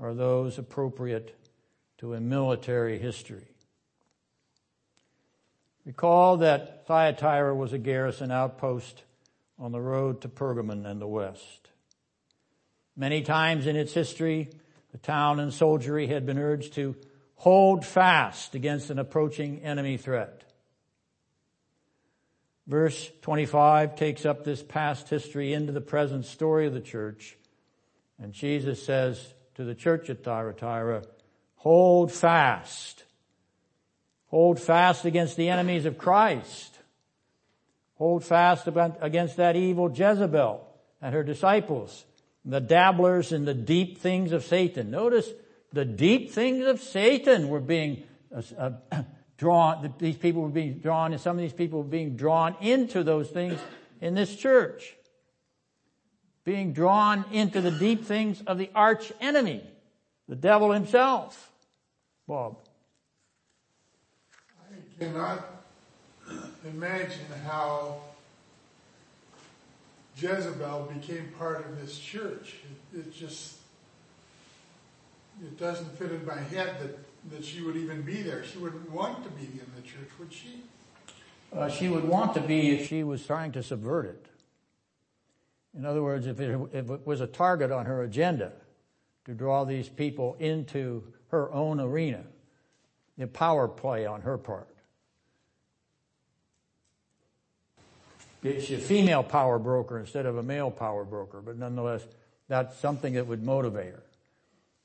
are 0.00 0.14
those 0.14 0.58
appropriate 0.58 1.36
to 1.98 2.14
a 2.14 2.20
military 2.20 2.98
history. 2.98 3.46
Recall 5.84 6.38
that 6.38 6.86
Thyatira 6.86 7.54
was 7.54 7.72
a 7.72 7.78
garrison 7.78 8.30
outpost 8.30 9.04
on 9.58 9.72
the 9.72 9.80
road 9.80 10.20
to 10.22 10.28
Pergamon 10.28 10.84
and 10.86 11.00
the 11.00 11.06
west. 11.06 11.68
Many 12.96 13.22
times 13.22 13.66
in 13.66 13.76
its 13.76 13.92
history, 13.92 14.50
the 14.90 14.98
town 14.98 15.38
and 15.40 15.54
soldiery 15.54 16.08
had 16.08 16.26
been 16.26 16.38
urged 16.38 16.74
to 16.74 16.96
hold 17.38 17.86
fast 17.86 18.54
against 18.54 18.90
an 18.90 18.98
approaching 18.98 19.60
enemy 19.62 19.96
threat. 19.96 20.42
Verse 22.66 23.10
25 23.22 23.96
takes 23.96 24.26
up 24.26 24.44
this 24.44 24.62
past 24.62 25.08
history 25.08 25.54
into 25.54 25.72
the 25.72 25.80
present 25.80 26.26
story 26.26 26.66
of 26.66 26.74
the 26.74 26.80
church. 26.80 27.36
And 28.20 28.32
Jesus 28.32 28.84
says 28.84 29.34
to 29.54 29.64
the 29.64 29.74
church 29.74 30.10
at 30.10 30.24
Thyatira, 30.24 31.04
hold 31.56 32.12
fast. 32.12 33.04
Hold 34.26 34.60
fast 34.60 35.04
against 35.04 35.36
the 35.36 35.48
enemies 35.48 35.86
of 35.86 35.96
Christ. 35.96 36.76
Hold 37.94 38.24
fast 38.24 38.68
against 39.00 39.36
that 39.36 39.56
evil 39.56 39.90
Jezebel 39.90 40.66
and 41.00 41.14
her 41.14 41.22
disciples, 41.22 42.04
the 42.44 42.60
dabblers 42.60 43.32
in 43.32 43.44
the 43.44 43.54
deep 43.54 43.98
things 43.98 44.32
of 44.32 44.44
Satan. 44.44 44.90
Notice 44.90 45.28
the 45.72 45.84
deep 45.84 46.30
things 46.30 46.66
of 46.66 46.80
Satan 46.80 47.48
were 47.48 47.60
being 47.60 48.04
uh, 48.34 48.42
uh 48.90 49.02
drawn, 49.36 49.94
these 49.98 50.16
people 50.16 50.42
were 50.42 50.48
being 50.48 50.78
drawn, 50.78 51.12
and 51.12 51.20
some 51.20 51.36
of 51.36 51.42
these 51.42 51.52
people 51.52 51.78
were 51.78 51.88
being 51.88 52.16
drawn 52.16 52.56
into 52.60 53.04
those 53.04 53.30
things 53.30 53.58
in 54.00 54.14
this 54.14 54.34
church. 54.34 54.96
Being 56.44 56.72
drawn 56.72 57.24
into 57.30 57.60
the 57.60 57.70
deep 57.70 58.04
things 58.04 58.42
of 58.46 58.58
the 58.58 58.70
arch 58.74 59.12
enemy, 59.20 59.62
the 60.28 60.36
devil 60.36 60.72
himself. 60.72 61.52
Bob. 62.26 62.56
I 64.70 65.02
cannot 65.02 65.64
imagine 66.64 67.26
how 67.46 68.00
Jezebel 70.16 70.92
became 70.94 71.28
part 71.38 71.64
of 71.64 71.80
this 71.80 71.98
church. 71.98 72.56
It, 72.92 72.98
it 72.98 73.14
just, 73.14 73.57
it 75.42 75.58
doesn't 75.58 75.96
fit 75.98 76.12
in 76.12 76.24
my 76.26 76.38
head 76.38 76.94
that 77.30 77.44
she 77.44 77.62
would 77.62 77.76
even 77.76 78.02
be 78.02 78.22
there. 78.22 78.44
She 78.44 78.58
wouldn't 78.58 78.90
want 78.90 79.24
to 79.24 79.30
be 79.30 79.44
in 79.44 79.66
the 79.76 79.82
church, 79.82 80.08
would 80.18 80.32
she? 80.32 80.62
Uh, 81.52 81.68
she 81.68 81.88
would 81.88 82.04
want 82.04 82.34
to 82.34 82.40
be 82.40 82.70
if 82.70 82.88
she 82.88 83.02
was 83.02 83.24
trying 83.26 83.52
to 83.52 83.62
subvert 83.62 84.06
it. 84.06 84.26
In 85.76 85.84
other 85.84 86.02
words, 86.02 86.26
if 86.26 86.40
it, 86.40 86.58
if 86.72 86.90
it 86.90 87.06
was 87.06 87.20
a 87.20 87.26
target 87.26 87.70
on 87.70 87.86
her 87.86 88.02
agenda 88.02 88.52
to 89.24 89.34
draw 89.34 89.64
these 89.64 89.88
people 89.88 90.36
into 90.38 91.04
her 91.28 91.52
own 91.52 91.80
arena, 91.80 92.24
the 93.16 93.26
power 93.26 93.68
play 93.68 94.06
on 94.06 94.22
her 94.22 94.38
part. 94.38 94.68
She's 98.42 98.70
a 98.70 98.78
female 98.78 99.22
power 99.22 99.58
broker 99.58 99.98
instead 99.98 100.24
of 100.24 100.36
a 100.36 100.42
male 100.42 100.70
power 100.70 101.04
broker, 101.04 101.40
but 101.40 101.58
nonetheless, 101.58 102.06
that's 102.46 102.78
something 102.78 103.14
that 103.14 103.26
would 103.26 103.42
motivate 103.42 103.92
her. 103.92 104.02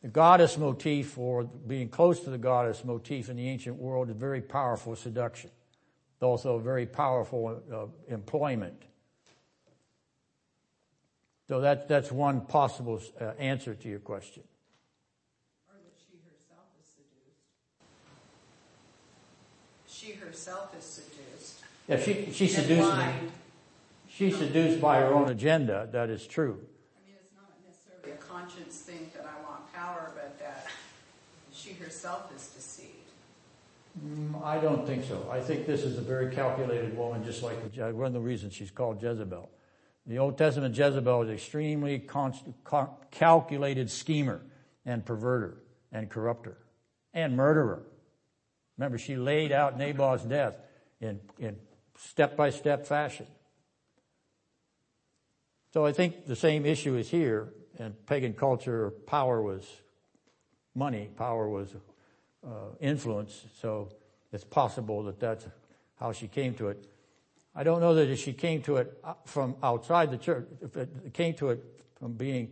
The 0.03 0.09
goddess 0.09 0.57
motif 0.57 1.17
or 1.17 1.45
being 1.45 1.87
close 1.87 2.19
to 2.21 2.29
the 2.29 2.37
goddess 2.37 2.83
motif 2.83 3.29
in 3.29 3.37
the 3.37 3.47
ancient 3.47 3.77
world 3.77 4.09
is 4.09 4.17
very 4.17 4.41
powerful 4.41 4.97
seduction. 4.97 5.49
It's 6.15 6.23
also 6.23 6.59
very 6.59 6.85
powerful 6.85 7.61
uh, 7.73 7.85
employment. 8.13 8.83
So 11.47 11.61
that, 11.61 11.87
that's 11.87 12.11
one 12.11 12.41
possible 12.41 13.01
uh, 13.19 13.31
answer 13.39 13.75
to 13.75 13.87
your 13.87 13.99
question. 13.99 14.43
Or 15.69 15.75
that 15.77 15.93
she 15.97 16.17
herself 16.29 16.65
is 16.81 16.89
seduced. 16.97 17.47
She 19.87 20.13
herself 20.19 20.75
is 20.77 20.83
seduced. 20.83 21.63
Yeah, 21.87 21.99
she, 21.99 22.31
she's 22.33 22.55
seduced. 22.55 22.91
She's 24.09 24.37
seduced 24.37 24.81
by 24.81 24.99
her 24.99 25.13
own 25.13 25.29
agenda. 25.29 25.87
That 25.91 26.09
is 26.09 26.27
true. 26.27 26.59
I 26.59 27.07
mean, 27.07 27.15
it's 27.19 27.33
not 27.35 27.49
necessarily 27.65 28.11
a 28.11 28.21
conscience 28.21 28.81
thing 28.81 29.09
that 29.15 29.25
But 30.15 30.39
that 30.39 30.67
she 31.51 31.73
herself 31.73 32.31
is 32.35 32.47
deceived. 32.47 32.89
Mm, 34.01 34.43
I 34.43 34.59
don't 34.59 34.87
think 34.87 35.03
so. 35.03 35.29
I 35.31 35.39
think 35.39 35.67
this 35.67 35.83
is 35.83 35.97
a 35.97 36.01
very 36.01 36.33
calculated 36.33 36.97
woman, 36.97 37.23
just 37.23 37.43
like 37.43 37.73
the, 37.73 37.93
one 37.93 38.07
of 38.07 38.13
the 38.13 38.19
reasons 38.19 38.53
she's 38.53 38.71
called 38.71 39.01
Jezebel. 39.03 39.49
The 40.05 40.19
Old 40.19 40.37
Testament 40.37 40.75
Jezebel 40.75 41.23
is 41.23 41.29
an 41.29 41.35
extremely 41.35 41.99
const- 41.99 42.45
calculated 43.11 43.89
schemer 43.91 44.41
and 44.85 45.05
perverter 45.05 45.55
and 45.91 46.09
corrupter 46.09 46.57
and 47.13 47.37
murderer. 47.37 47.83
Remember, 48.77 48.97
she 48.97 49.15
laid 49.15 49.51
out 49.51 49.77
Naboth's 49.77 50.23
death 50.23 50.55
in, 50.99 51.19
in 51.37 51.57
step-by-step 51.97 52.87
fashion. 52.87 53.27
So 55.73 55.85
I 55.85 55.91
think 55.91 56.25
the 56.25 56.35
same 56.35 56.65
issue 56.65 56.95
is 56.95 57.09
here 57.09 57.53
in 57.79 57.93
pagan 58.05 58.33
culture, 58.33 58.91
power 59.05 59.41
was 59.41 59.63
money, 60.75 61.09
power 61.17 61.49
was 61.49 61.75
uh, 62.45 62.49
influence. 62.79 63.45
So 63.61 63.89
it's 64.31 64.43
possible 64.43 65.03
that 65.03 65.19
that's 65.19 65.47
how 65.99 66.11
she 66.11 66.27
came 66.27 66.53
to 66.55 66.69
it. 66.69 66.87
I 67.55 67.63
don't 67.63 67.81
know 67.81 67.93
that 67.95 68.15
she 68.17 68.33
came 68.33 68.61
to 68.63 68.77
it 68.77 68.97
uh, 69.03 69.13
from 69.25 69.55
outside 69.61 70.11
the 70.11 70.17
church, 70.17 70.47
if 70.61 70.75
it 70.75 71.13
came 71.13 71.35
to 71.35 71.49
it 71.51 71.63
from 71.99 72.13
being 72.13 72.49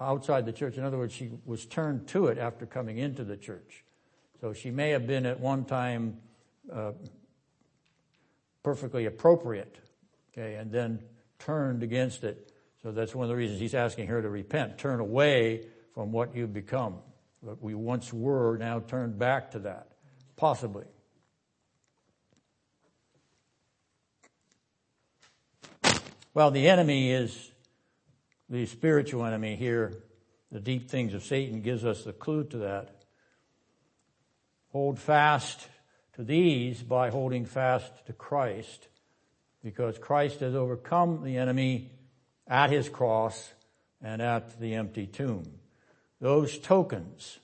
outside 0.00 0.44
the 0.44 0.52
church. 0.52 0.76
In 0.76 0.84
other 0.84 0.98
words, 0.98 1.14
she 1.14 1.30
was 1.46 1.64
turned 1.64 2.06
to 2.08 2.26
it 2.26 2.38
after 2.38 2.66
coming 2.66 2.98
into 2.98 3.24
the 3.24 3.36
church. 3.36 3.84
So 4.40 4.52
she 4.52 4.70
may 4.70 4.90
have 4.90 5.06
been 5.06 5.24
at 5.24 5.40
one 5.40 5.64
time 5.64 6.18
uh, 6.70 6.92
perfectly 8.62 9.06
appropriate, 9.06 9.78
okay, 10.32 10.54
and 10.56 10.70
then 10.70 11.00
turned 11.38 11.82
against 11.82 12.24
it 12.24 12.53
so 12.84 12.92
that's 12.92 13.14
one 13.14 13.24
of 13.24 13.30
the 13.30 13.34
reasons 13.34 13.60
he's 13.60 13.74
asking 13.74 14.08
her 14.08 14.20
to 14.20 14.28
repent, 14.28 14.76
turn 14.76 15.00
away 15.00 15.66
from 15.94 16.12
what 16.12 16.36
you've 16.36 16.52
become. 16.52 16.98
What 17.40 17.62
we 17.62 17.74
once 17.74 18.12
were, 18.12 18.58
now 18.58 18.80
turn 18.80 19.16
back 19.16 19.52
to 19.52 19.60
that. 19.60 19.88
Possibly. 20.36 20.84
Well, 26.34 26.50
the 26.50 26.68
enemy 26.68 27.10
is 27.10 27.50
the 28.50 28.66
spiritual 28.66 29.24
enemy 29.24 29.56
here. 29.56 29.94
The 30.52 30.60
deep 30.60 30.90
things 30.90 31.14
of 31.14 31.24
Satan 31.24 31.62
gives 31.62 31.86
us 31.86 32.04
the 32.04 32.12
clue 32.12 32.44
to 32.44 32.58
that. 32.58 33.02
Hold 34.72 34.98
fast 34.98 35.68
to 36.16 36.22
these 36.22 36.82
by 36.82 37.08
holding 37.08 37.46
fast 37.46 38.04
to 38.04 38.12
Christ 38.12 38.88
because 39.62 39.96
Christ 39.96 40.40
has 40.40 40.54
overcome 40.54 41.24
the 41.24 41.38
enemy 41.38 41.93
at 42.46 42.70
his 42.70 42.88
cross 42.88 43.52
and 44.02 44.20
at 44.20 44.60
the 44.60 44.74
empty 44.74 45.06
tomb. 45.06 45.44
Those 46.20 46.58
tokens, 46.58 47.38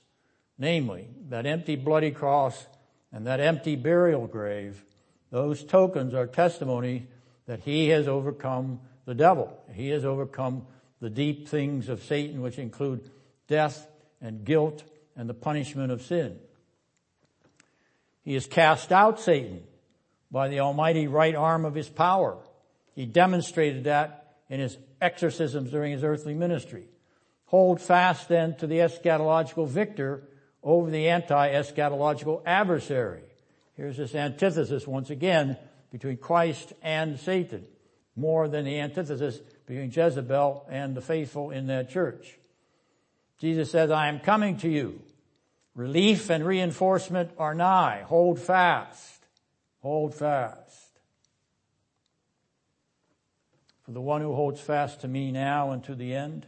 namely 0.57 1.07
that 1.29 1.45
empty 1.45 1.75
bloody 1.75 2.11
cross 2.11 2.67
and 3.11 3.27
that 3.27 3.39
empty 3.39 3.75
burial 3.75 4.27
grave, 4.27 4.83
those 5.31 5.63
tokens 5.63 6.13
are 6.13 6.27
testimony 6.27 7.07
that 7.47 7.61
he 7.61 7.89
has 7.89 8.07
overcome 8.07 8.79
the 9.05 9.15
devil. 9.15 9.57
He 9.73 9.89
has 9.89 10.05
overcome 10.05 10.65
the 10.99 11.09
deep 11.09 11.47
things 11.47 11.89
of 11.89 12.03
Satan, 12.03 12.41
which 12.41 12.59
include 12.59 13.09
death 13.47 13.87
and 14.21 14.45
guilt 14.45 14.83
and 15.15 15.27
the 15.27 15.33
punishment 15.33 15.91
of 15.91 16.01
sin. 16.01 16.37
He 18.23 18.35
has 18.35 18.45
cast 18.45 18.91
out 18.91 19.19
Satan 19.19 19.63
by 20.29 20.47
the 20.47 20.59
almighty 20.59 21.07
right 21.07 21.35
arm 21.35 21.65
of 21.65 21.73
his 21.73 21.89
power. 21.89 22.37
He 22.93 23.05
demonstrated 23.05 23.85
that 23.85 24.35
in 24.49 24.59
his 24.59 24.77
exorcisms 25.01 25.71
during 25.71 25.91
his 25.91 26.03
earthly 26.03 26.33
ministry. 26.33 26.87
Hold 27.45 27.81
fast 27.81 28.29
then 28.29 28.55
to 28.57 28.67
the 28.67 28.77
eschatological 28.77 29.67
victor 29.67 30.23
over 30.63 30.89
the 30.89 31.09
anti-eschatological 31.09 32.43
adversary. 32.45 33.23
Here's 33.75 33.97
this 33.97 34.15
antithesis 34.15 34.87
once 34.87 35.09
again 35.09 35.57
between 35.91 36.17
Christ 36.17 36.71
and 36.81 37.19
Satan, 37.19 37.65
more 38.15 38.47
than 38.47 38.63
the 38.63 38.79
antithesis 38.79 39.39
between 39.65 39.91
Jezebel 39.91 40.65
and 40.69 40.95
the 40.95 41.01
faithful 41.01 41.51
in 41.51 41.67
that 41.67 41.89
church. 41.89 42.37
Jesus 43.39 43.71
says, 43.71 43.91
I 43.91 44.07
am 44.07 44.19
coming 44.19 44.57
to 44.57 44.69
you. 44.69 45.01
Relief 45.75 46.29
and 46.29 46.45
reinforcement 46.45 47.31
are 47.37 47.55
nigh. 47.55 48.03
Hold 48.05 48.39
fast. 48.39 49.25
Hold 49.81 50.13
fast. 50.13 50.80
The 53.93 54.01
one 54.01 54.21
who 54.21 54.33
holds 54.33 54.61
fast 54.61 55.01
to 55.01 55.07
me 55.07 55.31
now 55.31 55.71
and 55.71 55.83
to 55.83 55.95
the 55.95 56.13
end, 56.13 56.45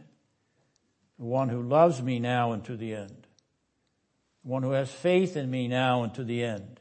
the 1.18 1.26
one 1.26 1.50
who 1.50 1.62
loves 1.62 2.02
me 2.02 2.18
now 2.18 2.52
and 2.52 2.64
to 2.64 2.76
the 2.76 2.94
end, 2.94 3.26
the 4.42 4.50
one 4.50 4.62
who 4.62 4.70
has 4.70 4.90
faith 4.90 5.36
in 5.36 5.50
me 5.50 5.68
now 5.68 6.02
and 6.04 6.14
to 6.14 6.24
the 6.24 6.42
end, 6.42 6.80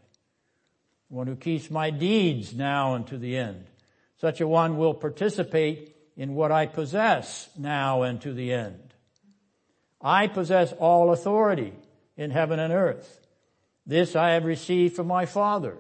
the 1.10 1.16
one 1.18 1.28
who 1.28 1.36
keeps 1.36 1.70
my 1.70 1.90
deeds 1.90 2.54
now 2.54 2.96
and 2.96 3.06
to 3.08 3.18
the 3.18 3.36
end. 3.36 3.66
Such 4.18 4.40
a 4.40 4.48
one 4.48 4.78
will 4.78 4.94
participate 4.94 5.98
in 6.16 6.34
what 6.34 6.52
I 6.52 6.66
possess 6.66 7.50
now 7.58 8.04
and 8.04 8.22
to 8.22 8.32
the 8.32 8.54
end. 8.54 8.94
I 10.02 10.28
possess 10.28 10.72
all 10.74 11.12
authority 11.12 11.74
in 12.16 12.32
heaven 12.32 12.60
and 12.60 12.72
earth. 12.72 13.20
This 13.86 14.16
I 14.16 14.32
have 14.32 14.46
received 14.46 14.96
from 14.96 15.08
my 15.08 15.26
Father. 15.26 15.78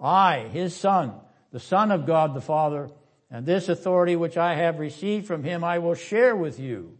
I, 0.00 0.48
His 0.52 0.74
Son, 0.74 1.12
the 1.52 1.60
Son 1.60 1.92
of 1.92 2.04
God 2.04 2.34
the 2.34 2.40
Father, 2.40 2.90
and 3.30 3.44
this 3.44 3.68
authority 3.68 4.16
which 4.16 4.36
I 4.36 4.54
have 4.54 4.78
received 4.78 5.26
from 5.26 5.42
Him 5.42 5.64
I 5.64 5.78
will 5.78 5.94
share 5.94 6.36
with 6.36 6.58
you. 6.60 6.98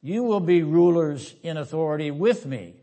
You 0.00 0.22
will 0.22 0.40
be 0.40 0.62
rulers 0.62 1.34
in 1.42 1.56
authority 1.56 2.10
with 2.10 2.46
me 2.46 2.74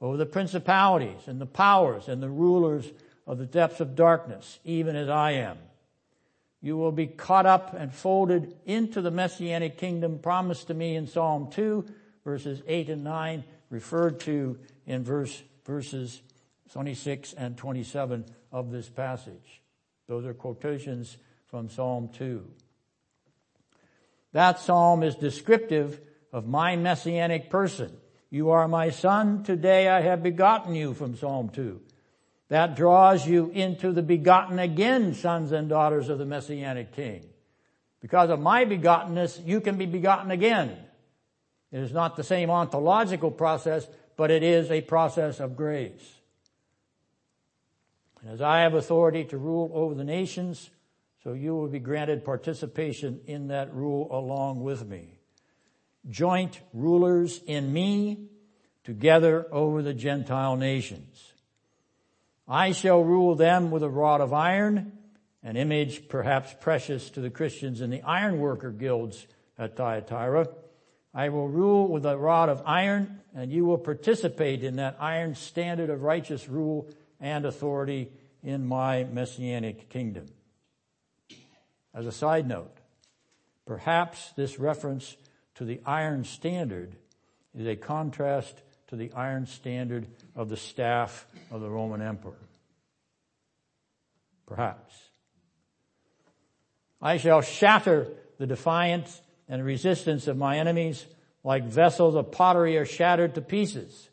over 0.00 0.16
the 0.16 0.26
principalities 0.26 1.26
and 1.26 1.40
the 1.40 1.46
powers 1.46 2.08
and 2.08 2.22
the 2.22 2.28
rulers 2.28 2.90
of 3.26 3.38
the 3.38 3.46
depths 3.46 3.80
of 3.80 3.94
darkness, 3.94 4.58
even 4.64 4.96
as 4.96 5.08
I 5.08 5.32
am. 5.32 5.58
You 6.60 6.76
will 6.76 6.92
be 6.92 7.06
caught 7.06 7.46
up 7.46 7.74
and 7.78 7.92
folded 7.92 8.56
into 8.66 9.00
the 9.00 9.10
messianic 9.10 9.78
kingdom 9.78 10.18
promised 10.18 10.66
to 10.68 10.74
me 10.74 10.96
in 10.96 11.06
Psalm 11.06 11.50
2, 11.50 11.84
verses 12.24 12.62
8 12.66 12.88
and 12.88 13.04
9, 13.04 13.44
referred 13.70 14.20
to 14.20 14.58
in 14.86 15.04
verse, 15.04 15.42
verses 15.64 16.22
26 16.72 17.34
and 17.34 17.56
27 17.56 18.24
of 18.50 18.70
this 18.70 18.88
passage. 18.88 19.62
Those 20.06 20.26
are 20.26 20.34
quotations 20.34 21.16
from 21.54 21.70
Psalm 21.70 22.08
2. 22.08 22.44
That 24.32 24.58
psalm 24.58 25.04
is 25.04 25.14
descriptive 25.14 26.00
of 26.32 26.48
my 26.48 26.74
messianic 26.74 27.48
person. 27.48 27.96
You 28.28 28.50
are 28.50 28.66
my 28.66 28.90
son. 28.90 29.44
Today 29.44 29.88
I 29.88 30.00
have 30.00 30.20
begotten 30.20 30.74
you 30.74 30.94
from 30.94 31.16
Psalm 31.16 31.50
2. 31.50 31.80
That 32.48 32.74
draws 32.74 33.24
you 33.24 33.52
into 33.54 33.92
the 33.92 34.02
begotten 34.02 34.58
again 34.58 35.14
sons 35.14 35.52
and 35.52 35.68
daughters 35.68 36.08
of 36.08 36.18
the 36.18 36.24
messianic 36.24 36.90
king. 36.90 37.24
Because 38.00 38.30
of 38.30 38.40
my 38.40 38.64
begottenness, 38.64 39.46
you 39.46 39.60
can 39.60 39.78
be 39.78 39.86
begotten 39.86 40.32
again. 40.32 40.76
It 41.70 41.78
is 41.78 41.92
not 41.92 42.16
the 42.16 42.24
same 42.24 42.50
ontological 42.50 43.30
process, 43.30 43.86
but 44.16 44.32
it 44.32 44.42
is 44.42 44.72
a 44.72 44.80
process 44.80 45.38
of 45.38 45.56
grace. 45.56 46.18
And 48.20 48.32
as 48.32 48.42
I 48.42 48.62
have 48.62 48.74
authority 48.74 49.22
to 49.26 49.38
rule 49.38 49.70
over 49.72 49.94
the 49.94 50.02
nations, 50.02 50.70
so 51.24 51.32
you 51.32 51.56
will 51.56 51.68
be 51.68 51.80
granted 51.80 52.24
participation 52.24 53.20
in 53.26 53.48
that 53.48 53.74
rule 53.74 54.08
along 54.10 54.62
with 54.62 54.86
me 54.86 55.14
joint 56.08 56.60
rulers 56.72 57.40
in 57.46 57.72
me 57.72 58.28
together 58.84 59.46
over 59.50 59.82
the 59.82 59.94
Gentile 59.94 60.56
nations. 60.56 61.32
I 62.46 62.72
shall 62.72 63.02
rule 63.02 63.34
them 63.34 63.70
with 63.70 63.82
a 63.82 63.88
rod 63.88 64.20
of 64.20 64.32
iron, 64.32 64.92
an 65.42 65.56
image 65.56 66.08
perhaps 66.08 66.54
precious 66.60 67.08
to 67.10 67.20
the 67.20 67.30
Christians 67.30 67.80
in 67.80 67.90
the 67.90 68.02
ironworker 68.02 68.70
guilds 68.70 69.26
at 69.58 69.76
Thyatira. 69.76 70.48
I 71.14 71.30
will 71.30 71.48
rule 71.48 71.88
with 71.88 72.04
a 72.04 72.18
rod 72.18 72.48
of 72.48 72.62
iron, 72.66 73.20
and 73.34 73.50
you 73.50 73.64
will 73.64 73.78
participate 73.78 74.62
in 74.62 74.76
that 74.76 74.96
iron 75.00 75.34
standard 75.34 75.88
of 75.88 76.02
righteous 76.02 76.48
rule 76.48 76.90
and 77.20 77.46
authority 77.46 78.12
in 78.42 78.66
my 78.66 79.04
messianic 79.04 79.88
kingdom. 79.88 80.26
As 81.94 82.06
a 82.06 82.12
side 82.12 82.48
note, 82.48 82.76
perhaps 83.66 84.32
this 84.36 84.58
reference 84.58 85.16
to 85.54 85.64
the 85.64 85.80
iron 85.86 86.24
standard 86.24 86.96
is 87.54 87.66
a 87.66 87.76
contrast 87.76 88.60
to 88.88 88.96
the 88.96 89.12
iron 89.12 89.46
standard 89.46 90.06
of 90.34 90.48
the 90.48 90.56
staff 90.56 91.26
of 91.50 91.60
the 91.60 91.70
Roman 91.70 92.02
emperor. 92.02 92.34
Perhaps. 94.46 94.94
I 97.00 97.16
shall 97.18 97.42
shatter 97.42 98.08
the 98.38 98.46
defiance 98.46 99.20
and 99.48 99.64
resistance 99.64 100.26
of 100.26 100.36
my 100.36 100.58
enemies 100.58 101.06
like 101.44 101.64
vessels 101.64 102.14
of 102.14 102.32
pottery 102.32 102.76
are 102.76 102.86
shattered 102.86 103.34
to 103.34 103.42
pieces. 103.42 104.08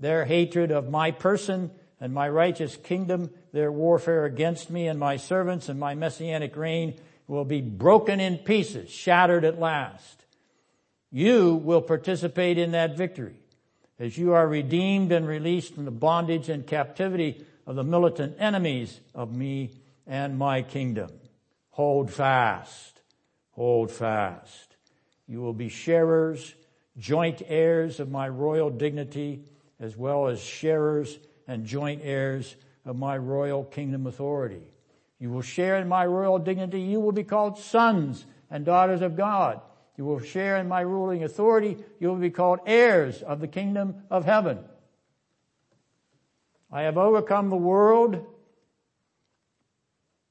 Their 0.00 0.24
hatred 0.24 0.70
of 0.70 0.88
my 0.88 1.10
person 1.10 1.70
and 2.02 2.12
my 2.12 2.28
righteous 2.28 2.74
kingdom, 2.74 3.30
their 3.52 3.70
warfare 3.70 4.24
against 4.24 4.70
me 4.70 4.88
and 4.88 4.98
my 4.98 5.16
servants 5.16 5.68
and 5.68 5.78
my 5.78 5.94
messianic 5.94 6.56
reign 6.56 6.98
will 7.28 7.44
be 7.44 7.60
broken 7.60 8.18
in 8.18 8.38
pieces, 8.38 8.90
shattered 8.90 9.44
at 9.44 9.60
last. 9.60 10.24
You 11.12 11.54
will 11.54 11.80
participate 11.80 12.58
in 12.58 12.72
that 12.72 12.96
victory 12.96 13.36
as 14.00 14.18
you 14.18 14.32
are 14.32 14.48
redeemed 14.48 15.12
and 15.12 15.28
released 15.28 15.76
from 15.76 15.84
the 15.84 15.92
bondage 15.92 16.48
and 16.48 16.66
captivity 16.66 17.46
of 17.68 17.76
the 17.76 17.84
militant 17.84 18.34
enemies 18.40 18.98
of 19.14 19.32
me 19.32 19.70
and 20.04 20.36
my 20.36 20.62
kingdom. 20.62 21.08
Hold 21.70 22.10
fast. 22.10 23.00
Hold 23.52 23.92
fast. 23.92 24.74
You 25.28 25.40
will 25.40 25.52
be 25.52 25.68
sharers, 25.68 26.52
joint 26.98 27.42
heirs 27.46 28.00
of 28.00 28.10
my 28.10 28.28
royal 28.28 28.70
dignity, 28.70 29.44
as 29.78 29.96
well 29.96 30.26
as 30.26 30.42
sharers 30.42 31.16
and 31.46 31.66
joint 31.66 32.00
heirs 32.04 32.56
of 32.84 32.96
my 32.96 33.16
royal 33.16 33.64
kingdom 33.64 34.06
authority. 34.06 34.62
You 35.18 35.30
will 35.30 35.42
share 35.42 35.76
in 35.76 35.88
my 35.88 36.04
royal 36.04 36.38
dignity. 36.38 36.80
You 36.80 37.00
will 37.00 37.12
be 37.12 37.24
called 37.24 37.58
sons 37.58 38.26
and 38.50 38.64
daughters 38.64 39.02
of 39.02 39.16
God. 39.16 39.60
You 39.96 40.04
will 40.04 40.20
share 40.20 40.56
in 40.56 40.68
my 40.68 40.80
ruling 40.80 41.22
authority. 41.22 41.76
You 42.00 42.08
will 42.08 42.16
be 42.16 42.30
called 42.30 42.60
heirs 42.66 43.22
of 43.22 43.40
the 43.40 43.48
kingdom 43.48 44.02
of 44.10 44.24
heaven. 44.24 44.58
I 46.72 46.82
have 46.82 46.96
overcome 46.96 47.50
the 47.50 47.56
world, 47.56 48.24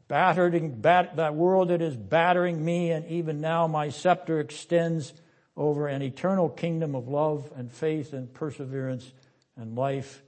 battered, 0.07 0.82
bat, 0.82 1.16
that 1.18 1.36
world 1.36 1.70
that 1.70 1.82
is 1.82 1.95
battering 1.95 2.66
me, 2.66 2.91
and 2.91 3.05
even 3.07 3.39
now 3.39 3.68
my 3.68 3.89
scepter 3.89 4.39
extends 4.39 5.14
over 5.55 5.88
an 5.88 6.01
eternal 6.01 6.49
kingdom 6.49 6.95
of 6.95 7.07
love 7.07 7.51
and 7.55 7.72
faith 7.72 8.12
and 8.12 8.34
perseverance 8.34 9.14
and 9.55 9.78
life, 9.78 10.24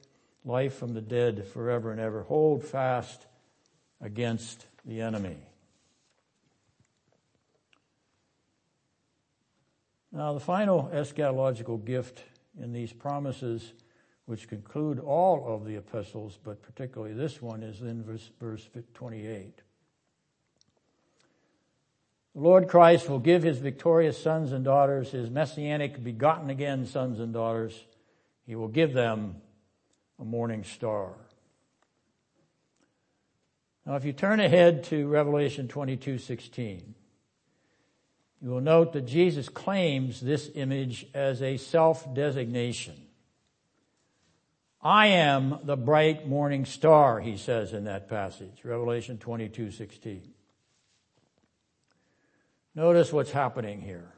life 0.45 0.75
from 0.75 0.93
the 0.93 1.01
dead 1.01 1.47
forever 1.47 1.91
and 1.91 1.99
ever. 1.99 2.23
Hold 2.23 2.63
fast 2.63 3.25
against 4.01 4.65
the 4.85 5.01
enemy. 5.01 5.37
Now, 10.11 10.33
the 10.33 10.39
final 10.39 10.91
eschatological 10.93 11.83
gift 11.83 12.23
in 12.61 12.71
these 12.71 12.93
promises, 12.93 13.73
which 14.25 14.47
conclude 14.47 14.99
all 14.99 15.47
of 15.47 15.65
the 15.65 15.75
epistles, 15.75 16.37
but 16.43 16.61
particularly 16.61 17.15
this 17.15 17.41
one, 17.41 17.63
is 17.63 17.81
in 17.81 18.03
verse, 18.03 18.29
verse 18.39 18.69
28. 18.93 19.61
The 22.35 22.41
Lord 22.41 22.67
Christ 22.67 23.09
will 23.09 23.19
give 23.19 23.41
his 23.41 23.57
victorious 23.57 24.21
sons 24.21 24.51
and 24.51 24.63
daughters, 24.63 25.11
his 25.11 25.29
messianic 25.29 26.03
begotten 26.03 26.49
again 26.49 26.85
sons 26.85 27.19
and 27.19 27.33
daughters, 27.33 27.85
he 28.45 28.55
will 28.55 28.67
give 28.67 28.93
them 28.93 29.37
a 30.19 30.25
morning 30.25 30.63
star. 30.63 31.13
Now, 33.85 33.95
if 33.95 34.05
you 34.05 34.13
turn 34.13 34.39
ahead 34.39 34.85
to 34.85 35.07
Revelation 35.07 35.67
22, 35.67 36.17
16, 36.17 36.95
you 38.41 38.49
will 38.49 38.61
note 38.61 38.93
that 38.93 39.05
Jesus 39.05 39.49
claims 39.49 40.21
this 40.21 40.49
image 40.55 41.05
as 41.13 41.41
a 41.41 41.57
self-designation. 41.57 42.95
I 44.81 45.07
am 45.07 45.59
the 45.63 45.77
bright 45.77 46.27
morning 46.27 46.65
star, 46.65 47.21
he 47.21 47.37
says 47.37 47.71
in 47.73 47.85
that 47.85 48.09
passage, 48.09 48.65
Revelation 48.65 49.17
22, 49.17 49.71
16. 49.71 50.33
Notice 52.75 53.13
what's 53.13 53.31
happening 53.31 53.81
here. 53.81 54.11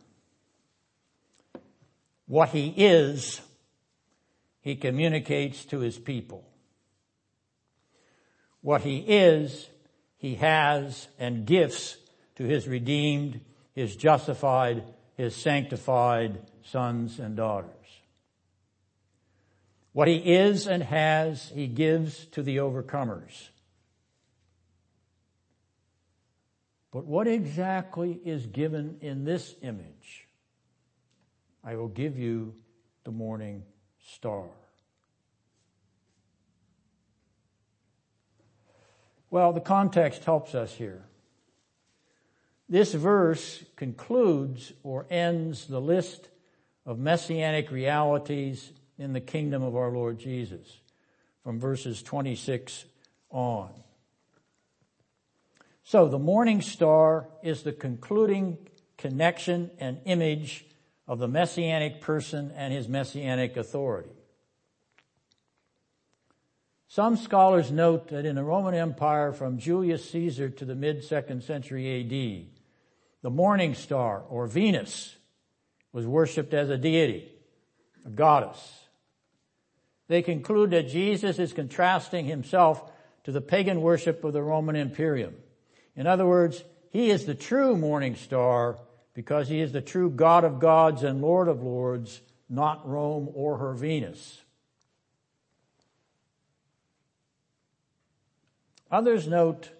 What 2.25 2.49
he 2.49 2.73
is, 2.75 3.41
he 4.65 4.75
communicates 4.75 5.63
to 5.65 5.79
his 5.79 5.95
people. 5.99 6.43
What 8.61 8.81
he 8.81 8.97
is, 8.97 9.69
he 10.17 10.35
has 10.35 11.07
and 11.19 11.45
gifts 11.45 11.97
to 12.37 12.45
his 12.45 12.67
redeemed 12.67 13.41
his 13.73 13.95
justified, 13.95 14.83
his 15.13 15.35
sanctified 15.35 16.39
sons 16.63 17.19
and 17.19 17.35
daughters. 17.35 17.69
What 19.93 20.07
he 20.07 20.15
is 20.15 20.65
and 20.65 20.81
has, 20.81 21.51
he 21.53 21.67
gives 21.67 22.25
to 22.31 22.41
the 22.41 22.57
overcomers. 22.57 23.49
But 26.91 27.05
what 27.05 27.27
exactly 27.27 28.19
is 28.25 28.47
given 28.47 28.97
in 29.01 29.25
this 29.25 29.53
image? 29.61 30.27
I 31.63 31.75
will 31.75 31.87
give 31.87 32.17
you 32.17 32.55
the 33.03 33.11
morning 33.11 33.61
star. 34.13 34.45
Well, 39.29 39.51
the 39.51 39.61
context 39.61 40.23
helps 40.23 40.55
us 40.55 40.73
here. 40.73 41.03
This 42.69 42.93
verse 42.93 43.63
concludes 43.75 44.71
or 44.83 45.05
ends 45.09 45.67
the 45.67 45.81
list 45.81 46.29
of 46.85 46.99
messianic 46.99 47.69
realities 47.69 48.71
in 48.97 49.13
the 49.13 49.19
kingdom 49.19 49.61
of 49.61 49.75
our 49.75 49.91
Lord 49.91 50.19
Jesus 50.19 50.79
from 51.43 51.59
verses 51.59 52.01
26 52.01 52.85
on. 53.29 53.69
So 55.83 56.07
the 56.07 56.17
morning 56.17 56.61
star 56.61 57.27
is 57.43 57.61
the 57.61 57.71
concluding 57.71 58.57
connection 58.97 59.69
and 59.79 59.99
image 60.05 60.65
of 61.07 61.19
the 61.19 61.27
messianic 61.27 62.01
person 62.01 62.51
and 62.55 62.73
his 62.73 62.87
messianic 62.87 63.57
authority. 63.57 64.09
Some 66.87 67.17
scholars 67.17 67.71
note 67.71 68.07
that 68.09 68.25
in 68.25 68.35
the 68.35 68.43
Roman 68.43 68.73
Empire 68.73 69.33
from 69.33 69.57
Julius 69.57 70.09
Caesar 70.11 70.49
to 70.49 70.65
the 70.65 70.75
mid 70.75 71.03
second 71.03 71.43
century 71.43 72.01
AD, 72.01 72.47
the 73.21 73.29
morning 73.29 73.73
star 73.73 74.23
or 74.29 74.47
Venus 74.47 75.15
was 75.91 76.05
worshipped 76.05 76.53
as 76.53 76.69
a 76.69 76.77
deity, 76.77 77.31
a 78.05 78.09
goddess. 78.09 78.85
They 80.07 80.21
conclude 80.21 80.71
that 80.71 80.87
Jesus 80.87 81.39
is 81.39 81.51
contrasting 81.51 82.25
himself 82.25 82.91
to 83.23 83.31
the 83.31 83.41
pagan 83.41 83.81
worship 83.81 84.23
of 84.23 84.33
the 84.33 84.43
Roman 84.43 84.75
Imperium. 84.75 85.35
In 85.95 86.05
other 86.07 86.25
words, 86.25 86.63
he 86.91 87.09
is 87.09 87.25
the 87.25 87.35
true 87.35 87.75
morning 87.75 88.15
star 88.15 88.77
because 89.15 89.47
he 89.47 89.61
is 89.61 89.71
the 89.71 89.81
true 89.81 90.11
God 90.11 90.43
of 90.43 90.59
gods 90.59 91.01
and 91.01 91.21
Lord 91.21 91.47
of 91.47 91.63
lords, 91.63 92.21
not 92.47 92.87
Rome 92.87 93.29
or 93.33 93.57
her 93.57 93.73
Venus. 93.73 94.41
Others 98.91 99.27
note 99.27 99.71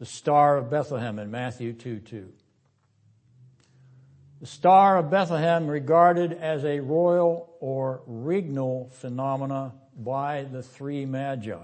the 0.00 0.06
Star 0.06 0.56
of 0.56 0.70
Bethlehem 0.70 1.18
in 1.18 1.30
Matthew 1.30 1.72
2 1.72 2.00
2. 2.00 2.32
The 4.40 4.46
Star 4.46 4.98
of 4.98 5.10
Bethlehem 5.10 5.68
regarded 5.68 6.32
as 6.32 6.64
a 6.64 6.80
royal 6.80 7.54
or 7.60 8.02
regnal 8.06 8.90
phenomena 8.92 9.74
by 9.96 10.44
the 10.44 10.62
three 10.62 11.04
magi. 11.04 11.56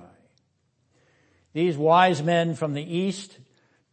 These 1.53 1.77
wise 1.77 2.23
men 2.23 2.55
from 2.55 2.75
the 2.75 2.83
east 2.83 3.39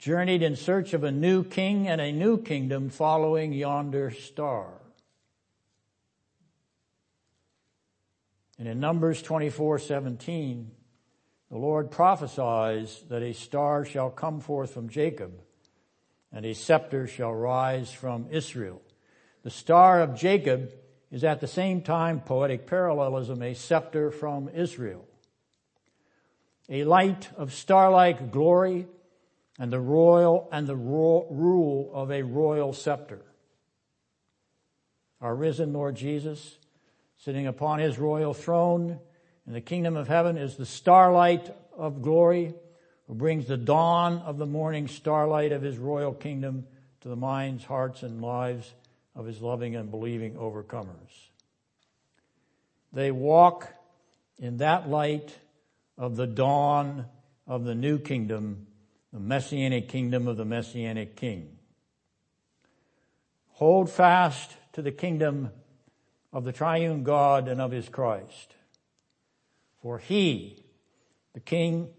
journeyed 0.01 0.41
in 0.41 0.55
search 0.55 0.95
of 0.95 1.03
a 1.03 1.11
new 1.11 1.43
king 1.43 1.87
and 1.87 2.01
a 2.01 2.11
new 2.11 2.41
kingdom 2.41 2.89
following 2.89 3.53
yonder 3.53 4.09
star. 4.09 4.67
And 8.57 8.67
in 8.67 8.79
Numbers 8.79 9.21
24, 9.21 9.77
17, 9.77 10.71
the 11.51 11.57
Lord 11.57 11.91
prophesies 11.91 13.03
that 13.09 13.21
a 13.21 13.33
star 13.33 13.85
shall 13.85 14.09
come 14.09 14.39
forth 14.39 14.73
from 14.73 14.89
Jacob 14.89 15.39
and 16.33 16.47
a 16.47 16.55
scepter 16.55 17.05
shall 17.05 17.33
rise 17.33 17.91
from 17.91 18.25
Israel. 18.31 18.81
The 19.43 19.51
star 19.51 20.01
of 20.01 20.15
Jacob 20.15 20.71
is 21.11 21.23
at 21.23 21.41
the 21.41 21.47
same 21.47 21.83
time 21.83 22.21
poetic 22.21 22.65
parallelism, 22.65 23.43
a 23.43 23.53
scepter 23.53 24.09
from 24.09 24.49
Israel. 24.49 25.05
A 26.69 26.85
light 26.85 27.29
of 27.37 27.53
star-like 27.53 28.31
glory 28.31 28.87
and 29.61 29.71
the 29.71 29.79
royal 29.79 30.49
and 30.51 30.65
the 30.65 30.75
rule 30.75 31.91
of 31.93 32.09
a 32.09 32.23
royal 32.23 32.73
scepter. 32.73 33.21
Our 35.21 35.35
risen 35.35 35.71
Lord 35.71 35.95
Jesus, 35.95 36.57
sitting 37.17 37.45
upon 37.45 37.77
his 37.77 37.99
royal 37.99 38.33
throne 38.33 38.99
in 39.45 39.53
the 39.53 39.61
kingdom 39.61 39.95
of 39.95 40.07
heaven, 40.07 40.35
is 40.35 40.55
the 40.55 40.65
starlight 40.65 41.55
of 41.77 42.01
glory 42.01 42.55
who 43.05 43.13
brings 43.13 43.45
the 43.45 43.55
dawn 43.55 44.17
of 44.25 44.39
the 44.39 44.47
morning 44.47 44.87
starlight 44.87 45.51
of 45.51 45.61
his 45.61 45.77
royal 45.77 46.15
kingdom 46.15 46.65
to 47.01 47.09
the 47.09 47.15
minds, 47.15 47.63
hearts, 47.63 48.01
and 48.01 48.19
lives 48.19 48.73
of 49.15 49.27
his 49.27 49.43
loving 49.43 49.75
and 49.75 49.91
believing 49.91 50.33
overcomers. 50.37 51.29
They 52.91 53.11
walk 53.11 53.71
in 54.39 54.57
that 54.57 54.89
light 54.89 55.37
of 55.99 56.15
the 56.15 56.25
dawn 56.25 57.05
of 57.45 57.63
the 57.63 57.75
new 57.75 57.99
kingdom, 57.99 58.65
the 59.11 59.19
messianic 59.19 59.89
kingdom 59.89 60.27
of 60.27 60.37
the 60.37 60.45
messianic 60.45 61.15
king. 61.15 61.57
Hold 63.49 63.89
fast 63.89 64.55
to 64.73 64.81
the 64.81 64.91
kingdom 64.91 65.51
of 66.33 66.45
the 66.45 66.51
triune 66.51 67.03
God 67.03 67.47
and 67.47 67.59
of 67.59 67.71
his 67.71 67.89
Christ. 67.89 68.55
For 69.81 69.97
he, 69.99 70.63
the 71.33 71.39
King 71.39 71.89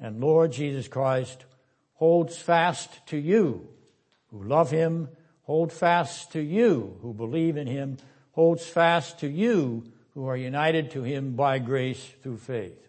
and 0.00 0.20
Lord 0.20 0.52
Jesus 0.52 0.88
Christ 0.88 1.44
holds 1.94 2.38
fast 2.38 3.06
to 3.08 3.16
you 3.16 3.68
who 4.30 4.42
love 4.42 4.70
him, 4.70 5.08
hold 5.42 5.72
fast 5.72 6.32
to 6.32 6.40
you 6.40 6.98
who 7.02 7.12
believe 7.12 7.56
in 7.56 7.66
him, 7.66 7.98
holds 8.32 8.66
fast 8.66 9.20
to 9.20 9.28
you 9.28 9.84
who 10.14 10.26
are 10.26 10.36
united 10.36 10.90
to 10.92 11.02
him 11.02 11.36
by 11.36 11.58
grace 11.58 12.12
through 12.22 12.38
faith. 12.38 12.88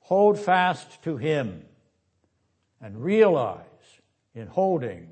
Hold 0.00 0.38
fast 0.38 1.02
to 1.02 1.16
him 1.16 1.64
and 2.80 3.02
realize 3.02 3.64
in 4.34 4.46
holding 4.46 5.08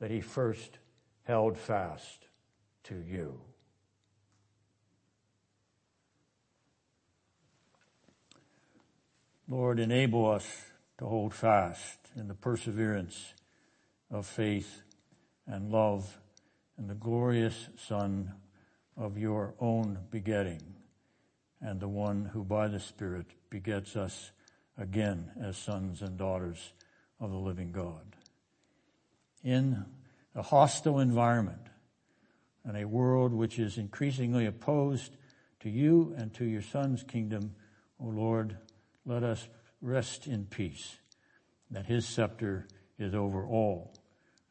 that 0.00 0.10
he 0.10 0.20
first 0.20 0.78
held 1.24 1.56
fast 1.56 2.26
to 2.84 3.02
you. 3.08 3.40
Lord, 9.48 9.78
enable 9.78 10.28
us 10.28 10.46
to 10.98 11.06
hold 11.06 11.32
fast 11.32 11.98
in 12.16 12.26
the 12.26 12.34
perseverance 12.34 13.34
of 14.10 14.26
faith 14.26 14.82
and 15.46 15.70
love 15.70 16.18
and 16.76 16.90
the 16.90 16.94
glorious 16.94 17.68
Son 17.76 18.32
of 18.96 19.16
your 19.16 19.54
own 19.60 19.98
begetting 20.10 20.62
and 21.60 21.80
the 21.80 21.88
one 21.88 22.24
who 22.32 22.44
by 22.44 22.68
the 22.68 22.80
Spirit 22.80 23.26
begets 23.50 23.94
us 23.96 24.32
again 24.76 25.30
as 25.40 25.56
sons 25.56 26.02
and 26.02 26.18
daughters 26.18 26.72
of 27.20 27.30
the 27.30 27.36
living 27.36 27.72
God. 27.72 28.16
In 29.42 29.84
a 30.34 30.42
hostile 30.42 30.98
environment 30.98 31.68
and 32.64 32.76
a 32.76 32.84
world 32.84 33.32
which 33.32 33.58
is 33.58 33.78
increasingly 33.78 34.46
opposed 34.46 35.16
to 35.60 35.70
you 35.70 36.14
and 36.18 36.34
to 36.34 36.44
your 36.44 36.62
Son's 36.62 37.02
kingdom, 37.02 37.54
O 38.00 38.06
Lord, 38.06 38.58
let 39.04 39.22
us 39.22 39.48
rest 39.80 40.26
in 40.26 40.46
peace, 40.46 40.96
that 41.70 41.86
his 41.86 42.06
scepter 42.06 42.66
is 42.98 43.14
over 43.14 43.46
all, 43.46 43.94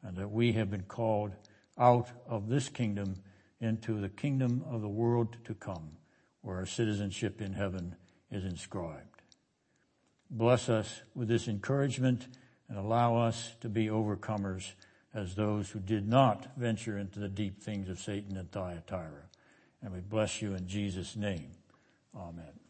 and 0.02 0.16
that 0.16 0.30
we 0.30 0.52
have 0.52 0.70
been 0.70 0.82
called 0.82 1.32
out 1.78 2.08
of 2.26 2.48
this 2.48 2.68
kingdom 2.68 3.16
into 3.60 4.00
the 4.00 4.08
kingdom 4.08 4.64
of 4.68 4.80
the 4.80 4.88
world 4.88 5.36
to 5.44 5.54
come, 5.54 5.90
where 6.42 6.56
our 6.56 6.66
citizenship 6.66 7.40
in 7.40 7.52
heaven 7.52 7.96
is 8.30 8.44
inscribed. 8.44 9.22
Bless 10.30 10.68
us 10.68 11.02
with 11.14 11.28
this 11.28 11.48
encouragement 11.48 12.28
and 12.68 12.78
allow 12.78 13.16
us 13.16 13.54
to 13.60 13.68
be 13.68 13.86
overcomers 13.86 14.72
as 15.14 15.34
those 15.34 15.70
who 15.70 15.80
did 15.80 16.06
not 16.08 16.56
venture 16.56 16.98
into 16.98 17.18
the 17.18 17.28
deep 17.28 17.62
things 17.62 17.88
of 17.88 17.98
Satan 17.98 18.36
and 18.36 18.50
Thyatira. 18.50 19.24
And 19.82 19.92
we 19.92 20.00
bless 20.00 20.42
you 20.42 20.54
in 20.54 20.66
Jesus' 20.66 21.16
name. 21.16 21.52
Amen. 22.14 22.65